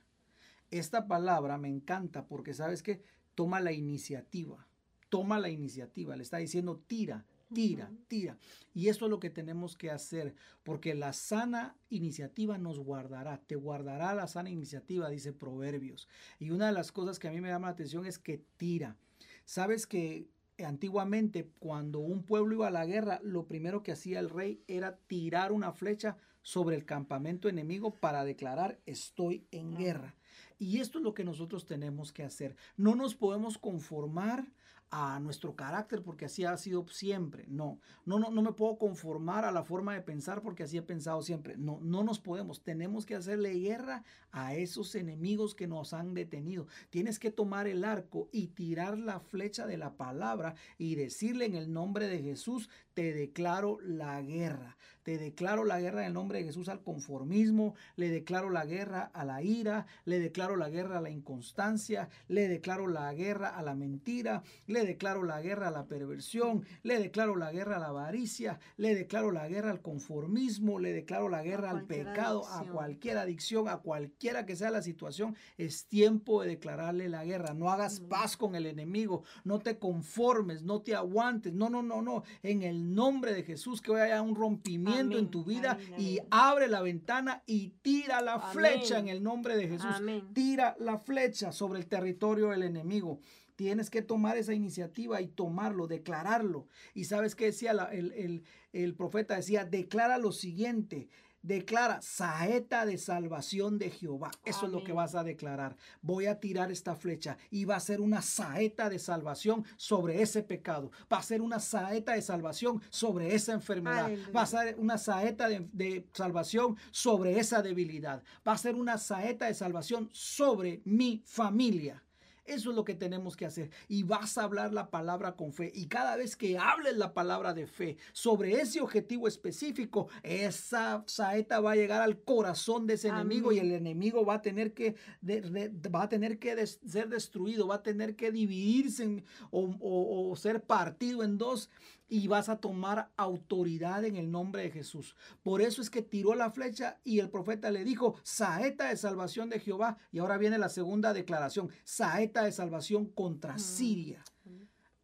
Esta 0.71 1.07
palabra 1.07 1.59
me 1.59 1.69
encanta 1.69 2.27
porque 2.27 2.55
sabes 2.55 2.83
que 2.83 3.03
toma 3.35 3.61
la 3.61 3.73
iniciativa, 3.73 4.67
toma 5.11 5.39
la 5.39 5.51
iniciativa, 5.51 6.17
le 6.17 6.23
está 6.23 6.39
diciendo 6.39 6.83
tira, 6.87 7.27
tira, 7.55 7.91
tira. 8.09 8.39
Y 8.75 8.89
eso 8.89 9.07
es 9.07 9.11
lo 9.11 9.21
que 9.21 9.31
tenemos 9.31 9.77
que 9.77 9.91
hacer, 9.91 10.35
porque 10.63 10.95
la 10.95 11.13
sana 11.13 11.77
iniciativa 11.91 12.59
nos 12.59 12.79
guardará, 12.79 13.39
te 13.47 13.57
guardará 13.57 14.15
la 14.15 14.27
sana 14.27 14.51
iniciativa, 14.51 15.11
dice 15.11 15.33
Proverbios. 15.33 16.09
Y 16.39 16.51
una 16.51 16.67
de 16.67 16.73
las 16.73 16.93
cosas 16.93 17.19
que 17.19 17.29
a 17.29 17.33
mí 17.33 17.41
me 17.41 17.49
llama 17.49 17.69
la 17.69 17.75
atención 17.75 18.07
es 18.07 18.19
que 18.19 18.45
tira. 18.57 18.97
Sabes 19.45 19.87
que 19.87 20.29
antiguamente 20.65 21.51
cuando 21.59 21.99
un 22.01 22.23
pueblo 22.23 22.55
iba 22.55 22.69
a 22.69 22.71
la 22.71 22.87
guerra, 22.87 23.21
lo 23.23 23.47
primero 23.47 23.83
que 23.83 23.93
hacía 23.93 24.21
el 24.21 24.31
rey 24.31 24.63
era 24.67 24.97
tirar 25.07 25.53
una 25.53 25.73
flecha 25.73 26.17
sobre 26.43 26.77
el 26.77 26.85
campamento 26.85 27.49
enemigo 27.49 27.95
para 27.95 28.25
declarar 28.25 28.81
estoy 28.87 29.47
en 29.51 29.75
guerra. 29.75 30.17
Y 30.59 30.79
esto 30.79 30.99
es 30.99 31.05
lo 31.05 31.15
que 31.15 31.25
nosotros 31.25 31.67
tenemos 31.67 32.13
que 32.13 32.23
hacer. 32.23 32.57
No 32.77 32.95
nos 32.95 33.15
podemos 33.15 33.59
conformar 33.59 34.53
a 34.95 35.19
nuestro 35.21 35.57
carácter 35.57 36.03
porque 36.03 36.27
así 36.27 36.45
ha 36.45 36.55
sido 36.59 36.87
siempre. 36.87 37.47
No, 37.49 37.81
no, 38.05 38.19
no, 38.19 38.31
no 38.31 38.43
me 38.43 38.53
puedo 38.53 38.77
conformar 38.77 39.47
a 39.47 39.51
la 39.51 39.65
forma 39.65 39.95
de 39.95 40.03
pensar 40.03 40.43
porque 40.43 40.65
así 40.65 40.77
he 40.77 40.83
pensado 40.83 41.23
siempre. 41.23 41.57
No, 41.57 41.79
no 41.81 42.05
nos 42.05 42.19
podemos. 42.19 42.63
Tenemos 42.63 43.07
que 43.07 43.15
hacerle 43.15 43.55
guerra 43.55 44.05
a 44.33 44.55
esos 44.55 44.95
enemigos 44.95 45.55
que 45.55 45.67
nos 45.67 45.95
han 45.95 46.13
detenido. 46.13 46.67
Tienes 46.91 47.19
que 47.19 47.31
tomar 47.31 47.67
el 47.69 47.85
arco 47.85 48.29
y 48.33 48.49
tirar 48.49 48.99
la 48.99 49.19
flecha 49.19 49.67
de 49.67 49.79
la 49.79 49.97
palabra 49.97 50.57
y 50.77 50.95
decirle 50.95 51.47
en 51.47 51.55
el 51.55 51.73
nombre 51.73 52.07
de 52.07 52.23
Jesús, 52.23 52.69
te 52.93 53.15
declaro 53.15 53.79
la 53.81 54.21
guerra. 54.21 54.77
Te 55.03 55.19
declaro 55.19 55.65
la 55.65 55.81
guerra 55.81 56.03
en 56.03 56.09
el 56.09 56.15
nombre 56.15 56.39
de 56.39 56.45
Jesús 56.45 56.69
al 56.69 56.83
conformismo, 56.83 57.75
le 57.97 58.09
declaro 58.09 58.51
la 58.51 58.65
guerra 58.65 59.11
a 59.13 59.25
la 59.25 59.43
ira, 59.43 59.87
le 60.05 60.21
declaro 60.21 60.55
la 60.55 60.71
guerra 60.71 60.99
a 60.99 61.01
la 61.01 61.11
inconstancia, 61.11 62.09
le 62.29 62.47
declaro 62.47 62.87
la 62.87 63.13
guerra 63.13 63.49
a 63.49 63.63
la 63.63 63.75
mentira, 63.75 64.45
le 64.69 64.87
declaro 64.87 65.25
la 65.25 65.41
guerra 65.41 65.69
a 65.69 65.73
la 65.73 65.87
perversión, 65.87 66.65
le 66.85 67.01
declaro 67.01 67.35
la 67.35 67.51
guerra 67.51 67.77
a 67.77 67.81
la 67.81 67.89
avaricia, 67.89 68.61
le 68.77 68.95
declaro 68.95 69.33
la 69.33 69.49
guerra 69.49 69.73
al 69.73 69.83
conformismo, 69.83 70.79
le 70.79 70.93
declaro 70.93 71.29
la 71.29 71.43
guerra 71.43 71.71
al 71.71 71.85
pecado, 71.85 72.47
a 72.47 72.65
cualquier 72.65 73.19
adicción, 73.19 73.69
a 73.69 73.79
cualquiera 73.79 74.47
que 74.47 74.55
sea 74.55 74.71
la 74.71 74.83
situación. 74.83 75.35
Es 75.59 75.87
tiempo 75.87 76.43
de 76.43 76.51
declararle 76.51 77.09
la 77.09 77.25
guerra. 77.25 77.55
No 77.55 77.71
hagas 77.71 77.99
paz 77.99 78.37
con 78.37 78.55
el 78.55 78.67
enemigo, 78.67 79.25
no 79.43 79.59
te 79.59 79.79
conformes, 79.79 80.63
no 80.63 80.81
te 80.81 80.95
aguantes. 80.95 81.53
No, 81.53 81.69
no, 81.69 81.83
no, 81.83 82.03
no. 82.03 82.23
En 82.45 82.63
el 82.63 82.95
nombre 82.95 83.35
de 83.35 83.43
Jesús 83.43 83.83
que 83.83 83.93
haya 84.01 84.23
un 84.23 84.37
rompimiento 84.37 84.92
en 84.99 85.31
tu 85.31 85.45
vida 85.45 85.79
y 85.99 86.19
abre 86.31 86.69
la 86.69 86.83
ventana 86.83 87.43
y 87.47 87.71
tira 87.83 88.21
la 88.21 88.41
flecha 88.41 88.99
en 88.99 89.09
el 89.09 89.23
nombre 89.23 89.57
de 89.57 89.69
Jesús. 89.69 90.03
Tira 90.33 90.77
la 90.79 90.99
flecha 90.99 91.53
sobre 91.53 91.81
el 91.81 91.87
territorio 91.87 92.49
del 92.49 92.63
enemigo. 92.63 93.21
Tienes 93.57 93.91
que 93.91 94.03
tomar 94.03 94.37
esa 94.37 94.55
iniciativa 94.55 95.21
y 95.21 95.29
tomarlo, 95.29 95.87
declararlo. 95.87 96.67
Y 96.95 97.05
sabes 97.05 97.35
qué 97.35 97.47
decía 97.47 97.73
el, 97.93 98.45
el, 98.73 98.95
profeta, 98.95 99.37
decía, 99.37 99.65
declara 99.65 100.19
lo 100.19 100.33
siguiente, 100.33 101.09
declara 101.43 102.01
saeta 102.03 102.87
de 102.87 102.99
salvación 102.99 103.79
de 103.79 103.91
Jehová. 103.91 104.31
Eso 104.45 104.67
es 104.67 104.73
lo 104.73 104.85
que 104.85 104.93
vas 104.93 105.15
a 105.15 105.25
declarar. 105.25 105.77
Voy 106.01 106.27
a 106.27 106.41
tirar 106.41 106.71
esta 106.71 106.95
flecha 106.95 107.37
y 107.51 107.65
va 107.65 107.77
a 107.77 107.81
ser 107.81 108.01
una 108.01 108.23
saeta 108.23 108.89
de 108.89 108.99
salvación 108.99 109.65
sobre 109.77 110.23
ese 110.23 110.43
pecado. 110.43 110.91
Va 111.13 111.19
a 111.19 111.23
ser 111.23 111.43
una 111.43 111.61
saeta 111.61 112.13
de 112.13 112.23
salvación 112.23 112.81
sobre 112.91 113.35
esa 113.35 113.53
enfermedad. 113.53 114.11
Va 114.35 114.43
a 114.43 114.47
ser 114.47 114.77
una 114.79 114.99
saeta 114.99 115.49
de, 115.49 115.69
de, 115.73 116.07
salvación 116.13 116.77
sobre 116.91 117.39
esa 117.39 117.63
debilidad. 117.63 118.23
Va 118.47 118.53
a 118.53 118.59
ser 118.59 118.75
una 118.75 118.99
saeta 118.99 119.47
de 119.47 119.55
salvación 119.55 120.09
sobre 120.13 120.81
mi 120.85 121.23
familia. 121.27 122.03
Eso 122.45 122.71
es 122.71 122.77
lo 122.77 122.85
que 122.85 122.95
tenemos 122.95 123.37
que 123.37 123.47
hacer. 123.47 123.71
Y 123.89 124.03
vas 124.03 124.37
a 124.37 124.45
hablar 124.45 124.73
la 124.73 124.91
palabra 124.91 125.37
con 125.37 125.53
fe. 125.53 125.71
Y 125.75 125.87
cada 125.87 126.17
vez 126.17 126.37
que 126.37 126.59
hables 126.59 126.97
la 126.97 127.15
palabra 127.15 127.55
de 127.55 127.67
fe 127.67 127.97
sobre 128.13 128.61
ese 128.61 128.81
objetivo 128.81 129.29
específico, 129.29 130.09
esa 130.23 131.05
saeta 131.07 131.61
va 131.61 131.73
a 131.73 131.77
llegar 131.77 132.03
al 132.03 132.21
corazón 132.21 132.87
de 132.87 132.95
ese 132.95 133.09
enemigo 133.09 133.53
y 133.53 133.59
el 133.59 133.73
enemigo 133.73 134.25
va 134.25 134.35
a 134.35 134.43
tener 134.43 134.75
que, 134.75 134.97
va 135.23 136.03
a 136.03 136.09
tener 136.09 136.39
que 136.39 136.67
ser 136.67 137.09
destruido, 137.09 137.69
va 137.69 137.77
a 137.77 137.83
tener 137.83 138.17
que 138.17 138.33
dividirse 138.33 139.25
o 139.51 140.35
ser 140.37 140.63
partido 140.63 141.23
en 141.23 141.39
dos 141.39 141.71
y 142.13 142.29
vas 142.29 142.51
a 142.51 142.59
tomar 142.59 143.11
autoridad 143.17 144.05
en 144.05 144.17
el 144.17 144.31
nombre 144.31 144.65
de 144.65 144.71
Jesús. 144.71 145.17
Por 145.43 145.63
eso 145.63 145.81
es 145.81 145.89
que 145.89 146.03
tiró 146.03 146.35
la 146.35 146.51
flecha 146.51 147.01
y 147.05 147.21
el 147.21 147.31
profeta 147.31 147.71
le 147.71 147.85
dijo, 147.85 148.17
saeta 148.23 148.91
de 148.91 148.99
salvación 148.99 149.49
de 149.49 149.61
Jehová. 149.61 149.97
Y 150.11 150.19
ahora 150.19 150.37
viene 150.37 150.59
la 150.59 150.69
segunda 150.69 151.15
declaración, 151.15 151.71
saeta 151.85 152.45
de 152.45 152.53
salvación 152.53 153.07
contra 153.07 153.59
Siria. 153.59 154.23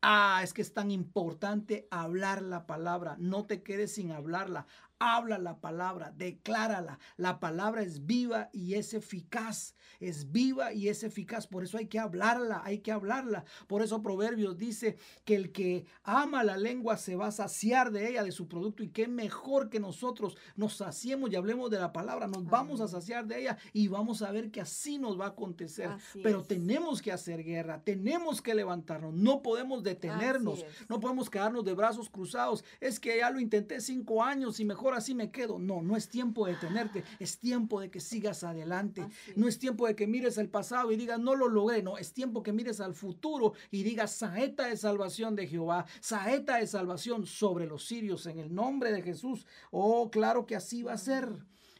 Ah, 0.02 0.42
es 0.44 0.52
que 0.52 0.60
es 0.60 0.74
tan 0.74 0.90
importante 0.90 1.88
hablar 1.90 2.42
la 2.42 2.66
palabra. 2.66 3.16
No 3.18 3.46
te 3.46 3.62
quedes 3.62 3.94
sin 3.94 4.12
hablarla. 4.12 4.66
Habla 5.00 5.38
la 5.38 5.60
palabra, 5.60 6.12
declárala. 6.16 6.98
La 7.16 7.38
palabra 7.38 7.82
es 7.82 8.04
viva 8.06 8.50
y 8.52 8.74
es 8.74 8.94
eficaz. 8.94 9.74
Es 10.00 10.32
viva 10.32 10.72
y 10.72 10.88
es 10.88 11.02
eficaz. 11.04 11.46
Por 11.46 11.62
eso 11.62 11.78
hay 11.78 11.86
que 11.86 11.98
hablarla, 11.98 12.62
hay 12.64 12.80
que 12.80 12.92
hablarla. 12.92 13.44
Por 13.66 13.82
eso 13.82 14.02
Proverbios 14.02 14.58
dice 14.58 14.96
que 15.24 15.36
el 15.36 15.52
que 15.52 15.86
ama 16.02 16.42
la 16.42 16.56
lengua 16.56 16.96
se 16.96 17.16
va 17.16 17.28
a 17.28 17.32
saciar 17.32 17.92
de 17.92 18.08
ella, 18.10 18.24
de 18.24 18.32
su 18.32 18.48
producto. 18.48 18.82
Y 18.82 18.88
qué 18.88 19.08
mejor 19.08 19.70
que 19.70 19.80
nosotros 19.80 20.36
nos 20.56 20.76
saciemos 20.76 21.30
y 21.30 21.36
hablemos 21.36 21.70
de 21.70 21.78
la 21.78 21.92
palabra. 21.92 22.26
Nos 22.26 22.44
vamos 22.44 22.80
a 22.80 22.88
saciar 22.88 23.26
de 23.26 23.40
ella 23.40 23.58
y 23.72 23.88
vamos 23.88 24.22
a 24.22 24.32
ver 24.32 24.50
que 24.50 24.60
así 24.60 24.98
nos 24.98 25.18
va 25.18 25.26
a 25.26 25.28
acontecer. 25.28 25.90
Pero 26.22 26.42
tenemos 26.42 27.02
que 27.02 27.12
hacer 27.12 27.44
guerra, 27.44 27.82
tenemos 27.84 28.42
que 28.42 28.54
levantarnos. 28.54 29.14
No 29.14 29.42
podemos 29.42 29.82
detenernos, 29.82 30.64
no 30.88 31.00
podemos 31.00 31.30
quedarnos 31.30 31.64
de 31.64 31.74
brazos 31.74 32.08
cruzados. 32.08 32.64
Es 32.80 32.98
que 32.98 33.18
ya 33.18 33.30
lo 33.30 33.40
intenté 33.40 33.80
cinco 33.80 34.22
años 34.22 34.60
y 34.60 34.64
mejor 34.64 34.87
así 34.94 35.14
me 35.14 35.30
quedo. 35.30 35.58
No, 35.58 35.82
no 35.82 35.96
es 35.96 36.08
tiempo 36.08 36.46
de 36.46 36.52
detenerte, 36.54 37.04
es 37.18 37.38
tiempo 37.38 37.80
de 37.80 37.90
que 37.90 38.00
sigas 38.00 38.44
adelante. 38.44 39.06
No 39.36 39.48
es 39.48 39.58
tiempo 39.58 39.86
de 39.86 39.94
que 39.94 40.06
mires 40.06 40.38
el 40.38 40.48
pasado 40.48 40.92
y 40.92 40.96
digas, 40.96 41.18
no 41.18 41.34
lo 41.34 41.48
logré. 41.48 41.82
No, 41.82 41.98
es 41.98 42.12
tiempo 42.12 42.42
que 42.42 42.52
mires 42.52 42.80
al 42.80 42.94
futuro 42.94 43.52
y 43.70 43.82
digas, 43.82 44.12
saeta 44.12 44.66
de 44.66 44.76
salvación 44.76 45.36
de 45.36 45.46
Jehová, 45.46 45.86
saeta 46.00 46.56
de 46.56 46.66
salvación 46.66 47.26
sobre 47.26 47.66
los 47.66 47.86
sirios 47.86 48.26
en 48.26 48.38
el 48.38 48.54
nombre 48.54 48.92
de 48.92 49.02
Jesús. 49.02 49.46
Oh, 49.70 50.10
claro 50.10 50.46
que 50.46 50.56
así 50.56 50.82
va 50.82 50.94
a 50.94 50.98
ser. 50.98 51.28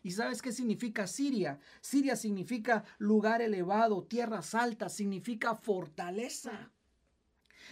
¿Y 0.03 0.13
sabes 0.13 0.41
qué 0.43 0.53
significa 0.53 1.07
Siria? 1.07 1.59
Siria 1.81 2.17
significa 2.17 2.85
lugar 2.99 3.43
elevado, 3.43 4.05
tierras 4.05 4.55
altas, 4.55 4.95
significa 4.95 5.55
fortaleza. 5.55 6.73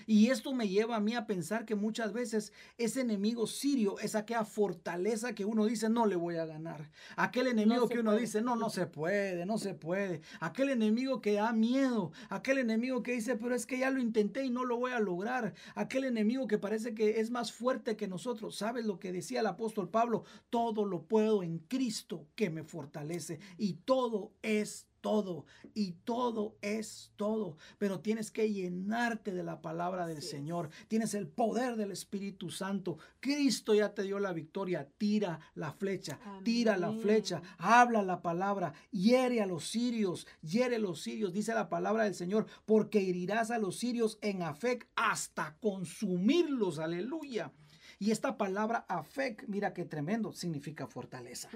Y 0.07 0.31
esto 0.31 0.53
me 0.53 0.69
lleva 0.69 0.97
a 0.97 1.01
mí 1.01 1.15
a 1.15 1.27
pensar 1.27 1.65
que 1.65 1.75
muchas 1.75 2.13
veces 2.13 2.53
ese 2.79 3.01
enemigo 3.01 3.47
sirio 3.47 3.99
es 4.01 4.15
aquella 4.15 4.45
fortaleza 4.45 5.35
que 5.35 5.45
uno 5.45 5.67
dice 5.67 5.89
no 5.89 6.07
le 6.07 6.17
voy 6.17 6.37
a 6.37 6.47
ganar. 6.47 6.91
Aquel 7.17 7.47
enemigo 7.47 7.89
que 7.89 8.01
uno 8.01 8.15
dice 8.15 8.43
no, 8.43 8.57
no 8.57 8.71
se 8.71 8.87
puede, 8.87 9.47
no 9.47 9.59
se 9.59 9.75
puede. 9.75 10.21
Aquel 10.41 10.71
enemigo 10.71 11.21
que 11.21 11.35
da 11.35 11.53
miedo. 11.53 12.13
Aquel 12.29 12.59
enemigo 12.59 13.03
que 13.03 13.13
dice 13.13 13.37
pero 13.37 13.55
es 13.55 13.67
que 13.67 13.79
ya 13.79 13.91
lo 13.91 14.01
intenté 14.01 14.45
y 14.45 14.51
no 14.51 14.65
lo 14.65 14.77
voy 14.77 14.93
a 14.93 15.01
lograr. 15.01 15.55
Aquel 15.75 16.05
enemigo 16.05 16.47
que 16.47 16.59
parece 16.59 16.95
que 16.95 17.21
es 17.21 17.31
más 17.31 17.53
fuerte 17.53 17.97
que 17.97 18.09
nosotros. 18.09 18.57
¿Sabes 18.57 18.85
lo 18.85 18.99
que 18.99 19.13
decía 19.13 19.41
el 19.41 19.47
apóstol 19.47 19.89
Pablo? 19.89 20.25
Todo 20.51 20.85
lo 20.85 21.03
puedo 21.03 21.43
en 21.43 21.59
Cristo 21.59 22.27
que 22.35 22.51
me 22.51 22.65
fortalece. 22.65 23.41
Y 23.57 23.75
todo 23.85 24.33
es 24.43 24.87
todo 25.07 25.45
y 25.73 25.93
todo 26.03 26.57
es 26.63 27.13
todo, 27.15 27.59
pero 27.79 28.01
tienes 28.01 28.33
que 28.33 28.53
llenarte 28.53 29.33
de 29.33 29.45
la 29.45 29.63
palabra 29.63 30.05
del 30.05 30.21
Señor. 30.21 30.69
Tienes 30.89 31.15
el 31.15 31.29
poder 31.29 31.77
del 31.77 31.93
Espíritu 31.93 32.51
Santo. 32.51 32.99
Cristo 33.21 33.73
ya 33.73 33.95
te 33.95 34.03
dio 34.03 34.19
la 34.19 34.33
victoria. 34.33 34.89
Tira 34.99 35.39
la 35.55 35.71
flecha, 35.71 36.19
tira 36.43 36.77
la 36.77 36.91
flecha, 36.91 37.41
habla 37.57 38.03
la 38.03 38.21
palabra, 38.21 38.75
hiere 38.91 39.41
a 39.41 39.47
los 39.47 39.69
sirios, 39.69 40.27
hiere 40.43 40.75
a 40.75 40.81
los 40.81 41.03
sirios, 41.03 41.33
dice 41.33 41.55
la 41.55 41.69
palabra 41.69 42.03
del 42.03 42.17
Señor, 42.17 42.47
porque 42.65 43.09
herirás 43.09 43.53
a 43.53 43.59
los 43.59 43.77
sirios 43.79 44.19
en 44.23 44.43
Afec 44.43 44.89
hasta 44.97 45.57
consumirlos. 45.61 46.81
Aleluya. 46.81 47.53
Y 48.01 48.11
esta 48.11 48.37
palabra 48.37 48.85
Afec, 48.89 49.45
mira 49.47 49.73
qué 49.73 49.85
tremendo, 49.85 50.33
significa 50.33 50.89
fortaleza. 50.89 51.49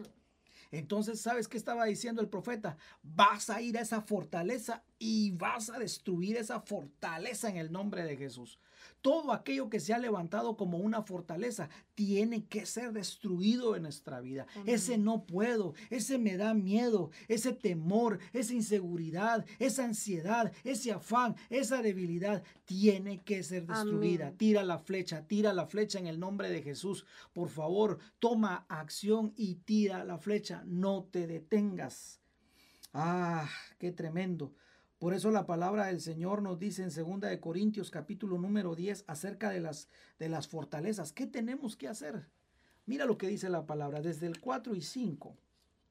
Entonces, 0.70 1.20
¿sabes 1.20 1.48
qué 1.48 1.56
estaba 1.56 1.84
diciendo 1.84 2.22
el 2.22 2.28
profeta? 2.28 2.76
Vas 3.02 3.50
a 3.50 3.60
ir 3.60 3.76
a 3.76 3.82
esa 3.82 4.00
fortaleza 4.00 4.84
y 4.98 5.32
vas 5.32 5.70
a 5.70 5.78
destruir 5.78 6.36
esa 6.36 6.60
fortaleza 6.60 7.48
en 7.48 7.56
el 7.56 7.72
nombre 7.72 8.04
de 8.04 8.16
Jesús. 8.16 8.60
Todo 9.00 9.32
aquello 9.32 9.70
que 9.70 9.80
se 9.80 9.92
ha 9.92 9.98
levantado 9.98 10.56
como 10.56 10.78
una 10.78 11.02
fortaleza 11.02 11.68
tiene 11.94 12.46
que 12.46 12.66
ser 12.66 12.92
destruido 12.92 13.76
en 13.76 13.82
nuestra 13.82 14.20
vida. 14.20 14.46
Ese 14.66 14.98
no 14.98 15.24
puedo, 15.24 15.74
ese 15.90 16.18
me 16.18 16.36
da 16.36 16.54
miedo, 16.54 17.10
ese 17.28 17.52
temor, 17.52 18.18
esa 18.32 18.54
inseguridad, 18.54 19.44
esa 19.58 19.84
ansiedad, 19.84 20.52
ese 20.64 20.92
afán, 20.92 21.36
esa 21.48 21.82
debilidad 21.82 22.42
tiene 22.64 23.22
que 23.22 23.42
ser 23.42 23.66
destruida. 23.66 24.32
Tira 24.32 24.62
la 24.62 24.78
flecha, 24.78 25.26
tira 25.26 25.52
la 25.52 25.66
flecha 25.66 25.98
en 25.98 26.06
el 26.06 26.20
nombre 26.20 26.50
de 26.50 26.62
Jesús. 26.62 27.06
Por 27.32 27.48
favor, 27.48 27.98
toma 28.18 28.66
acción 28.68 29.32
y 29.36 29.56
tira 29.56 30.04
la 30.04 30.18
flecha. 30.18 30.62
No 30.66 31.04
te 31.10 31.26
detengas. 31.26 32.20
Ah, 32.92 33.48
qué 33.78 33.92
tremendo. 33.92 34.54
Por 35.01 35.14
eso 35.14 35.30
la 35.30 35.46
palabra 35.46 35.86
del 35.86 36.03
Señor 36.03 36.42
nos 36.42 36.59
dice 36.59 36.82
en 36.82 36.90
2 36.90 37.20
de 37.22 37.40
Corintios 37.40 37.90
capítulo 37.90 38.36
número 38.36 38.74
10 38.74 39.05
acerca 39.07 39.48
de 39.48 39.59
las, 39.59 39.88
de 40.18 40.28
las 40.28 40.46
fortalezas. 40.46 41.14
¿Qué 41.14 41.26
tenemos 41.26 41.74
que 41.74 41.88
hacer? 41.88 42.28
Mira 42.84 43.07
lo 43.07 43.16
que 43.16 43.26
dice 43.26 43.48
la 43.48 43.64
palabra 43.64 44.03
desde 44.03 44.26
el 44.26 44.42
4 44.42 44.74
y 44.74 44.82
5. 44.82 45.34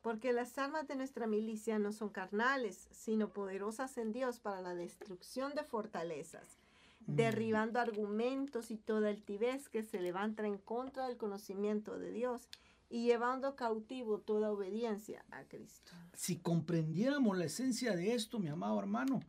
Porque 0.04 0.32
las 0.32 0.56
armas 0.60 0.88
de 0.88 0.96
nuestra 0.96 1.26
milicia 1.26 1.80
no 1.80 1.92
son 1.92 2.10
carnales, 2.10 2.88
sino 2.92 3.34
poderosas 3.34 3.98
en 3.98 4.12
Dios 4.12 4.40
para 4.40 4.62
la 4.62 4.76
destrucción 4.76 5.56
de 5.56 5.64
fortalezas, 5.64 6.60
mm. 7.08 7.16
derribando 7.16 7.80
argumentos 7.80 8.70
y 8.70 8.78
toda 8.78 9.10
altivez 9.10 9.70
que 9.70 9.82
se 9.82 10.02
levanta 10.02 10.46
en 10.46 10.60
contra 10.60 11.08
del 11.08 11.18
conocimiento 11.18 11.98
de 11.98 12.12
Dios 12.12 12.48
y 12.90 13.06
llevando 13.06 13.56
cautivo 13.56 14.20
toda 14.20 14.52
obediencia 14.52 15.24
a 15.32 15.44
Cristo. 15.44 15.92
Si 16.14 16.38
comprendiéramos 16.38 17.38
la 17.38 17.46
esencia 17.46 17.96
de 17.96 18.14
esto, 18.14 18.40
mi 18.40 18.48
amado 18.48 18.80
hermano, 18.80 19.22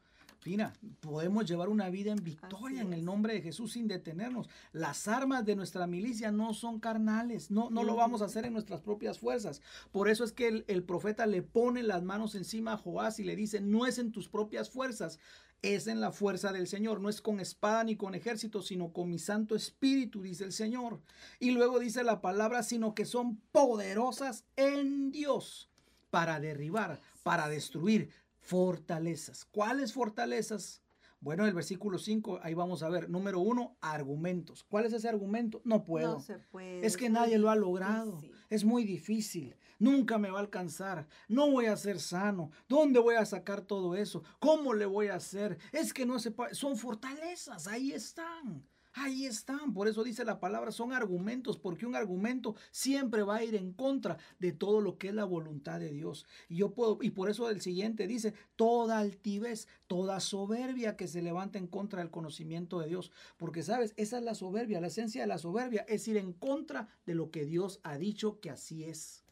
Mira, 0.47 0.73
podemos 1.01 1.45
llevar 1.45 1.69
una 1.69 1.91
vida 1.91 2.13
en 2.13 2.25
victoria 2.25 2.81
en 2.81 2.95
el 2.95 3.05
nombre 3.05 3.35
de 3.35 3.43
Jesús 3.43 3.73
sin 3.73 3.89
detenernos. 3.89 4.49
Las 4.73 5.07
armas 5.07 5.45
de 5.45 5.55
nuestra 5.55 5.87
milicia 5.87 6.33
no 6.33 6.55
son 6.55 6.81
carnales, 6.81 7.51
no, 7.51 7.69
no 7.69 7.83
lo 7.83 7.95
vamos 7.95 8.23
a 8.23 8.25
hacer 8.25 8.47
en 8.47 8.55
nuestras 8.55 8.81
propias 8.81 9.19
fuerzas. 9.19 9.61
Por 9.93 10.09
eso 10.09 10.25
es 10.25 10.33
que 10.33 10.49
el, 10.49 10.65
el 10.67 10.83
profeta 10.83 11.27
le 11.27 11.43
pone 11.43 11.83
las 11.83 12.03
manos 12.03 12.35
encima 12.35 12.73
a 12.73 12.79
Joás 12.79 13.21
y 13.21 13.25
le 13.25 13.37
dice, 13.37 13.61
no 13.61 13.87
es 13.87 13.99
en 13.99 14.13
tus 14.13 14.31
propias 14.31 14.71
fuerzas, 14.71 15.19
es 15.63 15.87
en 15.87 16.01
la 16.01 16.13
fuerza 16.13 16.53
del 16.53 16.67
Señor, 16.67 17.01
no 17.01 17.09
es 17.09 17.21
con 17.21 17.41
espada 17.41 17.85
ni 17.85 17.97
con 17.97 18.15
ejército, 18.15 18.63
sino 18.63 18.93
con 18.93 19.11
mi 19.11 19.19
Santo 19.19 19.55
Espíritu, 19.55 20.23
dice 20.23 20.45
el 20.45 20.53
Señor. 20.53 21.01
Y 21.39 21.51
luego 21.51 21.79
dice 21.79 22.03
la 22.03 22.21
palabra, 22.21 22.63
sino 22.63 22.95
que 22.95 23.05
son 23.05 23.37
poderosas 23.53 24.45
en 24.57 25.13
Dios 25.13 25.71
para 26.11 26.41
derribar, 26.41 27.01
para 27.23 27.49
destruir 27.49 28.11
fortalezas. 28.41 29.45
¿Cuáles 29.45 29.93
fortalezas? 29.93 30.83
Bueno, 31.21 31.45
el 31.45 31.53
versículo 31.53 31.99
5, 31.99 32.41
ahí 32.43 32.55
vamos 32.55 32.83
a 32.83 32.89
ver. 32.89 33.11
Número 33.11 33.41
uno, 33.41 33.77
argumentos. 33.83 34.65
¿Cuál 34.65 34.87
es 34.87 34.95
ese 34.95 35.09
argumento? 35.09 35.61
No 35.65 35.85
puedo. 35.85 36.15
No 36.15 36.21
se 36.21 36.39
puede. 36.39 36.85
Es 36.87 36.97
que 36.97 37.11
nadie 37.11 37.37
lo 37.37 37.51
ha 37.51 37.57
logrado. 37.57 38.23
Es 38.49 38.65
muy 38.65 38.85
difícil. 38.85 39.55
Nunca 39.81 40.19
me 40.19 40.31
va 40.31 40.39
a 40.39 40.43
alcanzar. 40.43 41.09
No 41.27 41.51
voy 41.51 41.67
a 41.67 41.77
ser 41.77 41.99
sano. 41.99 42.53
¿Dónde 42.69 43.01
voy 43.01 43.17
a 43.17 43.25
sacar 43.25 43.63
todo 43.63 43.97
eso? 43.97 44.23
¿Cómo 44.39 44.75
le 44.75 44.87
voy 44.87 45.09
a 45.09 45.17
hacer? 45.17 45.59
Es 45.73 45.93
que 45.93 46.07
no 46.07 46.19
se. 46.19 46.33
Son 46.53 46.77
fortalezas. 46.77 47.67
Ahí 47.67 47.91
están. 47.91 48.63
Ahí 48.93 49.25
están, 49.25 49.73
por 49.73 49.87
eso 49.87 50.03
dice 50.03 50.25
la 50.25 50.41
palabra, 50.41 50.73
son 50.73 50.93
argumentos, 50.93 51.59
porque 51.59 51.87
un 51.87 51.95
argumento 51.95 52.57
siempre 52.73 53.23
va 53.23 53.37
a 53.37 53.45
ir 53.45 53.55
en 53.55 53.73
contra 53.73 54.19
de 54.41 54.51
todo 54.51 54.81
lo 54.81 54.99
que 54.99 55.09
es 55.09 55.15
la 55.15 55.25
voluntad 55.25 55.79
de 55.79 55.93
Dios. 55.93 56.27
Y 56.49 56.57
yo 56.57 56.75
puedo, 56.75 56.99
y 57.01 57.11
por 57.11 57.31
eso 57.31 57.49
el 57.51 57.61
siguiente 57.61 58.09
dice, 58.09 58.35
toda 58.57 58.99
altivez, 58.99 59.69
toda 59.87 60.19
soberbia 60.19 60.97
que 60.97 61.07
se 61.07 61.23
levanta 61.23 61.59
en 61.59 61.69
contra 61.69 62.01
del 62.01 62.11
conocimiento 62.11 62.81
de 62.81 62.89
Dios. 62.89 63.13
Porque 63.37 63.63
sabes, 63.63 63.95
esa 63.97 64.19
es 64.19 64.25
la 64.25 64.35
soberbia, 64.35 64.81
la 64.81 64.89
esencia 64.89 65.21
de 65.21 65.29
la 65.29 65.39
soberbia 65.39 65.87
es 65.89 66.09
ir 66.09 66.17
en 66.17 66.33
contra 66.33 66.89
de 67.07 67.15
lo 67.15 67.31
que 67.31 67.45
Dios 67.45 67.79
ha 67.85 67.97
dicho 67.97 68.41
que 68.41 68.51
así 68.51 68.83
es. 68.83 69.25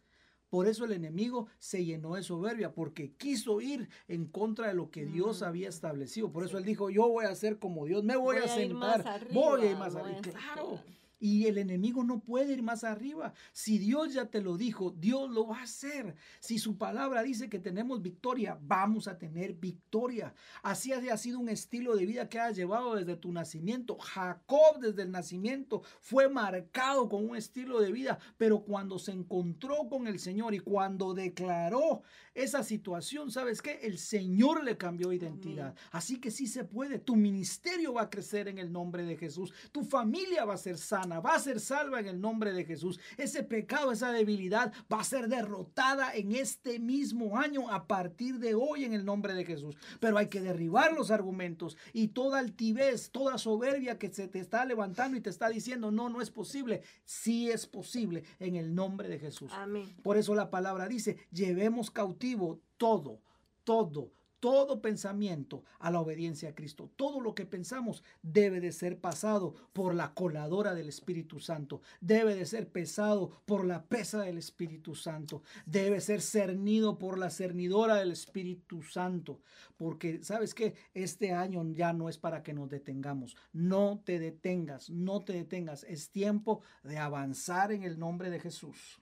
Por 0.51 0.66
eso 0.66 0.84
el 0.84 0.92
enemigo 0.92 1.46
se 1.59 1.84
llenó 1.84 2.14
de 2.14 2.22
soberbia, 2.22 2.72
porque 2.72 3.12
quiso 3.12 3.61
ir 3.61 3.88
en 4.09 4.26
contra 4.26 4.68
de 4.68 4.74
lo 4.74 4.90
que 4.90 5.07
Dios 5.07 5.42
mm. 5.42 5.44
había 5.44 5.68
establecido. 5.68 6.32
Por 6.32 6.44
eso 6.44 6.59
él 6.59 6.64
dijo, 6.64 6.90
yo 6.90 7.09
voy 7.09 7.26
a 7.26 7.34
ser 7.34 7.59
como 7.59 7.84
Dios, 7.86 8.05
me 8.05 8.16
voy, 8.16 8.38
a, 8.38 8.49
sentar, 8.49 9.26
voy 9.32 9.62
a 9.62 9.70
ir 9.70 9.76
más 9.76 9.94
arriba. 9.94 10.20
Claro. 10.22 10.80
Y 11.20 11.46
el 11.46 11.58
enemigo 11.58 12.04
no 12.04 12.20
puede 12.20 12.52
ir 12.52 12.62
más 12.62 12.84
arriba. 12.84 13.32
Si 13.52 13.78
Dios 13.78 14.14
ya 14.14 14.26
te 14.26 14.40
lo 14.40 14.56
dijo, 14.56 14.90
Dios 14.90 15.30
lo 15.30 15.48
va 15.48 15.60
a 15.60 15.62
hacer. 15.62 16.14
Si 16.40 16.58
su 16.58 16.78
palabra 16.78 17.22
dice 17.22 17.48
que 17.48 17.58
tenemos 17.58 18.02
victoria, 18.02 18.58
vamos 18.60 19.08
a 19.08 19.18
tener 19.18 19.54
victoria. 19.54 20.34
Así 20.62 20.92
ha 20.92 21.16
sido 21.16 21.38
un 21.38 21.48
estilo 21.48 21.96
de 21.96 22.06
vida 22.06 22.28
que 22.28 22.38
has 22.38 22.56
llevado 22.56 22.94
desde 22.94 23.16
tu 23.16 23.32
nacimiento. 23.32 23.96
Jacob 23.98 24.80
desde 24.80 25.02
el 25.02 25.10
nacimiento 25.10 25.82
fue 26.00 26.28
marcado 26.28 27.08
con 27.08 27.28
un 27.28 27.36
estilo 27.36 27.80
de 27.80 27.92
vida, 27.92 28.18
pero 28.36 28.60
cuando 28.60 28.98
se 28.98 29.12
encontró 29.12 29.88
con 29.88 30.06
el 30.06 30.18
Señor 30.18 30.54
y 30.54 30.60
cuando 30.60 31.14
declaró 31.14 32.02
esa 32.34 32.62
situación, 32.62 33.30
¿sabes 33.30 33.62
qué? 33.62 33.80
El 33.82 33.98
Señor 33.98 34.62
le 34.62 34.76
cambió 34.76 35.12
identidad. 35.12 35.74
Así 35.90 36.20
que 36.20 36.30
sí 36.30 36.46
se 36.46 36.64
puede. 36.64 36.98
Tu 36.98 37.16
ministerio 37.16 37.94
va 37.94 38.02
a 38.02 38.10
crecer 38.10 38.48
en 38.48 38.58
el 38.58 38.72
nombre 38.72 39.02
de 39.04 39.16
Jesús. 39.16 39.52
Tu 39.72 39.82
familia 39.82 40.44
va 40.44 40.54
a 40.54 40.58
ser 40.58 40.78
sana 40.78 41.07
va 41.16 41.34
a 41.34 41.38
ser 41.38 41.61
salva 41.61 42.00
en 42.00 42.06
el 42.06 42.20
nombre 42.20 42.52
de 42.52 42.64
Jesús. 42.64 43.00
Ese 43.16 43.42
pecado, 43.42 43.92
esa 43.92 44.12
debilidad 44.12 44.72
va 44.92 45.00
a 45.00 45.04
ser 45.04 45.28
derrotada 45.28 46.14
en 46.14 46.32
este 46.32 46.78
mismo 46.78 47.38
año 47.38 47.70
a 47.70 47.86
partir 47.86 48.38
de 48.38 48.54
hoy 48.54 48.84
en 48.84 48.92
el 48.92 49.04
nombre 49.04 49.34
de 49.34 49.44
Jesús. 49.44 49.76
Pero 50.00 50.18
hay 50.18 50.28
que 50.28 50.40
derribar 50.40 50.92
los 50.92 51.11
argumentos 51.11 51.76
y 51.92 52.09
toda 52.09 52.38
altivez, 52.38 53.11
toda 53.11 53.38
soberbia 53.38 53.98
que 53.98 54.12
se 54.12 54.28
te 54.28 54.38
está 54.38 54.64
levantando 54.64 55.16
y 55.16 55.20
te 55.20 55.30
está 55.30 55.48
diciendo, 55.48 55.90
no, 55.90 56.09
no 56.09 56.20
es 56.20 56.30
posible. 56.30 56.82
Sí 57.04 57.50
es 57.50 57.66
posible 57.66 58.24
en 58.38 58.56
el 58.56 58.74
nombre 58.74 59.09
de 59.09 59.18
Jesús. 59.18 59.50
Amén. 59.54 59.96
Por 60.02 60.16
eso 60.16 60.34
la 60.34 60.50
palabra 60.50 60.88
dice, 60.88 61.16
llevemos 61.30 61.90
cautivo 61.90 62.61
todo, 62.76 63.20
todo 63.64 64.12
todo 64.41 64.80
pensamiento 64.80 65.64
a 65.78 65.91
la 65.91 66.01
obediencia 66.01 66.51
a 66.51 66.55
Cristo. 66.55 66.91
Todo 66.97 67.20
lo 67.20 67.34
que 67.34 67.47
pensamos 67.47 68.03
debe 68.22 68.61
de 68.61 68.72
ser 68.72 69.01
pasado 69.01 69.55
por 69.72 69.95
la 69.95 70.14
coladora 70.14 70.74
del 70.74 70.89
Espíritu 70.89 71.41
Santo. 71.41 71.80
Debe 72.01 72.34
de 72.34 72.47
ser 72.47 72.68
pesado 72.68 73.30
por 73.47 73.64
la 73.64 73.84
pesa 73.84 74.22
del 74.22 74.39
Espíritu 74.39 74.95
Santo. 74.95 75.43
Debe 75.66 76.01
ser 76.01 76.20
cernido 76.20 76.99
por 76.99 77.18
la 77.18 77.30
cernidora 77.30 77.97
del 77.97 78.12
Espíritu 78.12 78.82
Santo. 78.82 79.41
Porque, 79.76 80.22
¿sabes 80.22 80.55
qué? 80.55 80.74
Este 80.95 81.32
año 81.32 81.64
ya 81.72 81.93
no 81.93 82.09
es 82.09 82.18
para 82.18 82.43
que 82.43 82.55
nos 82.55 82.68
detengamos. 82.68 83.36
No 83.53 84.01
te 84.05 84.18
detengas, 84.18 84.91
no 84.91 85.22
te 85.22 85.32
detengas. 85.32 85.84
Es 85.84 86.11
tiempo 86.11 86.62
de 86.82 86.99
avanzar 86.99 87.72
en 87.72 87.82
el 87.82 87.99
nombre 87.99 88.30
de 88.30 88.41
Jesús. 88.41 89.01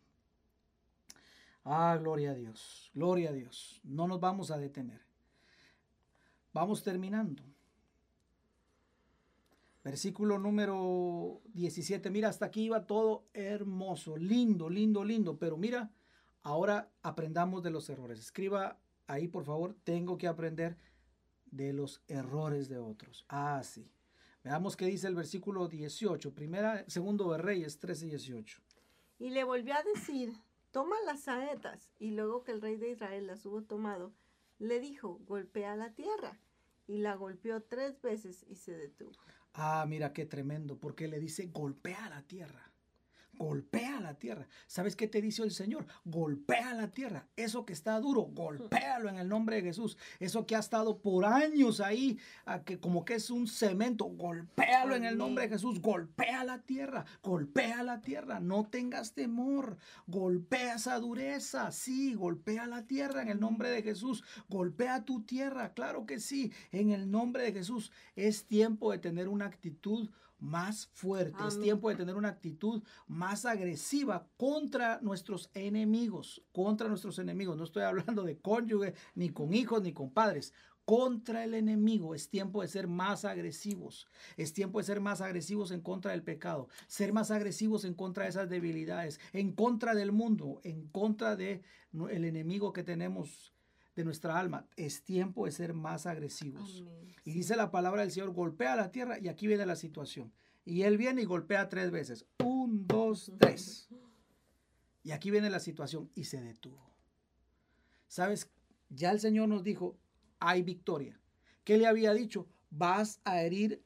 Ah, 1.64 1.97
gloria 1.99 2.30
a 2.30 2.34
Dios, 2.34 2.91
gloria 2.95 3.30
a 3.30 3.32
Dios. 3.32 3.80
No 3.82 4.07
nos 4.07 4.20
vamos 4.20 4.51
a 4.51 4.59
detener. 4.59 5.05
Vamos 6.57 6.82
terminando. 6.82 7.42
Versículo 9.84 10.38
número 10.38 11.42
17. 11.52 12.09
Mira, 12.09 12.30
hasta 12.30 12.46
aquí 12.46 12.62
iba 12.62 12.86
todo 12.86 13.28
hermoso, 13.34 14.16
lindo, 14.16 14.70
lindo, 14.70 15.04
lindo. 15.04 15.38
Pero 15.38 15.59
mira, 15.59 15.92
ahora 16.40 16.90
aprendamos 17.02 17.62
de 17.62 17.68
los 17.68 17.90
errores. 17.90 18.18
Escriba 18.18 18.80
ahí, 19.07 19.28
por 19.28 19.44
favor, 19.44 19.76
tengo 19.84 20.16
que 20.16 20.28
aprender 20.28 20.78
de 21.44 21.74
los 21.74 22.00
errores 22.09 22.70
de 22.70 22.78
otros. 22.78 23.26
Ah, 23.28 23.61
sí. 23.62 23.92
Veamos 24.42 24.78
qué 24.78 24.86
dice 24.86 25.09
el 25.09 25.14
versículo 25.14 25.68
18, 25.68 26.32
primera, 26.32 26.88
segundo 26.88 27.30
de 27.32 27.36
Reyes 27.36 27.78
13 27.80 28.07
y 28.07 28.09
18. 28.09 28.62
Y 29.18 29.28
le 29.28 29.44
volvió 29.44 29.74
a 29.74 29.82
decir, 29.82 30.32
toma 30.70 30.96
las 31.04 31.20
saetas. 31.20 31.92
Y 31.98 32.12
luego 32.12 32.44
que 32.44 32.52
el 32.52 32.62
rey 32.62 32.76
de 32.76 32.92
Israel 32.92 33.26
las 33.26 33.44
hubo 33.44 33.62
tomado, 33.62 34.14
le 34.59 34.80
dijo, 34.80 35.20
golpea 35.26 35.76
la 35.76 35.92
tierra. 35.92 36.40
Y 36.87 36.99
la 36.99 37.14
golpeó 37.16 37.62
tres 37.62 38.01
veces 38.01 38.45
y 38.49 38.57
se 38.57 38.76
detuvo. 38.76 39.12
Ah, 39.55 39.84
mira 39.89 40.12
qué 40.12 40.26
tremendo, 40.26 40.78
porque 40.78 41.09
le 41.09 41.18
dice, 41.18 41.47
golpea 41.47 42.09
la 42.11 42.22
tierra. 42.22 42.72
Golpea 43.37 44.01
la 44.01 44.14
tierra. 44.14 44.49
¿Sabes 44.66 44.97
qué 44.97 45.09
te 45.09 45.20
dice 45.20 45.43
el 45.43 45.51
Señor? 45.51 45.87
Golpea 46.05 46.74
la 46.74 46.89
tierra. 46.89 47.28
Eso 47.37 47.64
que 47.66 47.72
está 47.72 48.01
duro, 48.01 48.22
golpéalo 48.22 49.09
en 49.09 49.18
el 49.18 49.28
nombre 49.28 49.57
de 49.57 49.62
Jesús. 49.62 49.97
Eso 50.20 50.47
que 50.47 50.57
ha 50.57 50.61
estado 50.61 50.99
por 50.99 51.24
años 51.24 51.80
ahí, 51.80 52.18
que 52.64 52.80
como 52.80 53.05
que 53.05 53.14
es 53.14 53.30
un 53.30 53.47
cemento, 53.47 54.05
golpéalo 54.05 54.95
en 54.95 55.05
el 55.05 55.18
nombre 55.18 55.45
de 55.45 55.51
Jesús. 55.51 55.80
Golpea 55.80 56.45
la 56.45 56.62
tierra, 56.62 57.05
golpea 57.22 57.82
la 57.82 58.01
tierra. 58.01 58.41
No 58.41 58.66
tengas 58.68 59.12
temor. 59.12 59.76
Golpea 60.07 60.76
esa 60.76 60.99
dureza. 60.99 61.70
Sí, 61.72 62.14
golpea 62.14 62.66
la 62.66 62.87
tierra 62.87 63.22
en 63.22 63.28
el 63.28 63.41
nombre 63.41 63.70
de 63.70 63.82
Jesús. 63.82 64.24
Golpea 64.49 65.05
tu 65.05 65.22
tierra. 65.24 65.74
Claro 65.74 66.07
que 66.07 66.20
sí, 66.20 66.53
en 66.72 66.91
el 66.91 67.11
nombre 67.11 67.43
de 67.43 67.53
Jesús. 67.53 67.93
Es 68.14 68.47
tiempo 68.47 68.93
de 68.93 68.99
tener 68.99 69.28
una 69.28 69.47
actitud 69.47 70.11
más 70.39 70.87
fuerte. 70.93 71.37
Es 71.47 71.61
tiempo 71.61 71.89
de 71.89 71.97
tener 71.97 72.16
una 72.16 72.28
actitud 72.28 72.82
más 73.07 73.45
agresiva 73.45 74.28
contra 74.37 75.01
nuestros 75.01 75.51
enemigos, 75.55 76.43
contra 76.53 76.89
nuestros 76.89 77.18
enemigos. 77.18 77.57
No 77.57 77.64
estoy 77.64 77.82
hablando 77.82 78.22
de 78.22 78.39
cónyuge, 78.39 78.95
ni 79.14 79.30
con 79.30 79.55
hijos, 79.55 79.82
ni 79.82 79.93
con 79.93 80.11
padres. 80.11 80.53
Contra 80.84 81.43
el 81.43 81.55
enemigo 81.55 82.14
es 82.14 82.30
tiempo 82.30 82.62
de 82.62 82.68
ser 82.68 82.87
más 82.87 83.24
agresivos. 83.24 84.07
Es 84.37 84.53
tiempo 84.53 84.78
de 84.78 84.84
ser 84.84 85.01
más 85.01 85.20
agresivos 85.20 85.72
en 85.72 85.80
contra 85.80 86.12
del 86.12 86.22
pecado. 86.22 86.68
Ser 86.87 87.12
más 87.12 87.32
agresivos 87.32 87.84
en 87.84 87.95
contra 87.95 88.22
de 88.22 88.30
esas 88.30 88.49
debilidades. 88.49 89.18
En 89.32 89.53
contra 89.53 89.97
del 89.97 90.12
mundo. 90.12 90.61
En 90.62 90.87
contra 90.87 91.34
del 91.34 91.64
el 92.09 92.24
enemigo 92.24 92.72
que 92.72 92.84
tenemos 92.84 93.55
de 93.97 94.05
nuestra 94.05 94.38
alma. 94.38 94.68
Es 94.76 95.03
tiempo 95.03 95.47
de 95.47 95.53
ser 95.53 95.74
más 95.74 96.07
agresivos. 96.07 96.84
Y 97.24 97.32
dice 97.32 97.57
la 97.57 97.70
palabra 97.70 98.03
del 98.03 98.12
Señor, 98.12 98.30
golpea 98.30 98.76
la 98.76 98.92
tierra 98.92 99.18
y 99.18 99.28
aquí 99.28 99.47
viene 99.47 99.66
la 99.66 99.74
situación. 99.74 100.32
Y 100.64 100.82
él 100.82 100.99
viene 100.99 101.22
y 101.22 101.24
golpea 101.24 101.68
tres 101.68 101.90
veces. 101.90 102.26
Un, 102.44 102.86
dos, 102.86 103.32
tres. 103.38 103.88
Y 105.03 105.12
aquí 105.12 105.30
viene 105.30 105.51
la 105.51 105.61
situación 105.61 106.11
y 106.14 106.24
se 106.24 106.40
detuvo. 106.40 106.94
¿Sabes? 108.07 108.51
Ya 108.90 109.11
el 109.11 109.20
Señor 109.20 109.49
nos 109.49 109.64
dijo, 109.64 109.99
hay 110.38 110.62
victoria. 110.62 111.18
¿Qué 111.64 111.78
le 111.78 111.86
había 111.86 112.12
dicho? 112.12 112.49
Vas 112.70 113.20
a 113.24 113.42
herir 113.42 113.82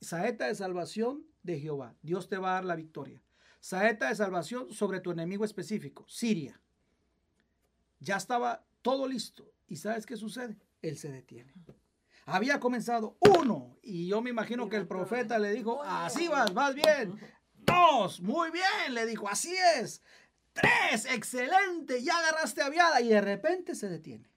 saeta 0.00 0.46
de 0.46 0.54
salvación 0.54 1.26
de 1.42 1.60
Jehová. 1.60 1.94
Dios 2.02 2.28
te 2.28 2.38
va 2.38 2.52
a 2.52 2.54
dar 2.54 2.64
la 2.64 2.76
victoria. 2.76 3.22
Saeta 3.60 4.08
de 4.08 4.14
salvación 4.14 4.72
sobre 4.72 5.00
tu 5.00 5.10
enemigo 5.10 5.44
específico, 5.44 6.06
Siria. 6.08 6.60
Ya 8.00 8.16
estaba 8.16 8.64
todo 8.84 9.08
listo. 9.08 9.50
¿Y 9.66 9.76
sabes 9.76 10.04
qué 10.04 10.16
sucede? 10.16 10.58
Él 10.82 10.98
se 10.98 11.10
detiene. 11.10 11.54
Había 12.26 12.60
comenzado 12.60 13.16
uno 13.20 13.78
y 13.82 14.06
yo 14.06 14.20
me 14.20 14.28
imagino 14.28 14.68
que 14.68 14.76
el 14.76 14.86
profeta 14.86 15.38
le 15.38 15.52
dijo, 15.52 15.82
así 15.82 16.28
vas, 16.28 16.52
vas 16.52 16.74
bien. 16.74 17.18
Dos, 17.54 18.20
muy 18.20 18.50
bien, 18.50 18.94
le 18.94 19.06
dijo, 19.06 19.26
así 19.26 19.54
es. 19.78 20.02
Tres, 20.52 21.06
excelente, 21.06 22.02
ya 22.02 22.18
agarraste 22.18 22.62
aviada 22.62 23.00
y 23.00 23.08
de 23.08 23.22
repente 23.22 23.74
se 23.74 23.88
detiene. 23.88 24.30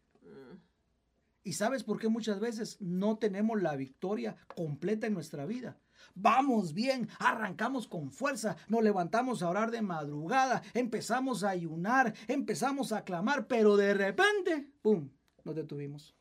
¿Y 1.44 1.54
sabes 1.54 1.84
por 1.84 2.00
qué 2.00 2.08
muchas 2.08 2.40
veces 2.40 2.78
no 2.80 3.18
tenemos 3.18 3.62
la 3.62 3.76
victoria 3.76 4.38
completa 4.56 5.08
en 5.08 5.14
nuestra 5.14 5.46
vida? 5.46 5.78
Vamos 6.20 6.74
bien, 6.74 7.08
arrancamos 7.20 7.88
con 7.88 8.12
fuerza, 8.12 8.58
nos 8.68 8.82
levantamos 8.82 9.44
a 9.44 9.50
orar 9.50 9.70
de 9.70 9.84
madrugada, 9.84 10.64
empezamos 10.74 11.44
a 11.44 11.50
ayunar, 11.50 12.16
empezamos 12.28 12.92
a 12.92 13.04
clamar, 13.04 13.46
pero 13.46 13.78
de 13.78 13.94
repente, 13.94 14.68
¡pum!, 14.82 15.10
nos 15.44 15.56
detuvimos. 15.56 16.16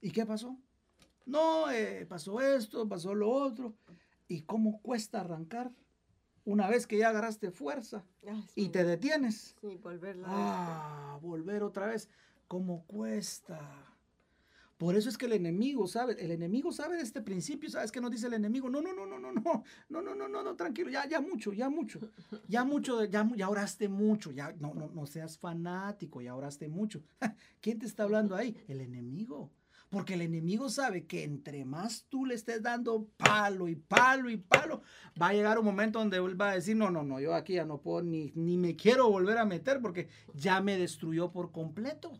¿Y 0.00 0.10
qué 0.10 0.24
pasó? 0.24 0.56
No, 1.26 1.70
eh, 1.70 2.06
pasó 2.08 2.40
esto, 2.40 2.88
pasó 2.88 3.14
lo 3.14 3.30
otro. 3.30 3.74
¿Y 4.28 4.42
cómo 4.42 4.80
cuesta 4.80 5.20
arrancar? 5.20 5.70
Una 6.46 6.66
vez 6.66 6.86
que 6.86 6.96
ya 6.96 7.10
agarraste 7.10 7.50
fuerza 7.50 8.02
y 8.54 8.70
te 8.70 8.84
detienes. 8.84 9.56
Sí, 9.60 9.76
volver 9.76 10.22
Ah, 10.24 11.18
volver 11.20 11.62
otra 11.62 11.86
vez. 11.86 12.08
¿Cómo 12.48 12.84
cuesta? 12.86 13.60
Por 14.80 14.96
eso 14.96 15.10
es 15.10 15.18
que 15.18 15.26
el 15.26 15.34
enemigo 15.34 15.86
sabe, 15.86 16.16
el 16.24 16.30
enemigo 16.30 16.72
sabe 16.72 16.96
de 16.96 17.02
este 17.02 17.20
principio, 17.20 17.68
¿sabes 17.68 17.92
qué 17.92 18.00
nos 18.00 18.10
dice 18.10 18.28
el 18.28 18.32
enemigo? 18.32 18.70
No, 18.70 18.80
no, 18.80 18.94
no, 18.94 19.04
no, 19.04 19.18
no, 19.18 19.30
no, 19.30 19.62
no, 19.90 20.00
no, 20.00 20.14
no, 20.14 20.26
no, 20.26 20.42
no, 20.42 20.56
tranquilo, 20.56 20.88
ya, 20.88 21.06
ya 21.06 21.20
mucho, 21.20 21.52
ya 21.52 21.68
mucho, 21.68 22.00
ya 22.48 22.64
mucho, 22.64 23.04
ya, 23.04 23.28
ya 23.36 23.50
oraste 23.50 23.90
mucho, 23.90 24.30
ya, 24.30 24.54
no, 24.58 24.72
no, 24.72 24.88
no 24.88 25.04
seas 25.04 25.36
fanático, 25.36 26.22
ya 26.22 26.34
oraste 26.34 26.66
mucho. 26.68 27.02
¿Quién 27.60 27.78
te 27.78 27.84
está 27.84 28.04
hablando 28.04 28.34
ahí? 28.34 28.56
El 28.68 28.80
enemigo. 28.80 29.50
Porque 29.90 30.14
el 30.14 30.22
enemigo 30.22 30.70
sabe 30.70 31.04
que 31.04 31.24
entre 31.24 31.66
más 31.66 32.06
tú 32.08 32.24
le 32.24 32.34
estés 32.34 32.62
dando 32.62 33.06
palo 33.18 33.68
y 33.68 33.76
palo 33.76 34.30
y 34.30 34.38
palo, 34.38 34.80
va 35.20 35.28
a 35.28 35.34
llegar 35.34 35.58
un 35.58 35.66
momento 35.66 35.98
donde 35.98 36.16
él 36.16 36.40
va 36.40 36.52
a 36.52 36.54
decir, 36.54 36.74
no, 36.74 36.90
no, 36.90 37.02
no, 37.02 37.20
yo 37.20 37.34
aquí 37.34 37.52
ya 37.52 37.66
no 37.66 37.82
puedo 37.82 38.00
ni, 38.00 38.32
ni 38.34 38.56
me 38.56 38.76
quiero 38.76 39.10
volver 39.10 39.36
a 39.36 39.44
meter 39.44 39.78
porque 39.82 40.08
ya 40.32 40.62
me 40.62 40.78
destruyó 40.78 41.30
por 41.32 41.52
completo. 41.52 42.18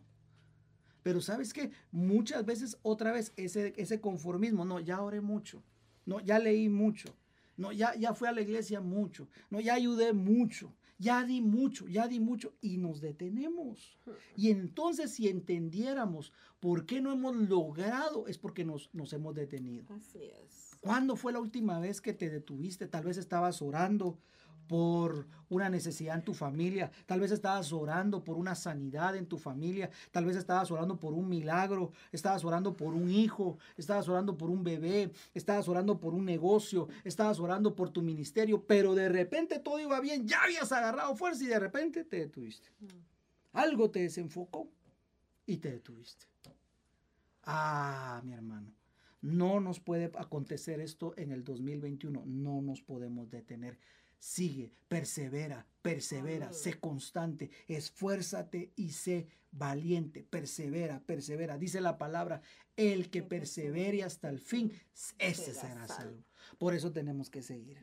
Pero 1.03 1.21
sabes 1.21 1.53
que 1.53 1.71
muchas 1.91 2.45
veces 2.45 2.77
otra 2.83 3.11
vez 3.11 3.33
ese, 3.35 3.73
ese 3.77 3.99
conformismo, 3.99 4.65
no, 4.65 4.79
ya 4.79 5.01
oré 5.01 5.21
mucho, 5.21 5.63
no, 6.05 6.19
ya 6.19 6.39
leí 6.39 6.69
mucho, 6.69 7.15
no, 7.57 7.71
ya, 7.71 7.95
ya 7.95 8.13
fui 8.13 8.27
a 8.27 8.31
la 8.31 8.41
iglesia 8.41 8.81
mucho, 8.81 9.27
no, 9.49 9.59
ya 9.59 9.73
ayudé 9.73 10.13
mucho, 10.13 10.73
ya 10.97 11.23
di 11.23 11.41
mucho, 11.41 11.87
ya 11.87 12.07
di 12.07 12.19
mucho 12.19 12.53
y 12.61 12.77
nos 12.77 13.01
detenemos. 13.01 13.97
Y 14.35 14.51
entonces 14.51 15.11
si 15.11 15.27
entendiéramos 15.27 16.31
por 16.59 16.85
qué 16.85 17.01
no 17.01 17.11
hemos 17.11 17.35
logrado, 17.35 18.27
es 18.27 18.37
porque 18.37 18.63
nos, 18.63 18.89
nos 18.93 19.11
hemos 19.13 19.33
detenido. 19.33 19.85
Así 19.89 20.19
es. 20.23 20.77
¿Cuándo 20.79 21.15
fue 21.15 21.33
la 21.33 21.39
última 21.39 21.79
vez 21.79 22.01
que 22.01 22.13
te 22.13 22.29
detuviste? 22.29 22.87
Tal 22.87 23.03
vez 23.03 23.17
estabas 23.17 23.61
orando 23.61 24.19
por 24.71 25.27
una 25.49 25.69
necesidad 25.69 26.15
en 26.15 26.23
tu 26.23 26.33
familia, 26.33 26.89
tal 27.05 27.19
vez 27.19 27.31
estabas 27.31 27.73
orando 27.73 28.23
por 28.23 28.37
una 28.37 28.55
sanidad 28.55 29.17
en 29.17 29.25
tu 29.25 29.37
familia, 29.37 29.89
tal 30.11 30.23
vez 30.23 30.37
estabas 30.37 30.71
orando 30.71 30.97
por 30.97 31.13
un 31.13 31.27
milagro, 31.27 31.91
estabas 32.13 32.45
orando 32.45 32.77
por 32.77 32.93
un 32.93 33.11
hijo, 33.11 33.57
estabas 33.75 34.07
orando 34.07 34.37
por 34.37 34.49
un 34.49 34.63
bebé, 34.63 35.11
estabas 35.33 35.67
orando 35.67 35.99
por 35.99 36.13
un 36.13 36.23
negocio, 36.23 36.87
estabas 37.03 37.37
orando 37.41 37.75
por 37.75 37.89
tu 37.89 38.01
ministerio, 38.01 38.65
pero 38.65 38.95
de 38.95 39.09
repente 39.09 39.59
todo 39.59 39.77
iba 39.77 39.99
bien, 39.99 40.25
ya 40.25 40.41
habías 40.41 40.71
agarrado 40.71 41.17
fuerza 41.17 41.43
y 41.43 41.47
de 41.47 41.59
repente 41.59 42.05
te 42.05 42.19
detuviste. 42.19 42.69
Mm. 42.79 42.85
Algo 43.51 43.91
te 43.91 44.03
desenfocó 44.03 44.69
y 45.45 45.57
te 45.57 45.69
detuviste. 45.69 46.27
Ah, 47.43 48.21
mi 48.23 48.31
hermano. 48.31 48.73
No 49.21 49.59
nos 49.59 49.81
puede 49.81 50.05
acontecer 50.17 50.79
esto 50.79 51.13
en 51.17 51.33
el 51.33 51.43
2021. 51.43 52.23
No 52.25 52.61
nos 52.61 52.81
podemos 52.81 53.29
detener 53.29 53.77
sigue, 54.21 54.71
persevera, 54.87 55.65
persevera, 55.81 56.53
sé 56.53 56.79
constante, 56.79 57.49
esfuérzate 57.67 58.71
y 58.75 58.91
sé 58.91 59.27
valiente, 59.51 60.23
persevera, 60.23 61.01
persevera. 61.01 61.57
Dice 61.57 61.81
la 61.81 61.97
palabra, 61.97 62.41
el 62.77 63.09
que 63.09 63.23
persevere 63.23 64.03
hasta 64.03 64.29
el 64.29 64.39
fin, 64.39 64.71
ese 65.17 65.53
será 65.55 65.87
salvo. 65.87 66.23
Por 66.59 66.75
eso 66.75 66.91
tenemos 66.91 67.31
que 67.31 67.41
seguir, 67.41 67.79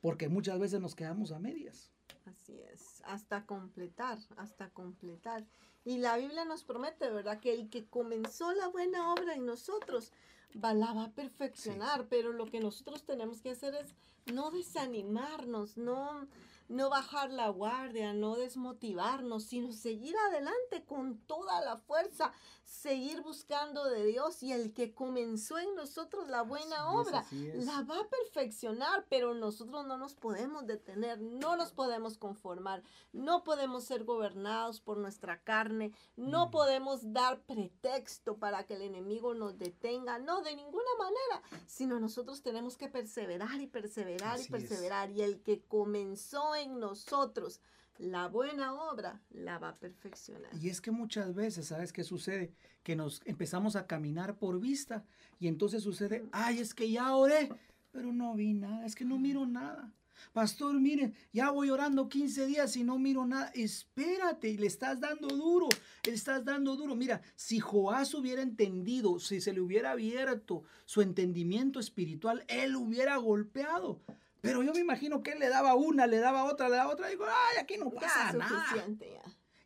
porque 0.00 0.28
muchas 0.28 0.60
veces 0.60 0.80
nos 0.80 0.94
quedamos 0.94 1.32
a 1.32 1.40
medias. 1.40 1.90
Así 2.24 2.56
es, 2.72 3.02
hasta 3.04 3.44
completar, 3.44 4.18
hasta 4.36 4.70
completar. 4.70 5.44
Y 5.84 5.98
la 5.98 6.16
Biblia 6.16 6.44
nos 6.44 6.62
promete, 6.62 7.10
¿verdad? 7.10 7.40
Que 7.40 7.52
el 7.52 7.68
que 7.68 7.84
comenzó 7.84 8.52
la 8.52 8.68
buena 8.68 9.12
obra 9.12 9.34
en 9.34 9.44
nosotros, 9.44 10.12
la 10.54 10.92
va 10.92 11.04
a 11.04 11.12
perfeccionar, 11.12 12.06
pero 12.08 12.32
lo 12.32 12.46
que 12.46 12.60
nosotros 12.60 13.04
tenemos 13.04 13.40
que 13.40 13.50
hacer 13.50 13.74
es 13.74 13.94
no 14.32 14.50
desanimarnos, 14.50 15.76
no, 15.76 16.26
no 16.68 16.90
bajar 16.90 17.30
la 17.30 17.48
guardia, 17.48 18.12
no 18.12 18.36
desmotivarnos, 18.36 19.44
sino 19.44 19.72
seguir 19.72 20.14
adelante 20.28 20.84
con 20.84 21.18
toda 21.18 21.60
la 21.60 21.76
fuerza, 21.76 22.32
seguir 22.64 23.22
buscando 23.22 23.84
de 23.84 24.04
Dios 24.06 24.42
y 24.42 24.52
el 24.52 24.72
que 24.72 24.94
comenzó 24.94 25.58
en 25.58 25.74
nosotros 25.74 26.28
la 26.28 26.42
buena 26.42 26.90
obra 26.90 27.24
la 27.30 27.82
va 27.82 28.00
a 28.00 28.08
perfeccionar, 28.08 29.06
pero 29.08 29.34
nosotros 29.34 29.86
no 29.86 29.98
nos 29.98 30.14
podemos 30.14 30.66
detener, 30.66 31.20
no 31.20 31.56
nos 31.56 31.72
podemos 31.72 32.16
conformar, 32.16 32.82
no 33.12 33.44
podemos 33.44 33.84
ser 33.84 34.04
gobernados 34.04 34.80
por 34.80 34.96
nuestra 34.98 35.42
carne, 35.42 35.92
no 36.16 36.46
mm. 36.46 36.50
podemos 36.50 37.12
dar 37.12 37.40
pretexto 37.42 38.38
para 38.38 38.64
que 38.64 38.74
el 38.74 38.82
enemigo 38.82 39.34
nos 39.34 39.58
detenga, 39.58 40.18
no, 40.18 40.42
de 40.42 40.56
ninguna 40.56 40.90
manera, 40.98 41.64
sino 41.66 42.00
nosotros 42.00 42.42
tenemos 42.42 42.76
que 42.76 42.88
perseverar 42.88 43.60
y 43.60 43.66
perseverar 43.66 44.40
y 44.40 44.48
perseverar 44.48 45.10
y 45.10 45.22
el 45.22 45.42
que 45.42 45.62
comenzó 45.62 46.53
en 46.54 46.78
nosotros 46.78 47.60
la 47.98 48.26
buena 48.28 48.74
obra 48.74 49.20
la 49.30 49.58
va 49.58 49.70
a 49.70 49.76
perfeccionar. 49.76 50.50
Y 50.60 50.68
es 50.68 50.80
que 50.80 50.90
muchas 50.90 51.34
veces, 51.34 51.66
¿sabes 51.66 51.92
qué 51.92 52.02
sucede? 52.02 52.52
Que 52.82 52.96
nos 52.96 53.22
empezamos 53.24 53.76
a 53.76 53.86
caminar 53.86 54.36
por 54.36 54.60
vista 54.60 55.04
y 55.38 55.48
entonces 55.48 55.82
sucede, 55.82 56.24
ay, 56.32 56.58
es 56.58 56.74
que 56.74 56.90
ya 56.90 57.14
oré, 57.14 57.50
pero 57.92 58.12
no 58.12 58.34
vi 58.34 58.52
nada, 58.54 58.84
es 58.84 58.94
que 58.94 59.04
no 59.04 59.18
miro 59.18 59.46
nada. 59.46 59.92
Pastor, 60.32 60.80
mire, 60.80 61.12
ya 61.32 61.50
voy 61.50 61.70
orando 61.70 62.08
15 62.08 62.46
días 62.46 62.76
y 62.76 62.84
no 62.84 62.98
miro 62.98 63.26
nada. 63.26 63.50
Espérate, 63.54 64.48
y 64.48 64.56
le 64.56 64.66
estás 64.66 65.00
dando 65.00 65.28
duro, 65.28 65.68
le 66.04 66.12
estás 66.12 66.44
dando 66.44 66.76
duro. 66.76 66.94
Mira, 66.94 67.20
si 67.36 67.60
Joás 67.60 68.14
hubiera 68.14 68.42
entendido, 68.42 69.18
si 69.18 69.40
se 69.40 69.52
le 69.52 69.60
hubiera 69.60 69.92
abierto 69.92 70.64
su 70.84 71.02
entendimiento 71.02 71.78
espiritual, 71.78 72.44
él 72.48 72.76
hubiera 72.76 73.16
golpeado. 73.16 74.00
Pero 74.44 74.62
yo 74.62 74.74
me 74.74 74.80
imagino 74.80 75.22
que 75.22 75.32
él 75.32 75.38
le 75.38 75.48
daba 75.48 75.74
una, 75.74 76.06
le 76.06 76.18
daba 76.18 76.44
otra, 76.44 76.68
le 76.68 76.76
daba 76.76 76.92
otra. 76.92 77.08
Y 77.08 77.12
digo, 77.12 77.24
ay, 77.24 77.56
aquí 77.62 77.78
no 77.78 77.88
pasa 77.90 78.30
nada. 78.34 78.76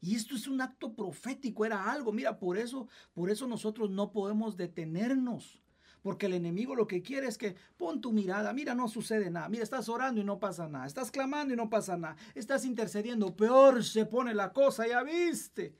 Y 0.01 0.15
esto 0.15 0.37
es 0.37 0.47
un 0.47 0.61
acto 0.61 0.95
profético, 0.95 1.65
era 1.65 1.91
algo. 1.91 2.13
Mira, 2.13 2.39
por 2.39 2.57
eso, 2.57 2.87
por 3.13 3.29
eso 3.29 3.49
nosotros 3.49 3.91
no 3.91 4.13
podemos 4.13 4.57
detenernos. 4.57 5.61
Porque 6.01 6.27
el 6.27 6.35
enemigo 6.35 6.77
lo 6.77 6.87
que 6.87 7.03
quiere 7.03 7.27
es 7.27 7.37
que 7.37 7.57
pon 7.77 8.01
tu 8.01 8.13
mirada, 8.13 8.53
mira, 8.53 8.73
no 8.77 8.87
sucede 8.87 9.33
nada. 9.33 9.49
Mira, 9.49 9.65
estás 9.65 9.89
orando 9.89 10.21
y 10.21 10.25
no 10.25 10.39
pasa 10.39 10.69
nada. 10.69 10.87
Estás 10.87 11.11
clamando 11.11 11.53
y 11.53 11.57
no 11.57 11.69
pasa 11.69 11.97
nada. 11.97 12.15
Estás 12.37 12.65
intercediendo, 12.65 13.35
peor 13.35 13.83
se 13.83 14.07
pone 14.07 14.33
la 14.33 14.53
cosa, 14.53 14.87
ya 14.87 15.03
viste. 15.03 15.75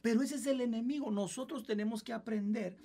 Pero 0.00 0.22
ese 0.22 0.36
es 0.36 0.46
el 0.46 0.62
enemigo. 0.62 1.10
Nosotros 1.10 1.66
tenemos 1.66 2.02
que 2.02 2.14
aprender 2.14 2.78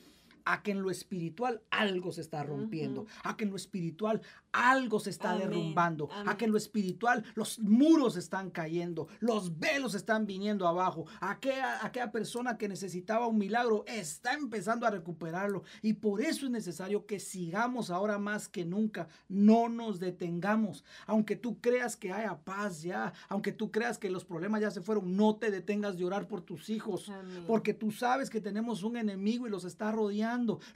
a 0.45 0.61
que 0.61 0.71
en 0.71 0.81
lo 0.81 0.91
espiritual 0.91 1.61
algo 1.69 2.11
se 2.11 2.21
está 2.21 2.43
rompiendo, 2.43 3.05
a 3.23 3.37
que 3.37 3.45
en 3.45 3.51
lo 3.51 3.55
espiritual 3.55 4.21
algo 4.53 4.99
se 4.99 5.09
está 5.09 5.35
derrumbando, 5.37 6.09
a 6.25 6.37
que 6.37 6.45
en 6.45 6.51
lo 6.51 6.57
espiritual 6.57 7.23
los 7.35 7.59
muros 7.59 8.15
están 8.15 8.49
cayendo, 8.51 9.07
los 9.19 9.59
velos 9.59 9.95
están 9.95 10.25
viniendo 10.25 10.67
abajo, 10.67 11.05
aquella, 11.19 11.85
aquella 11.85 12.11
persona 12.11 12.57
que 12.57 12.69
necesitaba 12.69 13.27
un 13.27 13.37
milagro 13.37 13.83
está 13.87 14.33
empezando 14.33 14.85
a 14.85 14.91
recuperarlo 14.91 15.63
y 15.81 15.93
por 15.93 16.21
eso 16.21 16.45
es 16.45 16.51
necesario 16.51 17.05
que 17.05 17.19
sigamos 17.19 17.89
ahora 17.89 18.17
más 18.17 18.47
que 18.47 18.65
nunca, 18.65 19.07
no 19.27 19.69
nos 19.69 19.99
detengamos, 19.99 20.83
aunque 21.05 21.35
tú 21.35 21.59
creas 21.59 21.95
que 21.95 22.13
haya 22.13 22.37
paz 22.43 22.83
ya, 22.83 23.13
aunque 23.27 23.51
tú 23.51 23.71
creas 23.71 23.97
que 23.97 24.09
los 24.09 24.25
problemas 24.25 24.61
ya 24.61 24.71
se 24.71 24.81
fueron, 24.81 25.15
no 25.17 25.35
te 25.35 25.51
detengas 25.51 25.97
de 25.97 26.05
orar 26.05 26.27
por 26.27 26.41
tus 26.41 26.69
hijos, 26.69 27.11
porque 27.47 27.73
tú 27.73 27.91
sabes 27.91 28.29
que 28.29 28.41
tenemos 28.41 28.83
un 28.83 28.97
enemigo 28.97 29.47
y 29.47 29.49
los 29.49 29.65
está 29.65 29.91
rodeando 29.91 30.13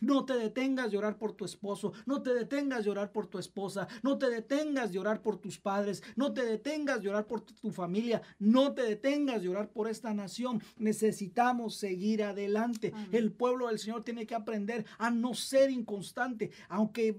no 0.01 0.25
te 0.25 0.33
detengas 0.33 0.91
de 0.91 0.97
orar 0.97 1.17
por 1.17 1.33
tu 1.33 1.45
esposo, 1.45 1.93
no 2.05 2.21
te 2.21 2.33
detengas 2.33 2.85
de 2.85 2.91
orar 2.91 3.11
por 3.11 3.27
tu 3.27 3.37
esposa, 3.67 3.87
no 4.01 4.17
te 4.17 4.29
detengas 4.29 4.91
de 4.91 4.99
orar 4.99 5.21
por 5.21 5.37
tus 5.37 5.59
padres, 5.59 6.01
no 6.15 6.33
te 6.33 6.43
detengas 6.43 7.01
de 7.01 7.09
orar 7.09 7.27
por 7.27 7.41
tu 7.41 7.71
familia, 7.71 8.21
no 8.39 8.73
te 8.73 8.83
detengas 8.83 9.41
de 9.41 9.49
orar 9.49 9.69
por 9.69 9.89
esta 9.89 10.13
nación. 10.13 10.61
Necesitamos 10.77 11.75
seguir 11.75 12.23
adelante. 12.23 12.93
El 13.11 13.31
pueblo 13.31 13.67
del 13.67 13.79
Señor 13.79 14.03
tiene 14.03 14.25
que 14.25 14.35
aprender 14.35 14.85
a 14.97 15.09
no 15.11 15.33
ser 15.33 15.69
inconstante, 15.69 16.51
aunque, 16.69 17.17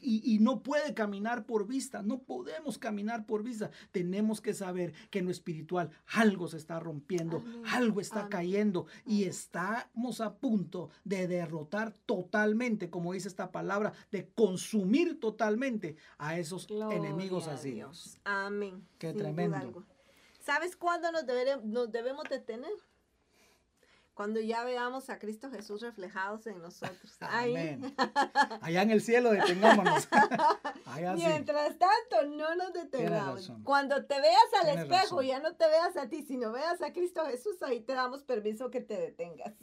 y, 0.00 0.38
no 0.40 0.62
puede 0.62 0.94
caminar 0.94 1.46
por 1.46 1.66
vista, 1.66 2.02
no 2.02 2.18
podemos 2.22 2.78
caminar 2.78 3.26
por 3.26 3.42
vista. 3.42 3.70
Tenemos 3.90 4.40
que 4.40 4.54
saber 4.54 4.92
que 5.10 5.20
en 5.20 5.26
lo 5.26 5.30
espiritual 5.30 5.90
algo 6.06 6.48
se 6.48 6.56
está 6.56 6.80
rompiendo, 6.80 7.42
algo 7.66 8.00
está 8.00 8.28
cayendo 8.28 8.86
y 9.06 9.24
estamos 9.24 10.20
a 10.20 10.34
punto 10.34 10.90
de 11.04 11.28
derrotar 11.28 11.92
totalmente, 12.06 12.90
como 12.90 13.12
dice 13.12 13.28
esta 13.28 13.52
palabra, 13.52 13.92
de 14.10 14.28
consumir 14.34 15.20
totalmente 15.20 15.81
a 16.18 16.38
esos 16.38 16.68
enemigos 16.70 17.48
así. 17.48 17.82
Amén. 18.24 18.86
Qué 18.98 19.12
tremendo. 19.12 19.84
¿Sabes 20.40 20.76
cuándo 20.76 21.12
nos, 21.12 21.24
nos 21.64 21.92
debemos 21.92 22.24
detener? 22.28 22.72
Cuando 24.14 24.40
ya 24.40 24.62
veamos 24.62 25.08
a 25.08 25.18
Cristo 25.18 25.50
Jesús 25.50 25.80
reflejados 25.80 26.46
en 26.46 26.60
nosotros. 26.60 27.16
Amén. 27.20 27.94
Allá 28.60 28.82
en 28.82 28.90
el 28.90 29.00
cielo 29.00 29.30
detengámonos. 29.30 30.06
Mientras 31.14 31.78
tanto, 31.78 32.26
no 32.28 32.54
nos 32.54 32.72
detengamos. 32.74 33.50
Cuando 33.64 34.04
te 34.04 34.20
veas 34.20 34.52
al 34.60 34.78
espejo, 34.78 35.22
ya 35.22 35.40
no 35.40 35.54
te 35.54 35.66
veas 35.66 35.96
a 35.96 36.08
ti, 36.08 36.22
sino 36.22 36.52
veas 36.52 36.82
a 36.82 36.92
Cristo 36.92 37.24
Jesús, 37.24 37.62
ahí 37.62 37.80
te 37.80 37.94
damos 37.94 38.22
permiso 38.22 38.70
que 38.70 38.82
te 38.82 38.98
detengas. 38.98 39.54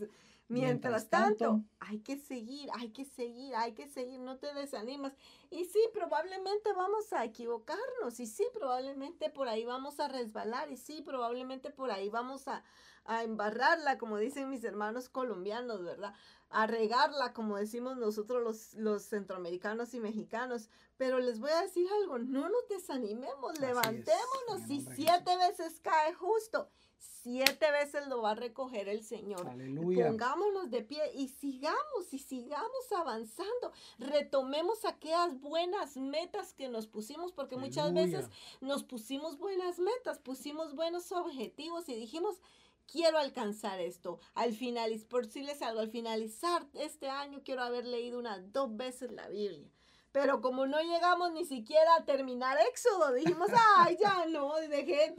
Mientras, 0.50 1.10
tanto, 1.12 1.64
hay 1.80 2.00
que 2.00 2.18
seguir, 2.18 2.70
hay 2.74 2.89
que 2.91 3.06
seguir, 3.06 3.56
hay 3.56 3.74
que 3.76 3.88
seguir, 3.88 4.20
no 4.20 4.39
te 4.39 4.52
desanimas. 4.56 5.16
Y 5.52 5.66
sí, 5.66 5.80
probablemente 5.93 6.74
vamos 6.74 7.14
a 7.14 7.24
equivocarnos, 7.24 8.20
y 8.20 8.26
sí, 8.26 8.43
probablemente 8.52 9.30
por 9.30 9.47
ahí 9.47 9.64
vamos 9.64 10.00
a 10.00 10.08
resbalar, 10.08 10.72
y 10.72 10.78
sí, 10.78 11.04
probablemente 11.04 11.70
por 11.70 11.91
ahí 11.91 12.10
vamos 12.10 12.47
a, 12.47 12.64
a 13.10 13.24
embarrarla, 13.24 13.97
como 13.97 14.20
dicen 14.20 14.51
mis 14.51 14.64
hermanos 14.64 15.10
colombianos, 15.10 15.84
¿verdad? 15.84 16.14
A 16.51 16.68
regarla, 16.68 17.34
como 17.34 17.57
decimos 17.57 17.97
nosotros 17.97 18.43
los, 18.43 18.74
los 18.76 19.03
centroamericanos 19.03 19.95
y 19.95 19.99
mexicanos. 19.99 20.70
Pero 20.95 21.20
les 21.20 21.39
voy 21.39 21.49
a 21.49 21.62
decir 21.62 21.88
algo, 22.01 22.20
no 22.20 22.49
nos 22.49 22.70
desanimemos, 22.70 23.60
levantémonos, 23.60 24.70
y 24.70 24.88
siete 24.95 25.38
veces 25.38 25.80
cae 25.82 26.14
justo 26.14 26.70
siete 26.99 27.72
veces 27.72 28.07
lo 28.07 28.22
va 28.22 28.32
a 28.32 28.36
recoger 28.36 28.89
el 28.89 29.03
Señor. 29.03 29.47
Aleluya. 29.47 30.07
Pongámonos 30.07 30.70
de 30.70 30.82
pie 30.84 31.01
y 31.14 31.28
sigamos 31.28 32.14
y 32.14 32.20
sigamos 32.20 32.91
avanzando. 32.95 33.72
Retomemos 33.97 34.86
aquellas 34.86 35.39
buenas 35.39 35.97
metas 35.97 36.53
que 36.53 36.70
nos 36.70 36.88
pusimos, 36.88 37.32
porque 37.32 37.57
muchas 37.57 37.93
veces 37.93 38.30
nos 38.62 38.84
pusimos 38.84 39.38
buenas 39.38 39.80
metas, 39.80 40.20
pusimos 40.20 40.76
buenos 40.76 41.12
objetivos 41.12 41.88
y 41.89 41.95
dijimos, 41.95 42.41
quiero 42.91 43.17
alcanzar 43.17 43.79
esto. 43.79 44.19
Al 44.33 44.53
finalizar, 44.53 45.07
por 45.07 45.25
decirles 45.25 45.61
algo, 45.61 45.79
al 45.79 45.89
finalizar 45.89 46.65
este 46.73 47.09
año 47.09 47.41
quiero 47.43 47.61
haber 47.63 47.85
leído 47.85 48.19
unas 48.19 48.51
dos 48.51 48.75
veces 48.75 49.11
la 49.11 49.27
Biblia. 49.27 49.69
Pero 50.11 50.41
como 50.41 50.65
no 50.65 50.81
llegamos 50.81 51.31
ni 51.33 51.45
siquiera 51.45 51.95
a 51.95 52.05
terminar 52.05 52.57
Éxodo, 52.71 53.13
dijimos, 53.13 53.49
ay, 53.77 53.95
ya 54.01 54.25
no, 54.25 54.55
dejé, 54.55 55.13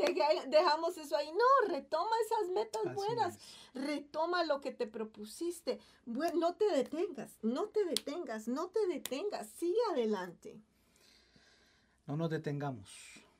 dejamos 0.48 0.96
eso 0.96 1.16
ahí. 1.16 1.30
No, 1.32 1.68
retoma 1.72 2.10
esas 2.26 2.52
metas 2.52 2.94
buenas, 2.94 3.38
retoma 3.72 4.44
lo 4.44 4.60
que 4.60 4.72
te 4.72 4.88
propusiste. 4.88 5.78
Bueno, 6.06 6.40
no 6.40 6.54
te 6.54 6.68
detengas, 6.72 7.38
no 7.42 7.68
te 7.68 7.84
detengas, 7.84 8.48
no 8.48 8.68
te 8.68 8.84
detengas, 8.88 9.48
sigue 9.48 9.78
adelante. 9.92 10.60
No 12.06 12.16
nos 12.16 12.30
detengamos. 12.30 12.90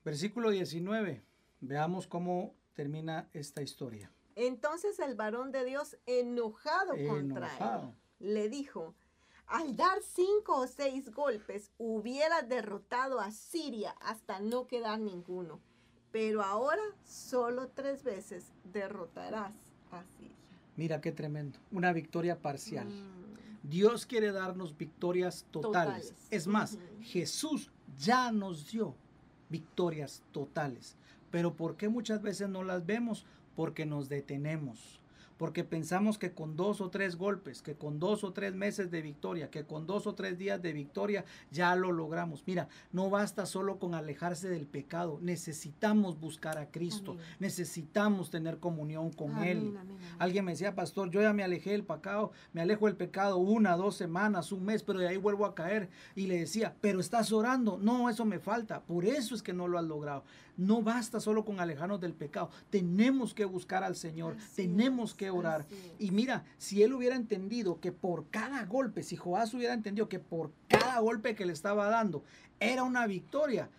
Versículo 0.04 0.50
19, 0.50 1.20
veamos 1.60 2.06
cómo 2.06 2.54
termina 2.74 3.28
esta 3.32 3.60
historia. 3.60 4.12
Entonces 4.46 4.98
el 5.00 5.16
varón 5.16 5.52
de 5.52 5.66
Dios, 5.66 5.98
enojado, 6.06 6.94
contra 7.06 7.50
él, 7.58 7.92
le 8.20 8.48
dijo, 8.48 8.94
al 9.46 9.76
dar 9.76 10.00
cinco 10.02 10.60
o 10.60 10.66
seis 10.66 11.10
golpes, 11.10 11.70
hubiera 11.76 12.40
derrotado 12.40 13.20
a 13.20 13.32
Siria 13.32 13.94
hasta 14.00 14.40
no 14.40 14.66
quedar 14.66 14.98
ninguno. 14.98 15.60
Pero 16.10 16.42
ahora 16.42 16.80
solo 17.04 17.68
tres 17.68 18.02
veces 18.02 18.52
derrotarás 18.64 19.52
a 19.90 20.04
Siria. 20.16 20.36
Mira 20.74 21.02
qué 21.02 21.12
tremendo. 21.12 21.58
Una 21.70 21.92
victoria 21.92 22.40
parcial. 22.40 22.88
Mm. 22.88 23.68
Dios 23.68 24.06
quiere 24.06 24.32
darnos 24.32 24.74
victorias 24.74 25.44
totales. 25.50 26.14
Es 26.30 26.46
más, 26.46 26.78
Jesús 27.02 27.70
ya 27.98 28.32
nos 28.32 28.70
dio 28.70 28.94
victorias 29.50 30.22
totales. 30.32 30.96
Pero 31.30 31.54
¿por 31.54 31.76
qué 31.76 31.90
muchas 31.90 32.22
veces 32.22 32.48
no 32.48 32.64
las 32.64 32.86
vemos? 32.86 33.26
Porque 33.60 33.84
nos 33.84 34.08
detenemos 34.08 35.00
porque 35.40 35.64
pensamos 35.64 36.18
que 36.18 36.32
con 36.32 36.54
dos 36.54 36.82
o 36.82 36.90
tres 36.90 37.16
golpes, 37.16 37.62
que 37.62 37.74
con 37.74 37.98
dos 37.98 38.24
o 38.24 38.34
tres 38.34 38.54
meses 38.54 38.90
de 38.90 39.00
victoria, 39.00 39.48
que 39.48 39.64
con 39.64 39.86
dos 39.86 40.06
o 40.06 40.14
tres 40.14 40.36
días 40.36 40.60
de 40.60 40.74
victoria 40.74 41.24
ya 41.50 41.74
lo 41.76 41.92
logramos. 41.92 42.42
Mira, 42.46 42.68
no 42.92 43.08
basta 43.08 43.46
solo 43.46 43.78
con 43.78 43.94
alejarse 43.94 44.50
del 44.50 44.66
pecado, 44.66 45.18
necesitamos 45.22 46.20
buscar 46.20 46.58
a 46.58 46.70
Cristo, 46.70 47.16
necesitamos 47.38 48.28
tener 48.28 48.58
comunión 48.58 49.12
con 49.12 49.42
Él. 49.42 49.78
Alguien 50.18 50.44
me 50.44 50.52
decía, 50.52 50.74
pastor, 50.74 51.10
yo 51.10 51.22
ya 51.22 51.32
me 51.32 51.42
alejé 51.42 51.70
del 51.70 51.84
pecado, 51.84 52.32
me 52.52 52.60
alejo 52.60 52.84
del 52.84 52.96
pecado 52.96 53.38
una, 53.38 53.78
dos 53.78 53.96
semanas, 53.96 54.52
un 54.52 54.66
mes, 54.66 54.82
pero 54.82 54.98
de 54.98 55.08
ahí 55.08 55.16
vuelvo 55.16 55.46
a 55.46 55.54
caer. 55.54 55.88
Y 56.14 56.26
le 56.26 56.40
decía, 56.40 56.76
pero 56.82 57.00
estás 57.00 57.32
orando, 57.32 57.78
no, 57.78 58.10
eso 58.10 58.26
me 58.26 58.40
falta, 58.40 58.82
por 58.82 59.06
eso 59.06 59.34
es 59.34 59.42
que 59.42 59.54
no 59.54 59.68
lo 59.68 59.78
has 59.78 59.86
logrado. 59.86 60.22
No 60.60 60.82
basta 60.82 61.20
solo 61.20 61.42
con 61.42 61.58
alejarnos 61.58 62.02
del 62.02 62.12
pecado. 62.12 62.50
Tenemos 62.68 63.32
que 63.32 63.46
buscar 63.46 63.82
al 63.82 63.96
Señor. 63.96 64.36
tenemos 64.54 65.14
que 65.14 65.30
orar. 65.30 65.64
Y 65.98 66.10
mira, 66.10 66.44
si 66.58 66.82
él 66.82 66.92
hubiera 66.92 67.16
entendido 67.16 67.80
que 67.80 67.92
por 67.92 68.28
cada 68.28 68.66
golpe, 68.66 69.02
si 69.02 69.16
Joás 69.16 69.54
hubiera 69.54 69.72
entendido 69.72 70.10
que 70.10 70.18
por 70.18 70.52
cada 70.68 71.00
golpe 71.00 71.34
que 71.34 71.46
le 71.46 71.54
estaba 71.54 71.88
dando 71.88 72.22
era 72.60 72.82
una 72.82 73.06
victoria, 73.06 73.70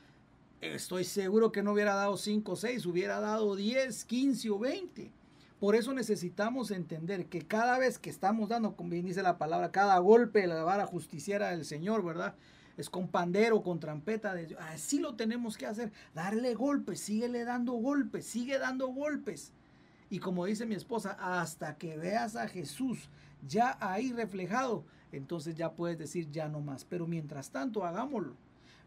estoy 0.59 1.03
seguro 1.03 1.51
que 1.51 1.61
no 1.61 1.73
hubiera 1.73 1.93
dado 1.93 2.17
5 2.17 2.51
o 2.51 2.55
6, 2.55 2.83
hubiera 2.87 3.19
dado 3.19 3.55
10, 3.55 4.03
15 4.03 4.49
o 4.49 4.57
20. 4.57 5.11
Por 5.59 5.75
eso 5.75 5.93
necesitamos 5.93 6.71
entender 6.71 7.27
que 7.27 7.45
cada 7.45 7.77
vez 7.77 7.99
que 7.99 8.09
estamos 8.09 8.49
dando, 8.49 8.75
como 8.75 8.89
bien 8.89 9.05
dice 9.05 9.21
la 9.21 9.37
palabra, 9.37 9.71
cada 9.71 9.99
golpe 9.99 10.41
de 10.41 10.47
la 10.47 10.63
vara 10.63 10.87
justiciera 10.87 11.51
del 11.51 11.63
Señor, 11.63 12.03
¿verdad? 12.03 12.33
Es 12.77 12.89
con 12.89 13.07
pandero, 13.07 13.61
con 13.61 13.79
trampeta. 13.79 14.33
De, 14.33 14.55
así 14.59 14.99
lo 14.99 15.15
tenemos 15.15 15.57
que 15.57 15.65
hacer. 15.65 15.91
Darle 16.13 16.53
golpes, 16.53 16.99
síguele 16.99 17.43
dando 17.43 17.73
golpes, 17.73 18.25
sigue 18.25 18.59
dando 18.59 18.87
golpes. 18.87 19.53
Y 20.09 20.19
como 20.19 20.45
dice 20.45 20.65
mi 20.65 20.75
esposa, 20.75 21.17
hasta 21.19 21.77
que 21.77 21.97
veas 21.97 22.35
a 22.35 22.47
Jesús 22.47 23.09
ya 23.47 23.77
ahí 23.79 24.11
reflejado, 24.11 24.83
entonces 25.11 25.55
ya 25.55 25.73
puedes 25.73 25.97
decir 25.97 26.29
ya 26.31 26.49
no 26.49 26.59
más. 26.59 26.85
Pero 26.85 27.07
mientras 27.07 27.49
tanto, 27.49 27.85
hagámoslo. 27.85 28.35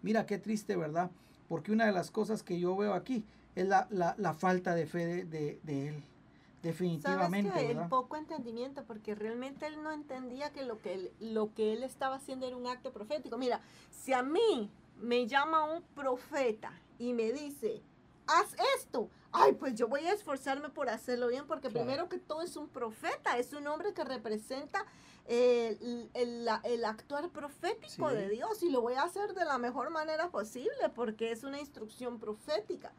Mira 0.02 0.26
qué 0.26 0.38
triste, 0.38 0.76
¿verdad? 0.76 1.10
Porque 1.48 1.72
una 1.72 1.86
de 1.86 1.92
las 1.92 2.10
cosas 2.10 2.42
que 2.42 2.60
yo 2.60 2.76
veo 2.76 2.94
aquí 2.94 3.24
es 3.54 3.66
la, 3.66 4.34
falta 4.38 4.74
de 4.74 4.86
fe 4.86 5.24
de, 5.24 5.88
él. 5.88 6.02
Definitivamente. 6.64 7.50
¿Sabes 7.50 7.76
El 7.76 7.88
poco 7.88 8.16
entendimiento, 8.16 8.84
porque 8.84 9.14
realmente 9.14 9.66
él 9.66 9.82
no 9.82 9.92
entendía 9.92 10.50
que 10.50 10.64
lo 10.64 10.80
que, 10.80 10.94
él, 10.94 11.12
lo 11.20 11.52
que 11.52 11.74
él 11.74 11.82
estaba 11.82 12.16
haciendo 12.16 12.46
era 12.46 12.56
un 12.56 12.66
acto 12.66 12.90
profético. 12.90 13.36
Mira, 13.36 13.60
si 13.90 14.14
a 14.14 14.22
mí 14.22 14.70
me 15.00 15.26
llama 15.26 15.64
un 15.64 15.82
profeta 15.94 16.72
y 16.98 17.12
me 17.12 17.32
dice, 17.32 17.82
haz 18.26 18.56
esto, 18.76 19.10
ay, 19.30 19.52
pues 19.52 19.74
yo 19.74 19.88
voy 19.88 20.06
a 20.06 20.12
esforzarme 20.12 20.70
por 20.70 20.88
hacerlo 20.88 21.28
bien, 21.28 21.46
porque 21.46 21.68
primero 21.68 22.08
que 22.08 22.18
todo 22.18 22.40
es 22.40 22.56
un 22.56 22.68
profeta, 22.68 23.36
es 23.36 23.52
un 23.52 23.66
hombre 23.66 23.92
que 23.92 24.04
representa 24.04 24.86
el, 25.26 26.10
el, 26.14 26.84
actuar 26.84 27.28
profético 27.30 28.08
de 28.08 28.28
Dios 28.30 28.62
y 28.62 28.70
lo 28.70 28.80
voy 28.80 28.94
a 28.94 29.02
hacer 29.02 29.34
de 29.34 29.44
la 29.44 29.58
mejor 29.58 29.90
manera 29.90 30.30
posible, 30.30 30.88
porque 30.94 31.30
es 31.30 31.44
una 31.44 31.60
instrucción 31.60 32.18
profética. 32.18 32.92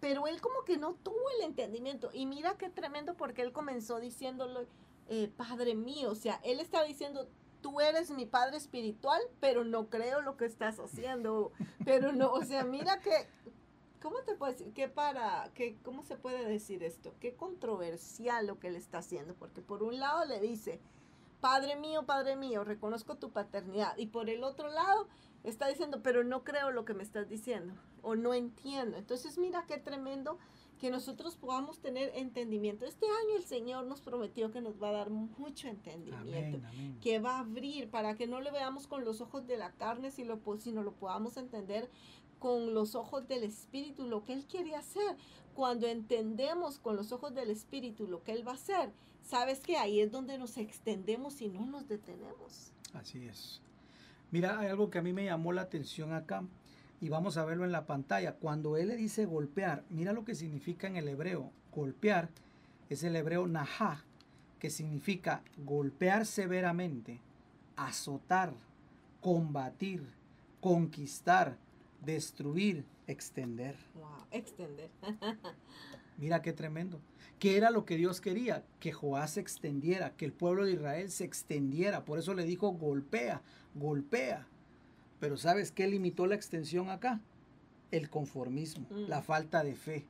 Pero 0.00 0.26
él 0.26 0.40
como 0.40 0.64
que 0.64 0.76
no 0.76 0.94
tuvo 0.94 1.30
el 1.38 1.46
entendimiento. 1.46 2.10
Y 2.12 2.26
mira 2.26 2.56
qué 2.58 2.68
tremendo 2.68 3.14
porque 3.14 3.42
él 3.42 3.52
comenzó 3.52 4.00
diciéndolo, 4.00 4.66
eh, 5.08 5.30
Padre 5.36 5.74
mío, 5.74 6.10
o 6.10 6.14
sea, 6.14 6.40
él 6.44 6.60
estaba 6.60 6.84
diciendo, 6.84 7.28
tú 7.62 7.80
eres 7.80 8.10
mi 8.10 8.26
padre 8.26 8.56
espiritual, 8.58 9.20
pero 9.40 9.64
no 9.64 9.88
creo 9.88 10.20
lo 10.20 10.36
que 10.36 10.44
estás 10.44 10.78
haciendo. 10.78 11.52
Pero 11.84 12.12
no, 12.12 12.32
o 12.32 12.44
sea, 12.44 12.64
mira 12.64 13.00
que 13.00 13.28
¿cómo 14.04 14.18
te 14.18 14.34
puedes 14.34 14.58
decir? 14.58 14.74
¿Qué 14.74 14.86
para, 14.86 15.50
qué, 15.54 15.78
¿Cómo 15.82 16.02
se 16.02 16.16
puede 16.16 16.44
decir 16.44 16.82
esto? 16.82 17.14
Qué 17.20 17.34
controversial 17.34 18.46
lo 18.46 18.60
que 18.60 18.68
él 18.68 18.76
está 18.76 18.98
haciendo, 18.98 19.34
porque 19.34 19.62
por 19.62 19.82
un 19.82 19.98
lado 19.98 20.26
le 20.26 20.40
dice, 20.40 20.78
Padre 21.40 21.76
mío, 21.76 22.04
Padre 22.04 22.36
mío, 22.36 22.64
reconozco 22.64 23.16
tu 23.16 23.30
paternidad, 23.30 23.96
y 23.96 24.08
por 24.08 24.28
el 24.28 24.44
otro 24.44 24.68
lado 24.68 25.08
está 25.42 25.68
diciendo, 25.68 26.00
pero 26.02 26.22
no 26.22 26.44
creo 26.44 26.70
lo 26.70 26.84
que 26.84 26.92
me 26.92 27.02
estás 27.02 27.30
diciendo, 27.30 27.72
o 28.04 28.14
no 28.14 28.34
entiendo. 28.34 28.96
Entonces 28.96 29.38
mira 29.38 29.64
qué 29.66 29.78
tremendo 29.78 30.38
que 30.78 30.90
nosotros 30.90 31.36
podamos 31.36 31.78
tener 31.78 32.12
entendimiento. 32.14 32.84
Este 32.84 33.06
año 33.06 33.36
el 33.36 33.44
Señor 33.44 33.86
nos 33.86 34.00
prometió 34.00 34.50
que 34.50 34.60
nos 34.60 34.82
va 34.82 34.90
a 34.90 34.92
dar 34.92 35.10
mucho 35.10 35.68
entendimiento, 35.68 36.60
que 37.00 37.18
va 37.18 37.36
a 37.36 37.40
abrir 37.40 37.88
para 37.88 38.16
que 38.16 38.26
no 38.26 38.40
le 38.40 38.50
veamos 38.50 38.86
con 38.86 39.04
los 39.04 39.20
ojos 39.20 39.46
de 39.46 39.56
la 39.56 39.72
carne, 39.72 40.10
sino 40.10 40.36
lo 40.82 40.92
podamos 40.92 41.36
entender 41.36 41.88
con 42.38 42.74
los 42.74 42.94
ojos 42.94 43.26
del 43.28 43.44
Espíritu 43.44 44.06
lo 44.06 44.24
que 44.24 44.34
Él 44.34 44.44
quiere 44.44 44.76
hacer. 44.76 45.16
Cuando 45.54 45.86
entendemos 45.86 46.78
con 46.78 46.96
los 46.96 47.12
ojos 47.12 47.34
del 47.34 47.50
Espíritu 47.50 48.06
lo 48.06 48.22
que 48.22 48.32
Él 48.32 48.46
va 48.46 48.52
a 48.52 48.56
hacer, 48.56 48.92
sabes 49.22 49.60
que 49.60 49.78
ahí 49.78 50.00
es 50.00 50.10
donde 50.10 50.36
nos 50.36 50.58
extendemos 50.58 51.40
y 51.40 51.48
no 51.48 51.64
nos 51.64 51.88
detenemos. 51.88 52.72
Así 52.92 53.24
es. 53.26 53.62
Mira, 54.30 54.58
hay 54.58 54.66
algo 54.66 54.90
que 54.90 54.98
a 54.98 55.02
mí 55.02 55.12
me 55.12 55.24
llamó 55.24 55.52
la 55.52 55.62
atención 55.62 56.12
acá 56.12 56.44
y 57.04 57.10
vamos 57.10 57.36
a 57.36 57.44
verlo 57.44 57.66
en 57.66 57.72
la 57.72 57.84
pantalla. 57.84 58.36
Cuando 58.36 58.78
Él 58.78 58.88
le 58.88 58.96
dice 58.96 59.26
golpear, 59.26 59.84
mira 59.90 60.14
lo 60.14 60.24
que 60.24 60.34
significa 60.34 60.86
en 60.86 60.96
el 60.96 61.06
hebreo. 61.06 61.50
Golpear 61.70 62.30
es 62.88 63.02
el 63.04 63.14
hebreo 63.14 63.46
nahá, 63.46 64.02
que 64.58 64.70
significa 64.70 65.42
golpear 65.58 66.24
severamente, 66.24 67.20
azotar, 67.76 68.54
combatir, 69.20 70.02
conquistar, 70.62 71.58
destruir, 72.02 72.86
extender. 73.06 73.76
Wow, 73.96 74.26
extender. 74.30 74.88
Mira 76.16 76.40
qué 76.40 76.54
tremendo. 76.54 77.02
¿Qué 77.38 77.58
era 77.58 77.70
lo 77.70 77.84
que 77.84 77.98
Dios 77.98 78.22
quería? 78.22 78.64
Que 78.80 78.92
Joás 78.92 79.32
se 79.32 79.40
extendiera, 79.40 80.16
que 80.16 80.24
el 80.24 80.32
pueblo 80.32 80.64
de 80.64 80.72
Israel 80.72 81.10
se 81.10 81.24
extendiera. 81.24 82.06
Por 82.06 82.18
eso 82.18 82.32
le 82.32 82.46
dijo 82.46 82.70
golpea, 82.70 83.42
golpea. 83.74 84.46
Pero 85.24 85.38
¿sabes 85.38 85.72
qué 85.72 85.88
limitó 85.88 86.26
la 86.26 86.34
extensión 86.34 86.90
acá? 86.90 87.18
El 87.90 88.10
conformismo, 88.10 88.86
mm. 88.90 89.08
la 89.08 89.22
falta 89.22 89.64
de 89.64 89.74
fe. 89.74 90.04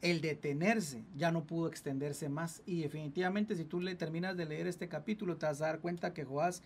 El 0.00 0.22
detenerse 0.22 1.04
ya 1.18 1.30
no 1.30 1.44
pudo 1.44 1.68
extenderse 1.68 2.30
más. 2.30 2.62
Y 2.64 2.80
definitivamente 2.80 3.56
si 3.56 3.64
tú 3.64 3.78
le 3.82 3.94
terminas 3.94 4.38
de 4.38 4.46
leer 4.46 4.66
este 4.66 4.88
capítulo 4.88 5.36
te 5.36 5.44
vas 5.44 5.60
a 5.60 5.66
dar 5.66 5.80
cuenta 5.80 6.14
que 6.14 6.24
Joás 6.24 6.62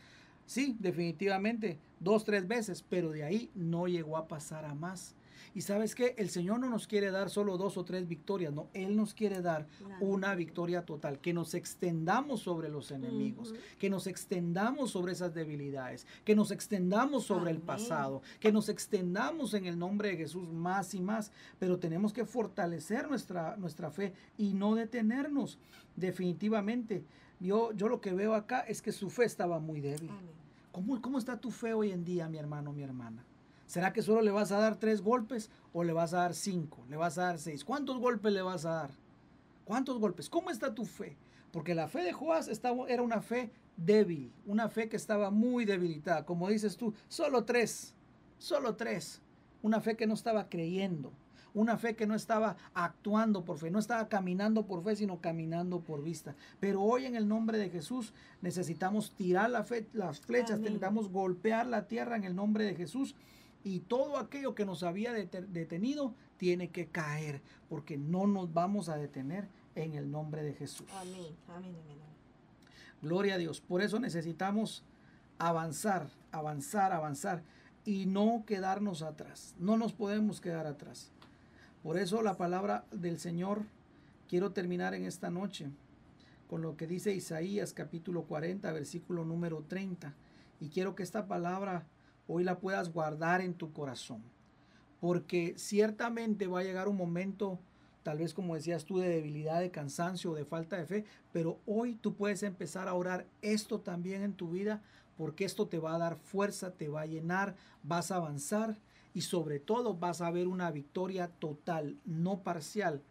Sí, 0.46 0.76
definitivamente, 0.78 1.80
dos, 1.98 2.24
tres 2.24 2.46
veces, 2.46 2.84
pero 2.88 3.10
de 3.10 3.24
ahí 3.24 3.50
no 3.56 3.88
llegó 3.88 4.16
a 4.16 4.28
pasar 4.28 4.64
a 4.64 4.74
más. 4.74 5.16
Y 5.54 5.62
sabes 5.62 5.94
que 5.94 6.14
el 6.18 6.30
Señor 6.30 6.60
no 6.60 6.68
nos 6.68 6.86
quiere 6.86 7.10
dar 7.10 7.30
solo 7.30 7.56
dos 7.56 7.76
o 7.76 7.84
tres 7.84 8.08
victorias, 8.08 8.52
no, 8.52 8.68
Él 8.72 8.96
nos 8.96 9.14
quiere 9.14 9.42
dar 9.42 9.66
una 10.00 10.34
victoria 10.34 10.84
total, 10.84 11.20
que 11.20 11.32
nos 11.32 11.54
extendamos 11.54 12.40
sobre 12.40 12.68
los 12.68 12.90
enemigos, 12.90 13.54
que 13.78 13.90
nos 13.90 14.06
extendamos 14.06 14.90
sobre 14.90 15.12
esas 15.12 15.34
debilidades, 15.34 16.06
que 16.24 16.34
nos 16.34 16.50
extendamos 16.50 17.24
sobre 17.24 17.50
el 17.50 17.58
pasado, 17.58 18.22
que 18.40 18.52
nos 18.52 18.68
extendamos 18.68 19.54
en 19.54 19.66
el 19.66 19.78
nombre 19.78 20.10
de 20.10 20.16
Jesús 20.16 20.48
más 20.52 20.94
y 20.94 21.00
más, 21.00 21.32
pero 21.58 21.78
tenemos 21.78 22.12
que 22.12 22.24
fortalecer 22.24 23.08
nuestra, 23.08 23.56
nuestra 23.56 23.90
fe 23.90 24.12
y 24.38 24.54
no 24.54 24.74
detenernos 24.74 25.58
definitivamente. 25.96 27.04
Yo, 27.40 27.72
yo 27.72 27.88
lo 27.88 28.00
que 28.00 28.12
veo 28.12 28.34
acá 28.34 28.60
es 28.60 28.82
que 28.82 28.92
su 28.92 29.10
fe 29.10 29.24
estaba 29.24 29.58
muy 29.58 29.80
débil. 29.80 30.10
¿Cómo, 30.70 31.00
¿Cómo 31.02 31.18
está 31.18 31.38
tu 31.38 31.50
fe 31.50 31.74
hoy 31.74 31.90
en 31.90 32.04
día, 32.04 32.28
mi 32.28 32.38
hermano, 32.38 32.72
mi 32.72 32.82
hermana? 32.82 33.24
¿Será 33.72 33.94
que 33.94 34.02
solo 34.02 34.20
le 34.20 34.30
vas 34.30 34.52
a 34.52 34.58
dar 34.58 34.76
tres 34.76 35.00
golpes 35.00 35.48
o 35.72 35.82
le 35.82 35.94
vas 35.94 36.12
a 36.12 36.18
dar 36.18 36.34
cinco? 36.34 36.84
¿Le 36.90 36.96
vas 36.98 37.16
a 37.16 37.22
dar 37.22 37.38
seis? 37.38 37.64
¿Cuántos 37.64 37.96
golpes 37.96 38.30
le 38.30 38.42
vas 38.42 38.66
a 38.66 38.72
dar? 38.72 38.90
¿Cuántos 39.64 39.98
golpes? 39.98 40.28
¿Cómo 40.28 40.50
está 40.50 40.74
tu 40.74 40.84
fe? 40.84 41.16
Porque 41.52 41.74
la 41.74 41.88
fe 41.88 42.02
de 42.02 42.12
Joás 42.12 42.48
estaba, 42.48 42.86
era 42.90 43.00
una 43.00 43.22
fe 43.22 43.50
débil, 43.78 44.30
una 44.44 44.68
fe 44.68 44.90
que 44.90 44.96
estaba 44.98 45.30
muy 45.30 45.64
debilitada. 45.64 46.26
Como 46.26 46.50
dices 46.50 46.76
tú, 46.76 46.92
solo 47.08 47.46
tres, 47.46 47.94
solo 48.36 48.76
tres. 48.76 49.22
Una 49.62 49.80
fe 49.80 49.96
que 49.96 50.06
no 50.06 50.12
estaba 50.12 50.50
creyendo 50.50 51.10
una 51.54 51.76
fe 51.76 51.94
que 51.94 52.06
no 52.06 52.14
estaba 52.14 52.56
actuando 52.72 53.44
por 53.44 53.58
fe, 53.58 53.70
no 53.70 53.78
estaba 53.78 54.08
caminando 54.08 54.66
por 54.66 54.82
fe, 54.82 54.96
sino 54.96 55.20
caminando 55.20 55.80
por 55.80 56.02
vista. 56.02 56.34
Pero 56.60 56.80
hoy 56.80 57.04
en 57.04 57.14
el 57.14 57.28
nombre 57.28 57.58
de 57.58 57.68
Jesús 57.68 58.14
necesitamos 58.40 59.10
tirar 59.12 59.50
la 59.50 59.62
fe, 59.62 59.86
las 59.92 60.20
flechas, 60.20 60.60
necesitamos 60.60 61.10
golpear 61.10 61.66
la 61.66 61.88
tierra 61.88 62.16
en 62.16 62.24
el 62.24 62.34
nombre 62.34 62.64
de 62.64 62.74
Jesús 62.74 63.14
y 63.64 63.80
todo 63.80 64.18
aquello 64.18 64.54
que 64.54 64.64
nos 64.64 64.82
había 64.82 65.12
detenido 65.12 66.14
tiene 66.36 66.70
que 66.70 66.86
caer, 66.86 67.40
porque 67.68 67.96
no 67.96 68.26
nos 68.26 68.52
vamos 68.52 68.88
a 68.88 68.96
detener 68.96 69.48
en 69.74 69.94
el 69.94 70.10
nombre 70.10 70.42
de 70.42 70.54
Jesús. 70.54 70.86
Amén, 70.96 71.36
amén, 71.48 71.76
amén. 71.84 72.12
Gloria 73.00 73.34
a 73.34 73.38
Dios. 73.38 73.60
Por 73.60 73.82
eso 73.82 73.98
necesitamos 73.98 74.84
avanzar, 75.38 76.08
avanzar, 76.30 76.92
avanzar 76.92 77.42
y 77.84 78.06
no 78.06 78.44
quedarnos 78.46 79.02
atrás. 79.02 79.54
No 79.58 79.76
nos 79.76 79.92
podemos 79.92 80.40
quedar 80.40 80.66
atrás. 80.66 81.10
Por 81.82 81.98
eso 81.98 82.22
la 82.22 82.36
palabra 82.36 82.84
del 82.92 83.18
Señor 83.18 83.64
quiero 84.28 84.52
terminar 84.52 84.94
en 84.94 85.04
esta 85.04 85.30
noche 85.30 85.68
con 86.48 86.62
lo 86.62 86.76
que 86.76 86.86
dice 86.86 87.12
Isaías 87.12 87.72
capítulo 87.72 88.22
40 88.22 88.70
versículo 88.72 89.24
número 89.24 89.64
30 89.66 90.14
y 90.60 90.68
quiero 90.68 90.94
que 90.94 91.02
esta 91.02 91.26
palabra 91.26 91.86
hoy 92.26 92.44
la 92.44 92.58
puedas 92.58 92.92
guardar 92.92 93.40
en 93.40 93.54
tu 93.54 93.72
corazón 93.72 94.22
porque 95.00 95.54
ciertamente 95.56 96.46
va 96.46 96.60
a 96.60 96.62
llegar 96.62 96.88
un 96.88 96.96
momento 96.96 97.58
tal 98.02 98.18
vez 98.18 98.34
como 98.34 98.54
decías 98.54 98.84
tú 98.84 98.98
de 98.98 99.08
debilidad, 99.08 99.60
de 99.60 99.70
cansancio, 99.70 100.34
de 100.34 100.44
falta 100.44 100.76
de 100.76 100.86
fe, 100.86 101.04
pero 101.32 101.60
hoy 101.66 101.94
tú 101.94 102.14
puedes 102.14 102.42
empezar 102.42 102.88
a 102.88 102.94
orar 102.94 103.26
esto 103.42 103.80
también 103.80 104.22
en 104.22 104.34
tu 104.34 104.50
vida 104.50 104.82
porque 105.16 105.44
esto 105.44 105.68
te 105.68 105.78
va 105.78 105.94
a 105.94 105.98
dar 105.98 106.16
fuerza, 106.16 106.72
te 106.72 106.88
va 106.88 107.02
a 107.02 107.06
llenar, 107.06 107.56
vas 107.82 108.10
a 108.10 108.16
avanzar 108.16 108.78
y 109.14 109.22
sobre 109.22 109.60
todo 109.60 109.94
vas 109.94 110.20
a 110.20 110.30
ver 110.30 110.48
una 110.48 110.70
victoria 110.70 111.28
total, 111.28 111.98
no 112.04 112.42
parcial 112.42 113.02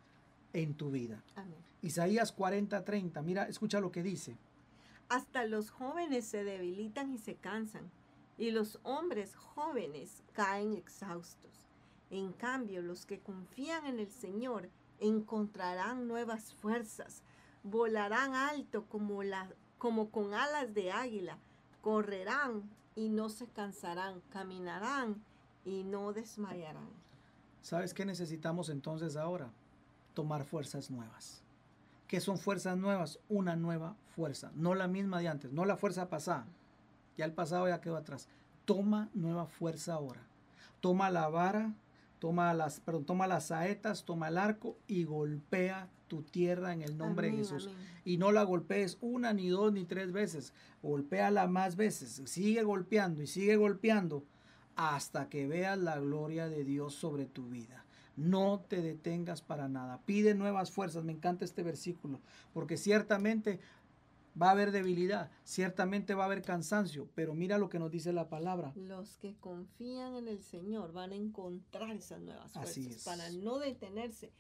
en 0.53 0.74
tu 0.74 0.91
vida. 0.91 1.24
Amén. 1.36 1.59
Isaías 1.82 2.36
40:30, 2.36 3.22
mira, 3.22 3.43
escucha 3.47 3.80
lo 3.80 3.91
que 3.91 4.03
dice. 4.03 4.38
Hasta 5.09 5.45
los 5.45 5.72
jóvenes 5.72 6.26
se 6.26 6.43
debilitan 6.43 7.12
y 7.12 7.18
se 7.18 7.36
cansan, 7.36 7.91
y 8.42 8.50
los 8.50 8.80
hombres 8.82 9.36
jóvenes 9.36 10.24
caen 10.34 10.74
exhaustos. 10.74 11.68
En 12.10 12.34
cambio, 12.34 12.82
los 12.82 13.06
que 13.06 13.20
confían 13.20 13.86
en 13.86 14.00
el 14.00 14.10
Señor 14.10 14.68
encontrarán 15.00 16.08
nuevas 16.08 16.52
fuerzas, 16.56 17.22
volarán 17.62 18.34
alto 18.34 18.88
como, 18.89 20.10
con 20.10 20.34
alas 20.34 20.74
de 20.74 20.92
águila, 20.92 21.38
correrán 21.82 22.68
y 22.96 23.10
no 23.10 23.30
se 23.30 23.46
cansarán, 23.46 24.24
caminarán 24.32 25.22
y 25.64 25.84
no 25.84 26.12
desmayarán. 26.12 26.89
¿Sabes 27.62 27.94
qué 27.94 28.06
necesitamos 28.06 28.70
entonces 28.70 29.18
ahora? 29.18 29.52
Tomar 30.16 30.46
fuerzas 30.46 30.89
nuevas. 30.89 31.44
¿Qué 32.08 32.20
son 32.20 32.39
fuerzas 32.39 32.76
nuevas? 32.76 33.20
Una 33.30 33.56
nueva 33.56 33.96
fuerza, 34.16 34.52
no 34.56 34.74
la 34.74 34.88
misma 34.88 35.20
de 35.20 35.28
antes, 35.28 35.54
no 35.54 35.64
la 35.64 35.78
fuerza 35.78 36.10
pasada. 36.10 36.48
Ya 37.22 37.26
el 37.26 37.34
pasado 37.34 37.68
ya 37.68 37.82
quedó 37.82 37.98
atrás. 37.98 38.28
toma 38.66 39.12
nueva 39.14 39.46
fuerza 39.46 39.94
ahora. 39.94 40.22
Toma 40.80 41.12
la 41.12 41.30
vara, 41.30 41.72
toma 42.18 42.52
las, 42.56 42.80
perdón, 42.80 43.06
toma 43.06 43.28
las 43.28 43.46
saetas, 43.46 44.06
toma 44.06 44.30
el 44.30 44.40
arco 44.40 44.76
y 44.88 45.04
golpea 45.04 45.88
tu 46.08 46.24
tierra 46.24 46.74
en 46.74 46.82
el 46.82 46.98
nombre 46.98 47.30
de 47.30 47.38
Jesús. 47.38 47.70
Y 48.06 48.18
no 48.18 48.32
la 48.32 48.42
golpees 48.42 48.98
una, 49.02 49.34
ni 49.34 49.50
dos, 49.50 49.72
ni 49.72 49.86
tres 49.86 50.12
veces. 50.12 50.56
Golpéala 50.82 51.46
más 51.46 51.76
veces. 51.76 52.24
Sigue 52.26 52.64
golpeando 52.64 53.22
y 53.22 53.28
sigue 53.28 53.56
golpeando 53.56 54.24
hasta 54.76 55.30
que 55.30 55.46
veas 55.46 55.78
la 55.78 56.00
gloria 56.00 56.50
de 56.50 56.64
Dios 56.64 56.96
sobre 56.96 57.28
tu 57.28 57.50
vida. 57.50 57.86
No 58.18 58.66
te 58.68 58.82
detengas 58.82 59.44
para 59.44 59.68
nada. 59.68 60.00
Pide 60.08 60.34
nuevas 60.34 60.72
fuerzas. 60.72 61.04
Me 61.04 61.12
encanta 61.12 61.46
este 61.46 61.62
versículo. 61.62 62.20
Porque 62.52 62.78
ciertamente 62.78 63.60
va 64.40 64.48
a 64.48 64.52
haber 64.52 64.72
debilidad, 64.72 65.32
ciertamente 65.44 66.14
va 66.14 66.24
a 66.24 66.26
haber 66.28 66.42
cansancio, 66.42 67.10
pero 67.16 67.34
mira 67.34 67.58
lo 67.58 67.70
que 67.70 67.80
nos 67.80 67.92
dice 67.92 68.14
la 68.14 68.30
palabra. 68.30 68.74
Los 68.76 69.18
que 69.18 69.36
confían 69.40 70.16
en 70.16 70.28
el 70.28 70.42
Señor 70.42 70.94
van 70.94 71.12
a 71.12 71.16
encontrar 71.16 71.96
esas 71.96 72.22
nuevas 72.22 72.52
fuerzas 72.52 73.04
para 73.04 73.30
no 73.32 73.60
detenerse, 73.60 74.32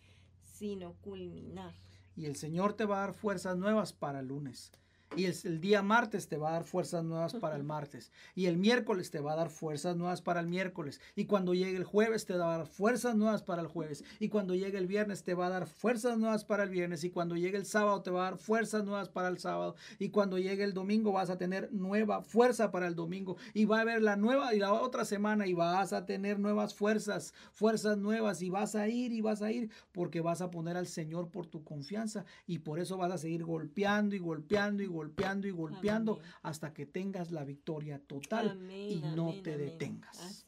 sino 0.41 0.93
culminar. 1.01 1.73
Y 2.15 2.25
el 2.25 2.35
Señor 2.35 2.73
te 2.73 2.85
va 2.85 2.97
a 2.97 3.07
dar 3.07 3.13
fuerzas 3.13 3.57
nuevas 3.57 3.93
para 3.93 4.19
el 4.19 4.27
lunes. 4.27 4.71
Y 5.17 5.25
el, 5.25 5.59
día 5.59 5.81
martes 5.81 6.29
te 6.29 6.37
va 6.37 6.49
a 6.49 6.53
dar 6.53 6.63
fuerzas 6.63 7.03
nuevas 7.03 7.33
para 7.33 7.57
el 7.57 7.65
martes. 7.65 8.13
Y 8.33 8.45
el 8.45 8.55
miércoles 8.55 9.11
te 9.11 9.19
va 9.19 9.33
a 9.33 9.35
dar 9.35 9.49
fuerzas 9.49 9.97
nuevas 9.97 10.21
para 10.21 10.39
el 10.39 10.47
miércoles. 10.47 11.01
Y 11.17 11.25
cuando 11.25 11.53
llegue 11.53 11.75
el 11.75 11.83
jueves 11.83 12.25
te 12.25 12.37
va 12.37 12.55
a 12.55 12.57
dar 12.59 12.67
fuerzas 12.67 13.17
nuevas 13.17 13.43
para 13.43 13.61
el 13.61 13.67
jueves. 13.67 14.05
Y 14.19 14.29
cuando 14.29 14.55
llegue 14.55 14.77
el 14.77 14.87
viernes 14.87 15.23
te 15.23 15.33
va 15.33 15.47
a 15.47 15.49
dar 15.49 15.67
fuerzas 15.67 16.17
nuevas 16.17 16.45
para 16.45 16.63
el 16.63 16.69
viernes. 16.69 17.03
Y 17.03 17.09
cuando 17.09 17.35
llegue 17.35 17.57
el 17.57 17.65
sábado 17.65 18.01
te 18.01 18.09
va 18.09 18.21
a 18.21 18.31
dar 18.31 18.37
fuerzas 18.37 18.85
nuevas 18.85 19.09
para 19.09 19.27
el 19.27 19.37
sábado. 19.37 19.75
Y 19.99 20.11
cuando 20.11 20.37
llegue 20.37 20.63
el 20.63 20.73
domingo 20.73 21.11
vas 21.11 21.29
a 21.29 21.37
tener 21.37 21.73
nueva 21.73 22.21
fuerza 22.21 22.71
para 22.71 22.87
el 22.87 22.95
domingo. 22.95 23.35
Y 23.53 23.65
va 23.65 23.79
a 23.79 23.81
haber 23.81 24.01
la 24.01 24.15
nueva 24.15 24.55
y 24.55 24.59
la 24.59 24.71
otra 24.71 25.03
semana 25.03 25.45
y 25.45 25.53
vas 25.53 25.91
a 25.91 26.05
tener 26.05 26.39
nuevas 26.39 26.73
fuerzas, 26.73 27.33
fuerzas 27.51 27.97
nuevas. 27.97 28.41
Y 28.41 28.49
vas 28.49 28.75
a 28.75 28.87
ir 28.87 29.11
y 29.11 29.19
vas 29.19 29.41
a 29.41 29.51
ir 29.51 29.71
porque 29.91 30.21
vas 30.21 30.39
a 30.39 30.51
poner 30.51 30.77
al 30.77 30.87
Señor 30.87 31.31
por 31.31 31.47
tu 31.47 31.65
confianza. 31.65 32.23
Y 32.47 32.59
por 32.59 32.79
eso 32.79 32.95
vas 32.95 33.11
a 33.11 33.17
seguir 33.17 33.43
golpeando 33.43 34.15
y 34.15 34.19
golpeando 34.19 34.83
y 34.83 34.85
golpeando 34.85 35.00
golpeando 35.01 35.47
y 35.47 35.51
golpeando 35.51 36.19
hasta 36.43 36.73
que 36.73 36.85
tengas 36.85 37.31
la 37.31 37.43
victoria 37.43 37.99
total 37.99 38.71
y 38.71 39.01
no 39.15 39.33
te 39.41 39.57
detengas. 39.57 40.45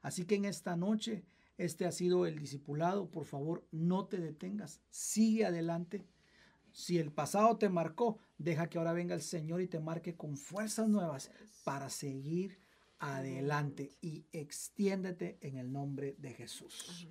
Así, 0.00 0.24
que 0.24 0.36
en 0.36 0.44
esta 0.44 0.76
noche, 0.76 1.24
este 1.58 1.86
ha 1.86 1.92
sido 1.92 2.24
el 2.24 2.38
discipulado. 2.38 3.10
Por 3.10 3.24
favor, 3.24 3.66
no 3.72 4.06
te 4.06 4.18
detengas. 4.18 4.80
Sigue 4.90 5.44
adelante. 5.44 6.06
Si 6.72 6.98
el 6.98 7.10
pasado 7.10 7.58
te 7.58 7.68
marcó, 7.68 8.18
deja 8.38 8.68
que 8.68 8.78
ahora 8.78 8.92
venga 8.92 9.16
el 9.16 9.22
Señor 9.22 9.60
y 9.60 9.66
te 9.66 9.80
marque 9.80 10.14
con 10.14 10.36
fuerzas 10.36 10.88
nuevas 10.88 11.32
para 11.64 11.90
seguir 11.90 12.60
adelante 13.00 13.90
y 14.00 14.24
extiéndete 14.30 15.36
en 15.40 15.56
el 15.56 15.72
nombre 15.72 16.14
de 16.18 16.32
Jesús. 16.32 17.08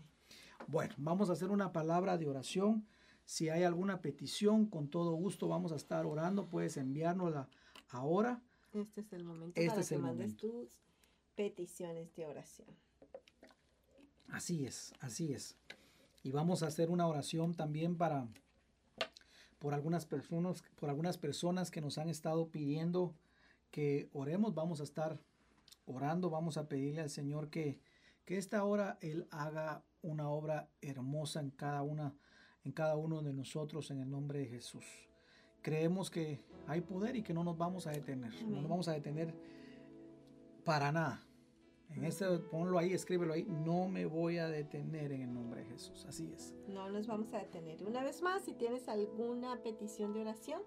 Bueno, 0.68 0.96
vamos 0.98 1.30
a 1.30 1.34
hacer 1.34 1.52
una 1.52 1.74
palabra 1.74 2.18
de 2.18 2.28
oración. 2.28 2.88
Si 3.30 3.48
hay 3.48 3.62
alguna 3.62 4.02
petición, 4.02 4.66
con 4.66 4.90
todo 4.90 5.14
gusto 5.14 5.48
vamos 5.48 5.72
a 5.72 5.76
estar 5.76 6.08
orando. 6.08 6.50
Puedes 6.50 6.78
enviárnosla 6.78 7.48
ahora. 7.90 8.42
Este 8.74 9.02
es 9.02 9.14
el 9.14 9.24
momento 9.24 9.62
este 9.62 9.70
para 9.70 9.82
es 9.82 9.90
que 9.90 9.96
el 9.96 10.02
mandes 10.02 10.36
tus 10.36 10.82
peticiones 11.36 12.16
de 12.16 12.26
oración. 12.26 12.68
Así 14.30 14.66
es, 14.66 14.96
así 15.00 15.32
es. 15.32 15.56
Y 16.24 16.32
vamos 16.32 16.64
a 16.64 16.68
hacer 16.68 16.90
una 16.90 17.06
oración 17.06 17.54
también 17.54 17.98
para 17.98 18.28
por 19.60 19.76
algunas 19.76 20.08
personas, 20.08 20.64
por 20.76 20.90
algunas 20.90 21.20
personas 21.20 21.70
que 21.70 21.82
nos 21.82 22.00
han 22.00 22.10
estado 22.10 22.50
pidiendo 22.50 23.14
que 23.70 24.10
oremos. 24.12 24.56
Vamos 24.56 24.80
a 24.80 24.86
estar 24.86 25.20
orando, 25.86 26.32
vamos 26.32 26.58
a 26.58 26.68
pedirle 26.68 27.02
al 27.02 27.12
Señor 27.12 27.52
que, 27.52 27.80
que 28.26 28.40
esta 28.40 28.64
hora 28.64 28.98
Él 29.02 29.28
haga 29.30 29.84
una 30.02 30.30
obra 30.30 30.68
hermosa 30.82 31.42
en 31.42 31.52
cada 31.52 31.84
una 31.84 32.16
en 32.70 32.74
cada 32.74 32.96
uno 32.96 33.24
de 33.24 33.34
nosotros 33.34 33.90
en 33.90 34.00
el 34.00 34.12
nombre 34.12 34.40
de 34.40 34.46
Jesús. 34.46 34.86
Creemos 35.64 36.12
que 36.12 36.40
hay 36.68 36.82
poder 36.82 37.16
y 37.16 37.24
que 37.24 37.34
no 37.34 37.44
nos 37.44 37.58
vamos 37.58 37.88
a 37.88 37.92
detener. 37.92 38.32
No 38.46 38.62
nos 38.62 38.70
vamos 38.70 38.88
a 38.88 38.94
detener 38.94 39.34
para 40.64 40.92
nada. 40.92 41.26
En 41.90 42.04
este, 42.04 42.28
ponlo 42.38 42.78
ahí, 42.78 42.94
escríbelo 42.94 43.34
ahí. 43.34 43.44
No 43.44 43.88
me 43.88 44.06
voy 44.06 44.38
a 44.38 44.48
detener 44.48 45.12
en 45.12 45.24
el 45.24 45.34
nombre 45.34 45.62
de 45.62 45.70
Jesús. 45.72 46.06
Así 46.06 46.32
es. 46.32 46.54
No 46.68 46.88
nos 46.92 47.08
vamos 47.08 47.34
a 47.34 47.40
detener. 47.40 47.84
Una 47.84 48.04
vez 48.04 48.22
más, 48.22 48.44
si 48.44 48.54
tienes 48.54 48.88
alguna 48.88 49.60
petición 49.64 50.14
de 50.14 50.22
oración, 50.22 50.62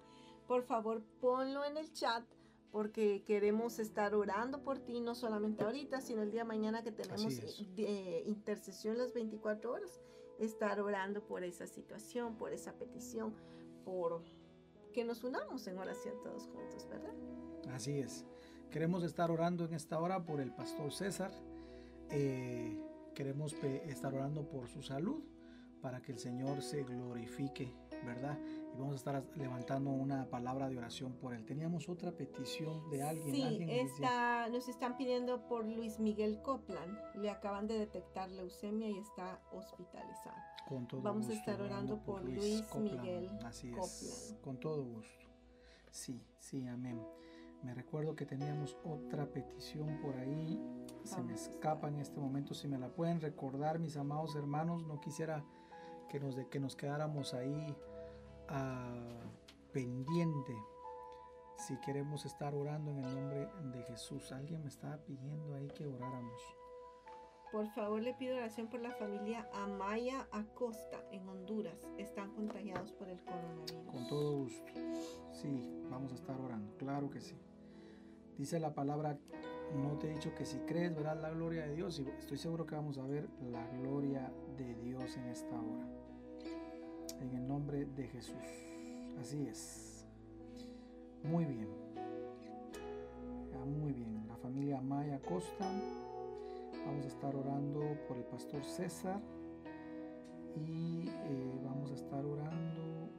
por 0.45 0.63
favor 0.63 1.01
ponlo 1.21 1.63
en 1.63 1.77
el 1.77 1.93
chat 1.93 2.25
porque 2.73 3.23
queremos 3.23 3.79
estar 3.79 4.13
orando 4.13 4.61
por 4.61 4.79
ti, 4.79 4.99
no 4.99 5.15
solamente 5.15 5.63
ahorita, 5.63 6.01
sino 6.01 6.21
el 6.21 6.31
día 6.31 6.43
mañana 6.43 6.83
que 6.83 6.91
tenemos 6.91 7.37
de 7.75 8.23
intercesión 8.25 8.97
las 8.97 9.13
24 9.13 9.71
horas 9.71 10.01
estar 10.39 10.79
orando 10.79 11.21
por 11.23 11.43
esa 11.43 11.67
situación, 11.67 12.35
por 12.35 12.53
esa 12.53 12.73
petición, 12.73 13.33
por 13.85 14.21
que 14.93 15.03
nos 15.03 15.23
unamos 15.23 15.65
en 15.67 15.77
oración 15.77 16.15
todos 16.23 16.47
juntos, 16.47 16.87
¿verdad? 16.89 17.13
Así 17.73 17.99
es. 17.99 18.25
Queremos 18.69 19.03
estar 19.03 19.31
orando 19.31 19.65
en 19.65 19.73
esta 19.73 19.99
hora 19.99 20.23
por 20.23 20.39
el 20.39 20.51
pastor 20.51 20.91
César. 20.91 21.31
Eh, 22.09 22.79
queremos 23.13 23.53
estar 23.53 24.13
orando 24.13 24.47
por 24.47 24.67
su 24.67 24.81
salud 24.81 25.23
para 25.81 26.01
que 26.01 26.11
el 26.11 26.19
Señor 26.19 26.61
se 26.61 26.83
glorifique, 26.83 27.73
¿verdad? 28.05 28.37
Y 28.73 28.77
vamos 28.77 28.93
a 28.93 28.95
estar 28.95 29.23
levantando 29.35 29.91
una 29.91 30.29
palabra 30.29 30.69
de 30.69 30.77
oración 30.77 31.13
por 31.13 31.33
él. 31.33 31.45
Teníamos 31.45 31.89
otra 31.89 32.11
petición 32.11 32.89
de 32.89 33.03
alguien. 33.03 33.35
Sí, 33.35 33.65
está, 33.69 34.49
nos 34.49 34.67
están 34.67 34.97
pidiendo 34.97 35.47
por 35.47 35.65
Luis 35.65 35.99
Miguel 35.99 36.41
Copland. 36.41 36.97
Le 37.15 37.29
acaban 37.29 37.67
de 37.67 37.77
detectar 37.77 38.29
leucemia 38.31 38.89
y 38.89 38.97
está 38.97 39.41
hospitalizado. 39.51 40.37
Con 40.67 40.87
todo 40.87 41.01
vamos 41.01 41.29
a 41.29 41.33
estar 41.33 41.61
orando 41.61 41.99
por, 42.03 42.23
Luis, 42.23 42.63
Miguel 42.75 43.29
Así 43.45 43.71
es, 43.71 44.35
con 44.41 44.59
todo 44.59 44.83
gusto. 44.83 45.27
Sí, 45.91 46.25
sí, 46.39 46.65
amén. 46.67 46.99
Me 47.61 47.73
recuerdo 47.73 48.15
que 48.15 48.25
teníamos 48.25 48.75
otra 48.83 49.25
petición 49.25 49.99
por 50.01 50.17
ahí. 50.17 50.59
Se 51.03 51.21
me 51.21 51.33
escapa 51.33 51.89
en 51.89 51.99
este 51.99 52.19
momento. 52.19 52.53
Si 52.53 52.67
me 52.67 52.79
la 52.79 52.89
pueden 52.89 53.21
recordar, 53.21 53.77
mis 53.77 53.97
amados 53.97 54.35
hermanos, 54.35 54.83
no 54.85 54.99
quisiera 54.99 55.45
que 56.09 56.19
nos, 56.19 56.35
de, 56.35 56.47
que 56.47 56.59
nos 56.59 56.75
quedáramos 56.75 57.33
ahí 57.33 57.75
pendiente 59.71 60.53
si 61.57 61.77
queremos 61.77 62.25
estar 62.25 62.53
orando 62.53 62.91
en 62.91 62.99
el 62.99 63.15
nombre 63.15 63.49
de 63.71 63.83
Jesús. 63.83 64.31
Alguien 64.31 64.61
me 64.61 64.69
estaba 64.69 64.97
pidiendo 64.97 65.55
ahí 65.55 65.67
que 65.69 65.87
oráramos. 65.87 66.41
Por 67.51 67.67
favor, 67.69 68.01
le 68.01 68.13
pido 68.15 68.35
oración 68.35 68.67
por 68.67 68.81
la 68.81 68.91
familia 68.91 69.47
Amaya 69.53 70.27
Acosta 70.31 71.03
en 71.11 71.27
Honduras. 71.29 71.87
Están 71.97 72.33
contagiados 72.33 72.91
por 72.93 73.07
el 73.07 73.23
coronavirus. 73.23 73.91
Con 73.91 74.07
todo 74.07 74.37
gusto. 74.39 74.71
Sí, 75.31 75.71
vamos 75.89 76.11
a 76.11 76.15
estar 76.15 76.39
orando. 76.39 76.75
Claro 76.77 77.09
que 77.09 77.21
sí. 77.21 77.37
Dice 78.37 78.59
la 78.59 78.73
palabra, 78.73 79.19
no 79.75 79.99
te 79.99 80.09
he 80.09 80.15
dicho 80.15 80.33
que 80.33 80.45
si 80.45 80.57
crees 80.61 80.95
verás 80.95 81.17
la 81.17 81.29
gloria 81.29 81.67
de 81.67 81.75
Dios. 81.75 81.99
Y 81.99 82.09
estoy 82.17 82.39
seguro 82.39 82.65
que 82.65 82.75
vamos 82.75 82.97
a 82.97 83.05
ver 83.05 83.29
la 83.39 83.65
gloria 83.77 84.33
de 84.57 84.73
Dios 84.75 85.15
en 85.15 85.25
esta 85.27 85.55
hora 85.55 85.92
en 87.23 87.37
el 87.37 87.47
nombre 87.47 87.85
de 87.85 88.07
Jesús. 88.07 88.35
Así 89.19 89.47
es. 89.47 90.05
Muy 91.23 91.45
bien. 91.45 91.69
muy 93.65 93.93
bien. 93.93 94.27
La 94.27 94.35
familia 94.35 94.81
Maya 94.81 95.19
Costa. 95.21 95.65
Vamos 96.85 97.05
a 97.05 97.07
estar 97.07 97.33
orando 97.33 97.79
por 98.07 98.17
el 98.17 98.25
pastor 98.25 98.63
César. 98.65 99.21
Y 100.55 101.07
eh, 101.07 101.61
vamos 101.63 101.91
a 101.91 101.95
estar 101.95 102.25
orando. 102.25 103.09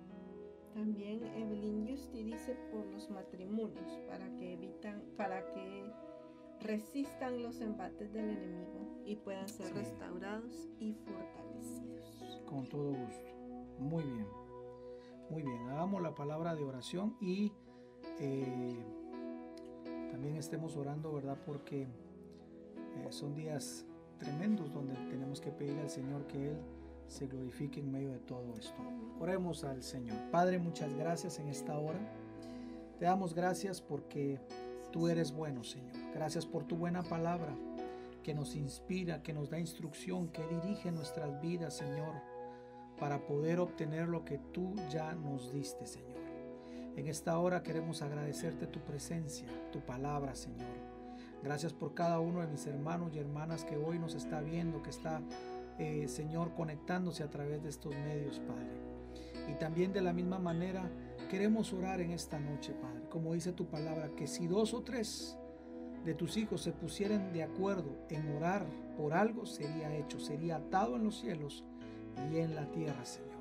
También 0.74 1.24
Evelyn 1.34 1.88
Justi 1.88 2.24
dice 2.24 2.56
por 2.70 2.84
los 2.86 3.08
matrimonios 3.10 4.00
para 4.08 4.28
que 4.36 4.52
evitan, 4.52 5.02
para 5.16 5.46
que 5.52 5.90
resistan 6.60 7.42
los 7.42 7.60
embates 7.60 8.12
del 8.12 8.28
enemigo 8.28 9.02
y 9.06 9.16
puedan 9.16 9.48
ser 9.48 9.72
restaurados 9.72 10.68
y 10.78 10.92
fortalecidos. 10.94 12.42
Con 12.46 12.66
todo 12.66 12.92
gusto. 12.92 13.33
Muy 13.78 14.04
bien. 14.04 14.26
Muy 15.30 15.42
bien. 15.42 15.68
Hagamos 15.70 16.02
la 16.02 16.14
palabra 16.14 16.54
de 16.54 16.64
oración 16.64 17.16
y 17.20 17.52
eh, 18.20 18.84
también 20.10 20.36
estemos 20.36 20.76
orando, 20.76 21.12
¿verdad? 21.12 21.38
Porque 21.44 21.82
eh, 21.82 23.06
son 23.10 23.34
días 23.34 23.84
tremendos 24.18 24.72
donde 24.72 24.94
tenemos 25.10 25.40
que 25.40 25.50
pedirle 25.50 25.82
al 25.82 25.90
Señor 25.90 26.26
que 26.26 26.50
Él 26.50 26.58
se 27.08 27.26
glorifique 27.26 27.80
en 27.80 27.90
medio 27.90 28.12
de 28.12 28.20
todo 28.20 28.54
esto. 28.58 28.80
Oremos 29.20 29.64
al 29.64 29.82
Señor. 29.82 30.16
Padre, 30.30 30.58
muchas 30.58 30.94
gracias 30.94 31.38
en 31.38 31.48
esta 31.48 31.78
hora. 31.78 31.98
Te 32.98 33.06
damos 33.06 33.34
gracias 33.34 33.80
porque 33.80 34.40
tú 34.92 35.08
eres 35.08 35.32
bueno, 35.32 35.64
Señor. 35.64 35.92
Gracias 36.14 36.46
por 36.46 36.64
tu 36.64 36.76
buena 36.76 37.02
palabra 37.02 37.54
que 38.22 38.34
nos 38.34 38.54
inspira, 38.54 39.22
que 39.22 39.32
nos 39.34 39.50
da 39.50 39.58
instrucción, 39.58 40.28
que 40.28 40.46
dirige 40.46 40.90
nuestras 40.92 41.40
vidas, 41.40 41.74
Señor 41.74 42.33
para 42.98 43.26
poder 43.26 43.60
obtener 43.60 44.08
lo 44.08 44.24
que 44.24 44.38
tú 44.38 44.74
ya 44.90 45.14
nos 45.14 45.52
diste, 45.52 45.86
Señor. 45.86 46.14
En 46.96 47.08
esta 47.08 47.38
hora 47.38 47.62
queremos 47.62 48.02
agradecerte 48.02 48.66
tu 48.66 48.80
presencia, 48.80 49.48
tu 49.72 49.80
palabra, 49.80 50.34
Señor. 50.34 50.68
Gracias 51.42 51.72
por 51.72 51.92
cada 51.92 52.20
uno 52.20 52.40
de 52.40 52.46
mis 52.46 52.66
hermanos 52.66 53.12
y 53.14 53.18
hermanas 53.18 53.64
que 53.64 53.76
hoy 53.76 53.98
nos 53.98 54.14
está 54.14 54.40
viendo, 54.40 54.82
que 54.82 54.90
está, 54.90 55.20
eh, 55.78 56.06
Señor, 56.08 56.54
conectándose 56.54 57.22
a 57.22 57.30
través 57.30 57.62
de 57.62 57.68
estos 57.68 57.92
medios, 57.94 58.40
Padre. 58.40 58.94
Y 59.50 59.54
también 59.58 59.92
de 59.92 60.00
la 60.00 60.12
misma 60.12 60.38
manera 60.38 60.88
queremos 61.28 61.72
orar 61.72 62.00
en 62.00 62.12
esta 62.12 62.38
noche, 62.38 62.72
Padre, 62.72 63.08
como 63.10 63.34
dice 63.34 63.52
tu 63.52 63.66
palabra, 63.66 64.08
que 64.16 64.26
si 64.26 64.46
dos 64.46 64.72
o 64.72 64.82
tres 64.82 65.36
de 66.04 66.14
tus 66.14 66.36
hijos 66.36 66.62
se 66.62 66.72
pusieran 66.72 67.32
de 67.32 67.42
acuerdo 67.42 67.96
en 68.08 68.36
orar 68.36 68.66
por 68.96 69.14
algo, 69.14 69.46
sería 69.46 69.94
hecho, 69.96 70.20
sería 70.20 70.56
atado 70.56 70.96
en 70.96 71.04
los 71.04 71.18
cielos 71.18 71.64
y 72.30 72.38
en 72.38 72.54
la 72.54 72.70
tierra, 72.70 73.04
Señor. 73.04 73.34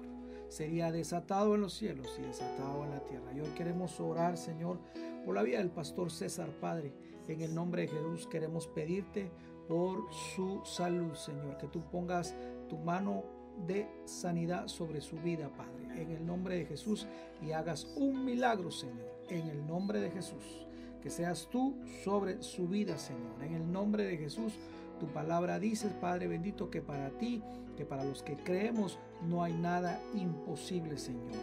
Sería 0.50 0.92
desatado 0.92 1.56
en 1.56 1.62
los 1.62 1.74
cielos 1.74 2.16
y 2.20 2.22
desatado 2.22 2.84
en 2.84 2.92
la 2.92 3.00
tierra. 3.00 3.34
Y 3.34 3.40
hoy 3.40 3.50
queremos 3.56 4.00
orar, 4.00 4.38
Señor, 4.38 4.78
por 5.26 5.34
la 5.34 5.42
vida 5.42 5.58
del 5.58 5.72
pastor 5.72 6.12
César, 6.12 6.50
Padre. 6.62 6.94
En 7.28 7.42
el 7.42 7.56
nombre 7.56 7.84
de 7.84 7.88
Jesús 7.88 8.28
queremos 8.28 8.68
pedirte 8.68 9.32
por 9.68 10.12
su 10.14 10.62
salud, 10.64 11.14
Señor, 11.16 11.58
que 11.58 11.68
tú 11.68 11.82
pongas 11.90 12.36
tu 12.70 12.78
mano 12.78 13.24
de 13.68 13.88
sanidad 14.06 14.68
sobre 14.68 15.02
su 15.02 15.18
vida, 15.18 15.50
Padre, 15.50 16.02
en 16.02 16.12
el 16.12 16.26
nombre 16.26 16.58
de 16.58 16.66
Jesús 16.66 17.08
y 17.42 17.52
hagas 17.52 17.86
un 17.96 18.26
milagro, 18.26 18.72
Señor, 18.72 19.12
en 19.30 19.48
el 19.48 19.66
nombre 19.66 20.00
de 20.02 20.12
Jesús. 20.12 20.68
Que 21.02 21.10
seas 21.10 21.48
tú 21.52 21.76
sobre 22.04 22.42
su 22.42 22.68
vida, 22.68 22.98
Señor, 22.98 23.42
en 23.44 23.56
el 23.56 23.72
nombre 23.72 24.06
de 24.06 24.18
Jesús. 24.18 24.54
Tu 25.04 25.10
palabra 25.10 25.60
dice, 25.60 25.90
Padre 25.90 26.28
bendito, 26.28 26.70
que 26.70 26.82
para 26.82 27.10
ti, 27.10 27.44
que 27.76 27.84
para 27.84 28.06
los 28.06 28.24
que 28.24 28.38
creemos, 28.38 29.00
no 29.22 29.44
hay 29.44 29.52
nada 29.52 30.00
imposible, 30.14 30.98
Señor. 30.98 31.34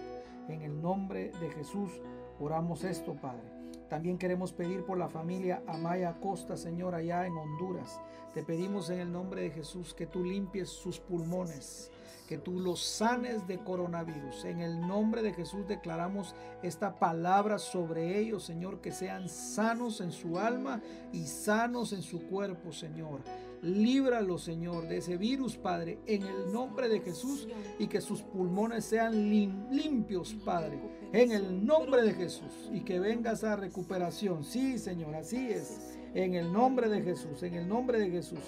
En 0.49 0.63
el 0.63 0.81
nombre 0.81 1.31
de 1.43 1.51
Jesús 1.51 1.91
oramos 2.39 2.85
esto, 2.85 3.17
Padre. 3.21 3.53
También 3.91 4.17
queremos 4.17 4.55
pedir 4.55 4.83
por 4.87 4.97
la 4.97 5.11
familia 5.11 5.63
Amaya 5.67 6.19
Costa, 6.21 6.57
Señor, 6.57 6.95
allá 6.95 7.27
en 7.27 7.37
Honduras. 7.37 8.01
Te 8.33 8.43
pedimos 8.43 8.89
en 8.89 9.01
el 9.01 9.13
nombre 9.13 9.43
de 9.43 9.51
Jesús 9.51 9.93
que 9.93 10.07
tú 10.07 10.25
limpies 10.25 10.71
sus 10.71 10.99
pulmones, 10.99 11.91
que 12.27 12.39
tú 12.39 12.61
los 12.61 12.83
sanes 12.83 13.47
de 13.47 13.59
coronavirus. 13.59 14.47
En 14.47 14.61
el 14.61 14.81
nombre 14.81 15.21
de 15.21 15.35
Jesús 15.35 15.69
declaramos 15.69 16.35
esta 16.63 16.99
palabra 16.99 17.59
sobre 17.59 18.19
ellos, 18.21 18.45
Señor, 18.45 18.81
que 18.81 18.93
sean 18.93 19.29
sanos 19.29 20.01
en 20.01 20.13
su 20.13 20.39
alma 20.39 20.81
y 21.13 21.27
sanos 21.27 21.93
en 21.93 22.01
su 22.01 22.27
cuerpo, 22.29 22.73
Señor. 22.73 23.21
Líbralo, 23.63 24.39
Señor, 24.39 24.89
de 24.89 24.99
ese 24.99 25.19
virus, 25.19 25.57
Padre, 25.57 25.99
en 26.07 26.23
el 26.23 26.53
nombre 26.53 26.89
de 26.89 27.01
Jesús 27.01 27.47
y 27.79 27.89
que 27.89 28.01
sus 28.01 28.23
pulmones 28.23 28.87
sean 28.87 29.31
limpios, 29.71 30.35
Padre, 30.45 30.81
en 31.13 31.33
el 31.33 31.65
nombre 31.67 32.03
de 32.03 32.15
Jesús 32.15 32.71
y 32.73 32.81
que 32.81 32.99
venga 32.99 33.33
esa 33.33 33.57
recuperación. 33.57 34.45
Sí, 34.45 34.79
Señor, 34.79 35.15
así 35.15 35.51
es. 35.51 35.99
En 36.15 36.35
el 36.35 36.53
nombre 36.53 36.89
de 36.89 37.03
Jesús, 37.03 37.43
en 37.43 37.55
el 37.55 37.69
nombre 37.69 37.99
de 37.99 38.11
Jesús. 38.11 38.41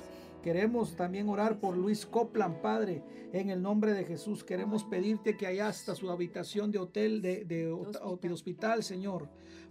Queremos 0.43 0.97
también 0.97 1.29
orar 1.29 1.61
por 1.61 1.77
Luis 1.77 2.05
Copland, 2.05 2.57
Padre, 2.57 3.05
en 3.33 3.51
el 3.51 3.63
nombre 3.63 3.93
de 3.93 4.05
Jesús. 4.05 4.43
Queremos 4.43 4.83
pedirte 4.83 5.37
que 5.37 5.47
allá 5.47 5.69
hasta 5.69 5.95
su 5.95 6.11
habitación 6.11 6.73
de 6.73 6.79
hotel, 6.79 7.23
de, 7.23 7.45
de, 7.45 7.71
hospital, 7.71 8.83
Señor, 8.83 9.29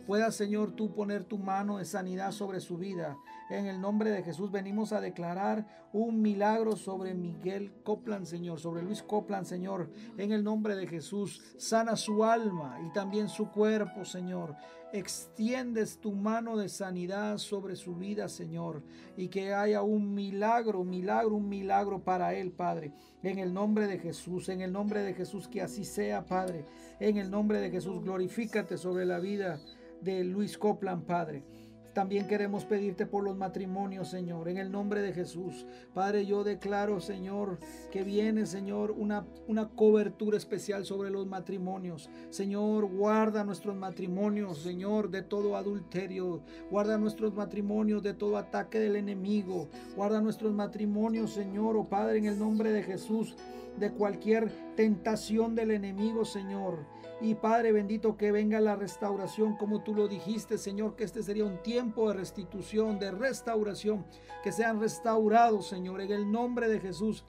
pueda, 0.07 0.31
Señor, 0.31 0.71
tú 0.71 0.93
poner 0.93 1.25
tu 1.25 1.37
mano 1.37 1.77
de 1.77 1.83
sanidad 1.83 2.31
sobre 2.31 2.61
su 2.61 2.77
vida. 2.77 3.17
En 3.51 3.67
el 3.67 3.81
nombre 3.81 4.09
de 4.11 4.23
Jesús 4.23 4.49
venimos 4.49 4.93
a 4.93 5.01
declarar 5.01 5.67
un 5.91 6.21
milagro 6.21 6.77
sobre 6.77 7.13
Miguel 7.13 7.73
Copland, 7.83 8.25
Señor, 8.25 8.59
sobre 8.59 8.81
Luis 8.81 9.03
Copland, 9.03 9.45
Señor. 9.45 9.89
En 10.17 10.31
el 10.31 10.43
nombre 10.43 10.75
de 10.75 10.87
Jesús, 10.87 11.43
sana 11.57 11.97
su 11.97 12.23
alma 12.23 12.79
y 12.87 12.93
también 12.93 13.27
su 13.27 13.51
cuerpo, 13.51 14.05
Señor 14.05 14.55
extiendes 14.93 15.99
tu 15.99 16.11
mano 16.11 16.57
de 16.57 16.69
sanidad 16.69 17.37
sobre 17.37 17.75
su 17.75 17.95
vida, 17.95 18.27
Señor, 18.27 18.83
y 19.15 19.29
que 19.29 19.53
haya 19.53 19.81
un 19.81 20.13
milagro, 20.13 20.83
milagro, 20.83 21.35
un 21.35 21.47
milagro 21.47 22.03
para 22.03 22.33
él, 22.33 22.51
Padre. 22.51 22.91
En 23.23 23.39
el 23.39 23.53
nombre 23.53 23.87
de 23.87 23.99
Jesús, 23.99 24.49
en 24.49 24.61
el 24.61 24.71
nombre 24.71 25.01
de 25.01 25.13
Jesús, 25.13 25.47
que 25.47 25.61
así 25.61 25.85
sea, 25.85 26.25
Padre. 26.25 26.65
En 26.99 27.17
el 27.17 27.31
nombre 27.31 27.59
de 27.59 27.71
Jesús, 27.71 28.01
glorifícate 28.03 28.77
sobre 28.77 29.05
la 29.05 29.19
vida 29.19 29.59
de 30.01 30.23
Luis 30.23 30.57
Copland, 30.57 31.05
Padre. 31.05 31.43
También 31.93 32.25
queremos 32.25 32.63
pedirte 32.63 33.05
por 33.05 33.23
los 33.23 33.35
matrimonios, 33.35 34.09
Señor, 34.09 34.47
en 34.47 34.57
el 34.57 34.71
nombre 34.71 35.01
de 35.01 35.11
Jesús. 35.11 35.65
Padre, 35.93 36.25
yo 36.25 36.43
declaro, 36.43 37.01
Señor, 37.01 37.59
que 37.91 38.03
viene, 38.03 38.45
Señor, 38.45 38.91
una, 38.91 39.25
una 39.47 39.67
cobertura 39.69 40.37
especial 40.37 40.85
sobre 40.85 41.09
los 41.09 41.27
matrimonios. 41.27 42.09
Señor, 42.29 42.85
guarda 42.85 43.43
nuestros 43.43 43.75
matrimonios, 43.75 44.59
Señor, 44.59 45.11
de 45.11 45.21
todo 45.21 45.57
adulterio. 45.57 46.41
Guarda 46.69 46.97
nuestros 46.97 47.33
matrimonios 47.33 48.01
de 48.03 48.13
todo 48.13 48.37
ataque 48.37 48.79
del 48.79 48.95
enemigo. 48.95 49.67
Guarda 49.95 50.21
nuestros 50.21 50.53
matrimonios, 50.53 51.33
Señor, 51.33 51.75
oh 51.75 51.89
Padre, 51.89 52.19
en 52.19 52.25
el 52.25 52.39
nombre 52.39 52.71
de 52.71 52.83
Jesús, 52.83 53.35
de 53.77 53.91
cualquier 53.91 54.49
tentación 54.75 55.55
del 55.55 55.71
enemigo, 55.71 56.23
Señor. 56.23 56.85
Y 57.21 57.35
Padre 57.35 57.71
bendito, 57.71 58.17
que 58.17 58.31
venga 58.31 58.59
la 58.59 58.75
restauración 58.75 59.55
como 59.55 59.83
tú 59.83 59.93
lo 59.93 60.07
dijiste, 60.07 60.57
Señor, 60.57 60.95
que 60.95 61.03
este 61.03 61.21
sería 61.21 61.45
un 61.45 61.61
tiempo 61.61 62.07
de 62.09 62.15
restitución, 62.15 62.97
de 62.97 63.11
restauración, 63.11 64.05
que 64.43 64.51
sean 64.51 64.79
restaurados, 64.79 65.67
Señor, 65.67 66.01
en 66.01 66.11
el 66.11 66.31
nombre 66.31 66.67
de 66.67 66.79
Jesús. 66.79 67.23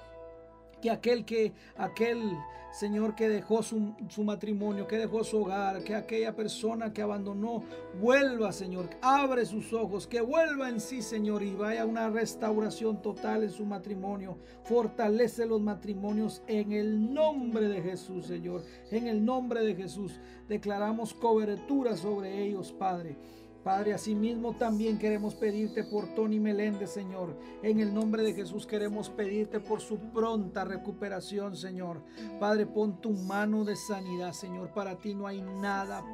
Que 0.80 0.90
aquel 0.90 1.26
que, 1.26 1.52
aquel 1.76 2.22
Señor 2.72 3.14
que 3.14 3.28
dejó 3.28 3.62
su, 3.62 3.94
su, 4.08 4.24
matrimonio, 4.24 4.86
que 4.86 4.96
dejó 4.96 5.22
su 5.24 5.42
hogar, 5.42 5.84
que 5.84 5.94
aquella 5.94 6.34
persona 6.34 6.92
que 6.92 7.02
abandonó, 7.02 7.62
vuelva, 8.00 8.50
Señor, 8.50 8.88
abre 9.02 9.44
sus 9.44 9.74
ojos, 9.74 10.06
que 10.06 10.22
vuelva 10.22 10.70
en 10.70 10.80
sí, 10.80 11.02
Señor, 11.02 11.42
y 11.42 11.54
vaya 11.54 11.84
una 11.84 12.08
restauración 12.08 13.02
total 13.02 13.42
en 13.42 13.50
su 13.50 13.66
matrimonio. 13.66 14.38
Fortalece 14.64 15.44
los 15.44 15.60
matrimonios 15.60 16.42
en 16.46 16.72
el 16.72 17.12
nombre 17.12 17.68
de 17.68 17.82
Jesús, 17.82 18.26
Señor. 18.26 18.62
En 18.90 19.06
el 19.06 19.22
nombre 19.22 19.62
de 19.62 19.74
Jesús 19.74 20.18
declaramos 20.48 21.12
cobertura 21.12 21.96
sobre 21.96 22.42
ellos, 22.42 22.72
Padre. 22.72 23.16
Padre, 23.64 23.94
asimismo 23.94 24.54
también 24.54 24.98
queremos 24.98 25.36
pedirte 25.36 25.84
por 25.84 26.14
Tony 26.16 26.40
Meléndez, 26.40 26.90
Señor. 26.90 27.36
En 27.62 27.78
el 27.78 27.94
nombre 27.94 28.24
de 28.24 28.34
Jesús 28.34 28.66
queremos 28.66 29.08
pedirte 29.08 29.60
por 29.60 29.80
su 29.80 29.98
pronta 29.98 30.64
recuperación, 30.64 31.56
Señor. 31.56 32.02
Padre, 32.40 32.66
pon 32.66 33.00
tu 33.00 33.12
mano 33.12 33.64
de 33.64 33.76
sanidad, 33.76 34.32
Señor. 34.32 34.72
Para 34.72 34.98
ti 34.98 35.14
no 35.14 35.28
hay 35.28 35.42
nada 35.42 36.04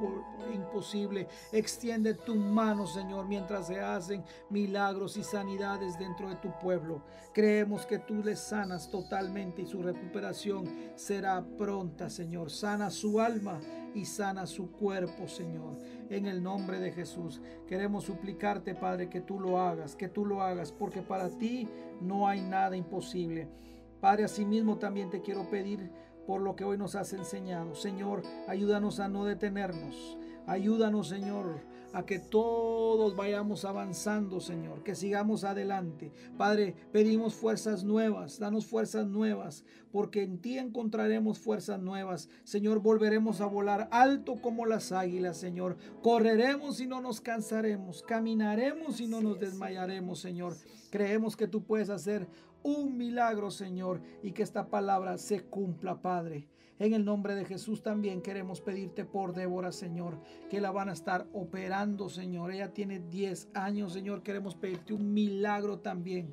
imposible. 0.53 1.27
Extiende 1.51 2.13
tu 2.13 2.35
mano, 2.35 2.87
Señor, 2.87 3.27
mientras 3.27 3.69
se 3.69 3.81
hacen 3.81 4.23
milagros 4.51 5.17
y 5.17 5.25
sanidades 5.25 5.99
dentro 5.99 6.29
de 6.29 6.37
tu 6.37 6.51
pueblo. 6.61 7.03
Creemos 7.33 7.87
que 7.87 7.99
tú 7.99 8.23
le 8.23 8.37
sanas 8.37 8.91
totalmente 8.91 9.63
y 9.63 9.67
su 9.67 9.83
recuperación 9.83 10.69
será 10.97 11.43
pronta, 11.57 12.11
Señor. 12.11 12.51
Sana 12.51 12.91
su 12.91 13.21
alma 13.21 13.59
y 13.95 14.05
sana 14.05 14.47
su 14.47 14.71
cuerpo, 14.71 15.29
Señor. 15.29 15.79
En 16.11 16.27
el 16.27 16.43
nombre 16.43 16.81
de 16.81 16.93
Jesús, 16.93 17.43
queremos 17.67 18.05
suplicarte, 18.05 18.75
Padre, 18.75 19.11
que 19.11 19.21
tú 19.21 19.39
lo 19.39 19.61
hagas, 19.61 19.95
que 19.95 20.09
tú 20.09 20.25
lo 20.25 20.43
hagas, 20.43 20.73
porque 20.73 21.03
para 21.03 21.29
ti 21.29 21.69
no 22.01 22.27
hay 22.27 22.41
nada 22.41 22.77
imposible. 22.77 23.49
Padre, 24.01 24.25
asimismo 24.25 24.79
también 24.79 25.11
te 25.11 25.21
quiero 25.21 25.51
pedir 25.51 25.91
por 26.27 26.41
lo 26.41 26.57
que 26.57 26.65
hoy 26.65 26.79
nos 26.79 26.95
has 26.95 27.13
enseñado. 27.13 27.75
Señor, 27.75 28.23
ayúdanos 28.47 29.01
a 29.01 29.09
no 29.09 29.25
detenernos. 29.25 30.19
Ayúdanos, 30.47 31.09
Señor, 31.09 31.61
a 31.93 32.05
que 32.05 32.19
todos 32.19 33.17
vayamos 33.17 33.65
avanzando, 33.65 34.41
Señor, 34.41 34.83
que 34.83 34.95
sigamos 34.95 35.45
adelante. 35.45 36.13
Padre, 36.37 36.75
pedimos 36.93 37.35
fuerzas 37.35 37.85
nuevas, 37.85 38.39
danos 38.39 38.67
fuerzas 38.67 39.07
nuevas, 39.07 39.65
porque 39.91 40.23
en 40.23 40.39
ti 40.39 40.59
encontraremos 40.59 41.39
fuerzas 41.39 41.81
nuevas. 41.81 42.29
Señor, 42.45 42.81
volveremos 42.81 43.41
a 43.41 43.47
volar 43.47 43.89
alto 43.91 44.41
como 44.41 44.67
las 44.67 44.93
águilas, 44.93 45.39
Señor. 45.39 45.77
Correremos 46.03 46.81
y 46.81 46.87
no 46.87 47.01
nos 47.01 47.21
cansaremos, 47.21 48.03
caminaremos 48.03 49.01
y 49.01 49.07
no 49.07 49.21
nos 49.21 49.41
desmayaremos, 49.41 50.19
Señor. 50.21 50.57
Creemos 50.91 51.37
que 51.37 51.49
tú 51.49 51.65
puedes 51.65 51.91
hacer 51.91 52.27
un 52.63 52.97
milagro, 52.97 53.51
Señor, 53.51 54.01
y 54.23 54.33
que 54.33 54.43
esta 54.43 54.69
palabra 54.69 55.19
se 55.19 55.43
cumpla, 55.45 56.01
Padre. 56.01 56.49
En 56.81 56.93
el 56.93 57.05
nombre 57.05 57.35
de 57.35 57.45
Jesús 57.45 57.83
también 57.83 58.23
queremos 58.23 58.61
pedirte 58.61 59.05
por 59.05 59.35
Débora, 59.35 59.73
Señor, 59.73 60.21
que 60.49 60.61
la 60.61 60.71
van 60.71 60.89
a 60.89 60.93
estar 60.93 61.27
operando, 61.33 62.09
Señor. 62.09 62.53
Ella 62.53 62.73
tiene 62.73 63.01
10 63.01 63.49
años, 63.53 63.93
Señor. 63.93 64.23
Queremos 64.23 64.55
pedirte 64.55 64.95
un 64.95 65.13
milagro 65.13 65.81
también 65.81 66.33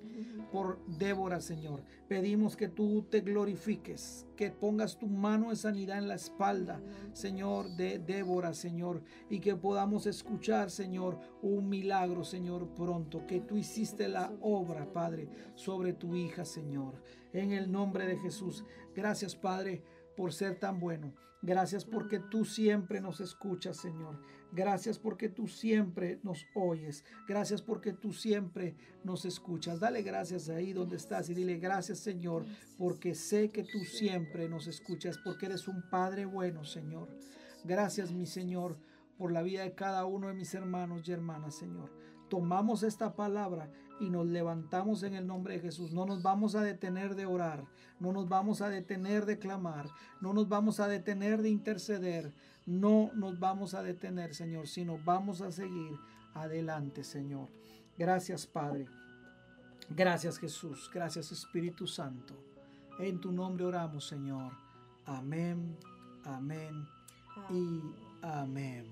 por 0.52 0.80
Débora, 0.86 1.42
Señor. 1.42 1.82
Pedimos 2.08 2.56
que 2.56 2.68
tú 2.68 3.08
te 3.10 3.22
glorifiques, 3.22 4.28
que 4.36 4.52
pongas 4.52 5.00
tu 5.00 5.08
mano 5.08 5.50
de 5.50 5.56
sanidad 5.56 5.98
en 5.98 6.08
la 6.08 6.16
espalda, 6.16 6.80
Señor, 7.14 7.76
de 7.76 7.98
Débora, 7.98 8.54
Señor, 8.54 9.02
y 9.32 9.40
que 9.40 9.56
podamos 9.56 10.06
escuchar, 10.06 10.70
Señor, 10.70 11.20
un 11.42 11.68
milagro, 11.68 12.24
Señor, 12.24 12.68
pronto, 12.76 13.26
que 13.26 13.42
tú 13.42 13.58
hiciste 13.58 14.08
la 14.08 14.32
obra, 14.42 14.94
Padre, 14.94 15.28
sobre 15.56 15.94
tu 15.94 16.15
hija, 16.16 16.46
Señor. 16.46 17.02
En 17.34 17.52
el 17.52 17.72
nombre 17.72 18.08
de 18.08 18.18
Jesús. 18.18 18.64
Gracias, 18.96 19.36
Padre 19.36 19.84
por 20.16 20.34
ser 20.34 20.60
tan 20.60 20.80
bueno. 20.80 21.14
Gracias 21.42 21.86
porque 21.86 22.20
tú 22.20 22.44
siempre 22.44 23.02
nos 23.02 23.20
escuchas, 23.20 23.78
Señor. 23.78 24.20
Gracias 24.52 24.98
porque 24.98 25.30
tú 25.30 25.48
siempre 25.48 26.20
nos 26.24 26.46
oyes. 26.56 27.04
Gracias 27.28 27.62
porque 27.62 27.94
tú 27.94 28.14
siempre 28.14 28.76
nos 29.04 29.26
escuchas. 29.26 29.80
Dale 29.80 30.02
gracias 30.02 30.50
ahí 30.50 30.74
donde 30.74 30.96
estás 30.96 31.30
y 31.30 31.36
dile 31.36 31.58
gracias, 31.58 32.00
Señor, 32.00 32.46
porque 32.78 33.14
sé 33.14 33.52
que 33.52 33.64
tú 33.64 33.80
siempre 33.80 34.50
nos 34.50 34.68
escuchas, 34.68 35.20
porque 35.24 35.48
eres 35.48 35.68
un 35.68 35.88
Padre 35.90 36.26
bueno, 36.26 36.64
Señor. 36.64 37.10
Gracias, 37.64 38.12
mi 38.12 38.26
Señor, 38.26 38.80
por 39.18 39.32
la 39.32 39.44
vida 39.44 39.64
de 39.64 39.76
cada 39.76 40.06
uno 40.06 40.30
de 40.30 40.34
mis 40.34 40.54
hermanos 40.56 41.08
y 41.08 41.12
hermanas, 41.12 41.56
Señor. 41.56 41.92
Tomamos 42.30 42.82
esta 42.82 43.16
palabra 43.16 43.72
y 44.00 44.10
nos 44.10 44.26
levantamos 44.26 45.04
en 45.04 45.16
el 45.16 45.28
nombre 45.28 45.56
de 45.56 45.62
Jesús. 45.62 45.92
No 45.92 46.06
nos 46.06 46.22
vamos 46.22 46.56
a 46.56 46.62
detener 46.62 47.16
de 47.16 47.26
orar, 47.26 47.64
no 48.00 48.12
nos 48.12 48.28
vamos 48.28 48.62
a 48.62 48.70
detener 48.70 49.26
de 49.26 49.40
clamar, 49.40 49.90
no 50.22 50.34
nos 50.34 50.50
vamos 50.50 50.80
a 50.80 50.88
detener 50.88 51.42
de 51.42 51.50
interceder, 51.50 52.34
no 52.66 53.12
nos 53.14 53.40
vamos 53.40 53.74
a 53.74 53.84
detener, 53.84 54.34
Señor, 54.34 54.68
sino 54.68 55.00
vamos 55.04 55.42
a 55.42 55.52
seguir 55.52 55.98
adelante, 56.34 57.04
Señor. 57.04 57.50
Gracias, 57.98 58.46
Padre. 58.46 58.88
Gracias, 59.90 60.38
Jesús. 60.38 60.90
Gracias, 60.94 61.32
Espíritu 61.32 61.88
Santo. 61.88 62.36
En 63.00 63.20
tu 63.20 63.32
nombre 63.32 63.66
oramos, 63.66 64.08
Señor. 64.08 64.52
Amén, 65.06 65.78
amén 66.24 66.88
y 67.50 67.82
amén. 68.22 68.86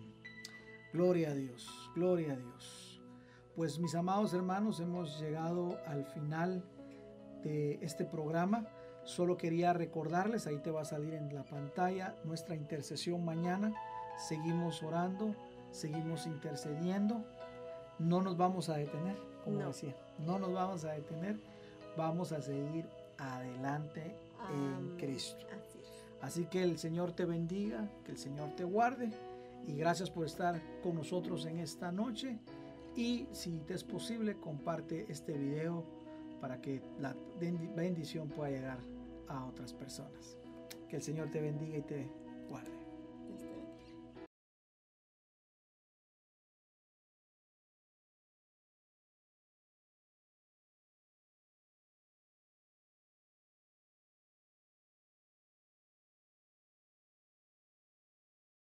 Gloria 0.93 1.31
a 1.31 1.33
Dios, 1.33 1.89
gloria 1.95 2.33
a 2.33 2.35
Dios. 2.35 2.92
Pues 3.55 3.77
mis 3.77 3.93
amados 3.93 4.33
hermanos, 4.33 4.79
hemos 4.79 5.19
llegado 5.19 5.77
al 5.85 6.05
final 6.05 6.63
de 7.43 7.77
este 7.83 8.03
programa. 8.03 8.65
Solo 9.03 9.37
quería 9.37 9.73
recordarles, 9.73 10.47
ahí 10.47 10.57
te 10.57 10.71
va 10.71 10.81
a 10.81 10.85
salir 10.85 11.13
en 11.13 11.33
la 11.35 11.43
pantalla 11.43 12.15
nuestra 12.23 12.55
intercesión 12.55 13.23
mañana. 13.23 13.71
Seguimos 14.17 14.81
orando, 14.81 15.35
seguimos 15.69 16.25
intercediendo. 16.25 17.23
No 17.99 18.23
nos 18.23 18.37
vamos 18.37 18.69
a 18.69 18.77
detener, 18.77 19.17
como 19.43 19.59
decía. 19.59 19.95
No 20.17 20.39
nos 20.39 20.51
vamos 20.51 20.83
a 20.85 20.93
detener. 20.93 21.39
Vamos 21.95 22.31
a 22.31 22.41
seguir 22.41 22.89
adelante 23.19 24.15
en 24.51 24.97
Cristo. 24.97 25.45
Así 26.21 26.45
que 26.45 26.63
el 26.63 26.79
Señor 26.79 27.11
te 27.11 27.25
bendiga, 27.25 27.87
que 28.03 28.13
el 28.13 28.17
Señor 28.17 28.55
te 28.55 28.63
guarde. 28.63 29.11
Y 29.67 29.75
gracias 29.75 30.09
por 30.09 30.25
estar 30.25 30.59
con 30.81 30.95
nosotros 30.95 31.45
en 31.45 31.59
esta 31.59 31.91
noche. 31.91 32.39
Y 32.95 33.27
si 33.31 33.59
te 33.61 33.73
es 33.73 33.83
posible, 33.83 34.35
comparte 34.35 35.05
este 35.09 35.33
video 35.33 35.83
para 36.39 36.61
que 36.61 36.81
la 36.99 37.15
bendición 37.75 38.29
pueda 38.29 38.51
llegar 38.51 38.79
a 39.27 39.45
otras 39.45 39.73
personas. 39.73 40.37
Que 40.89 40.97
el 40.97 41.01
Señor 41.01 41.31
te 41.31 41.41
bendiga 41.41 41.77
y 41.77 41.81
te 41.81 42.07
guarde. 42.49 42.82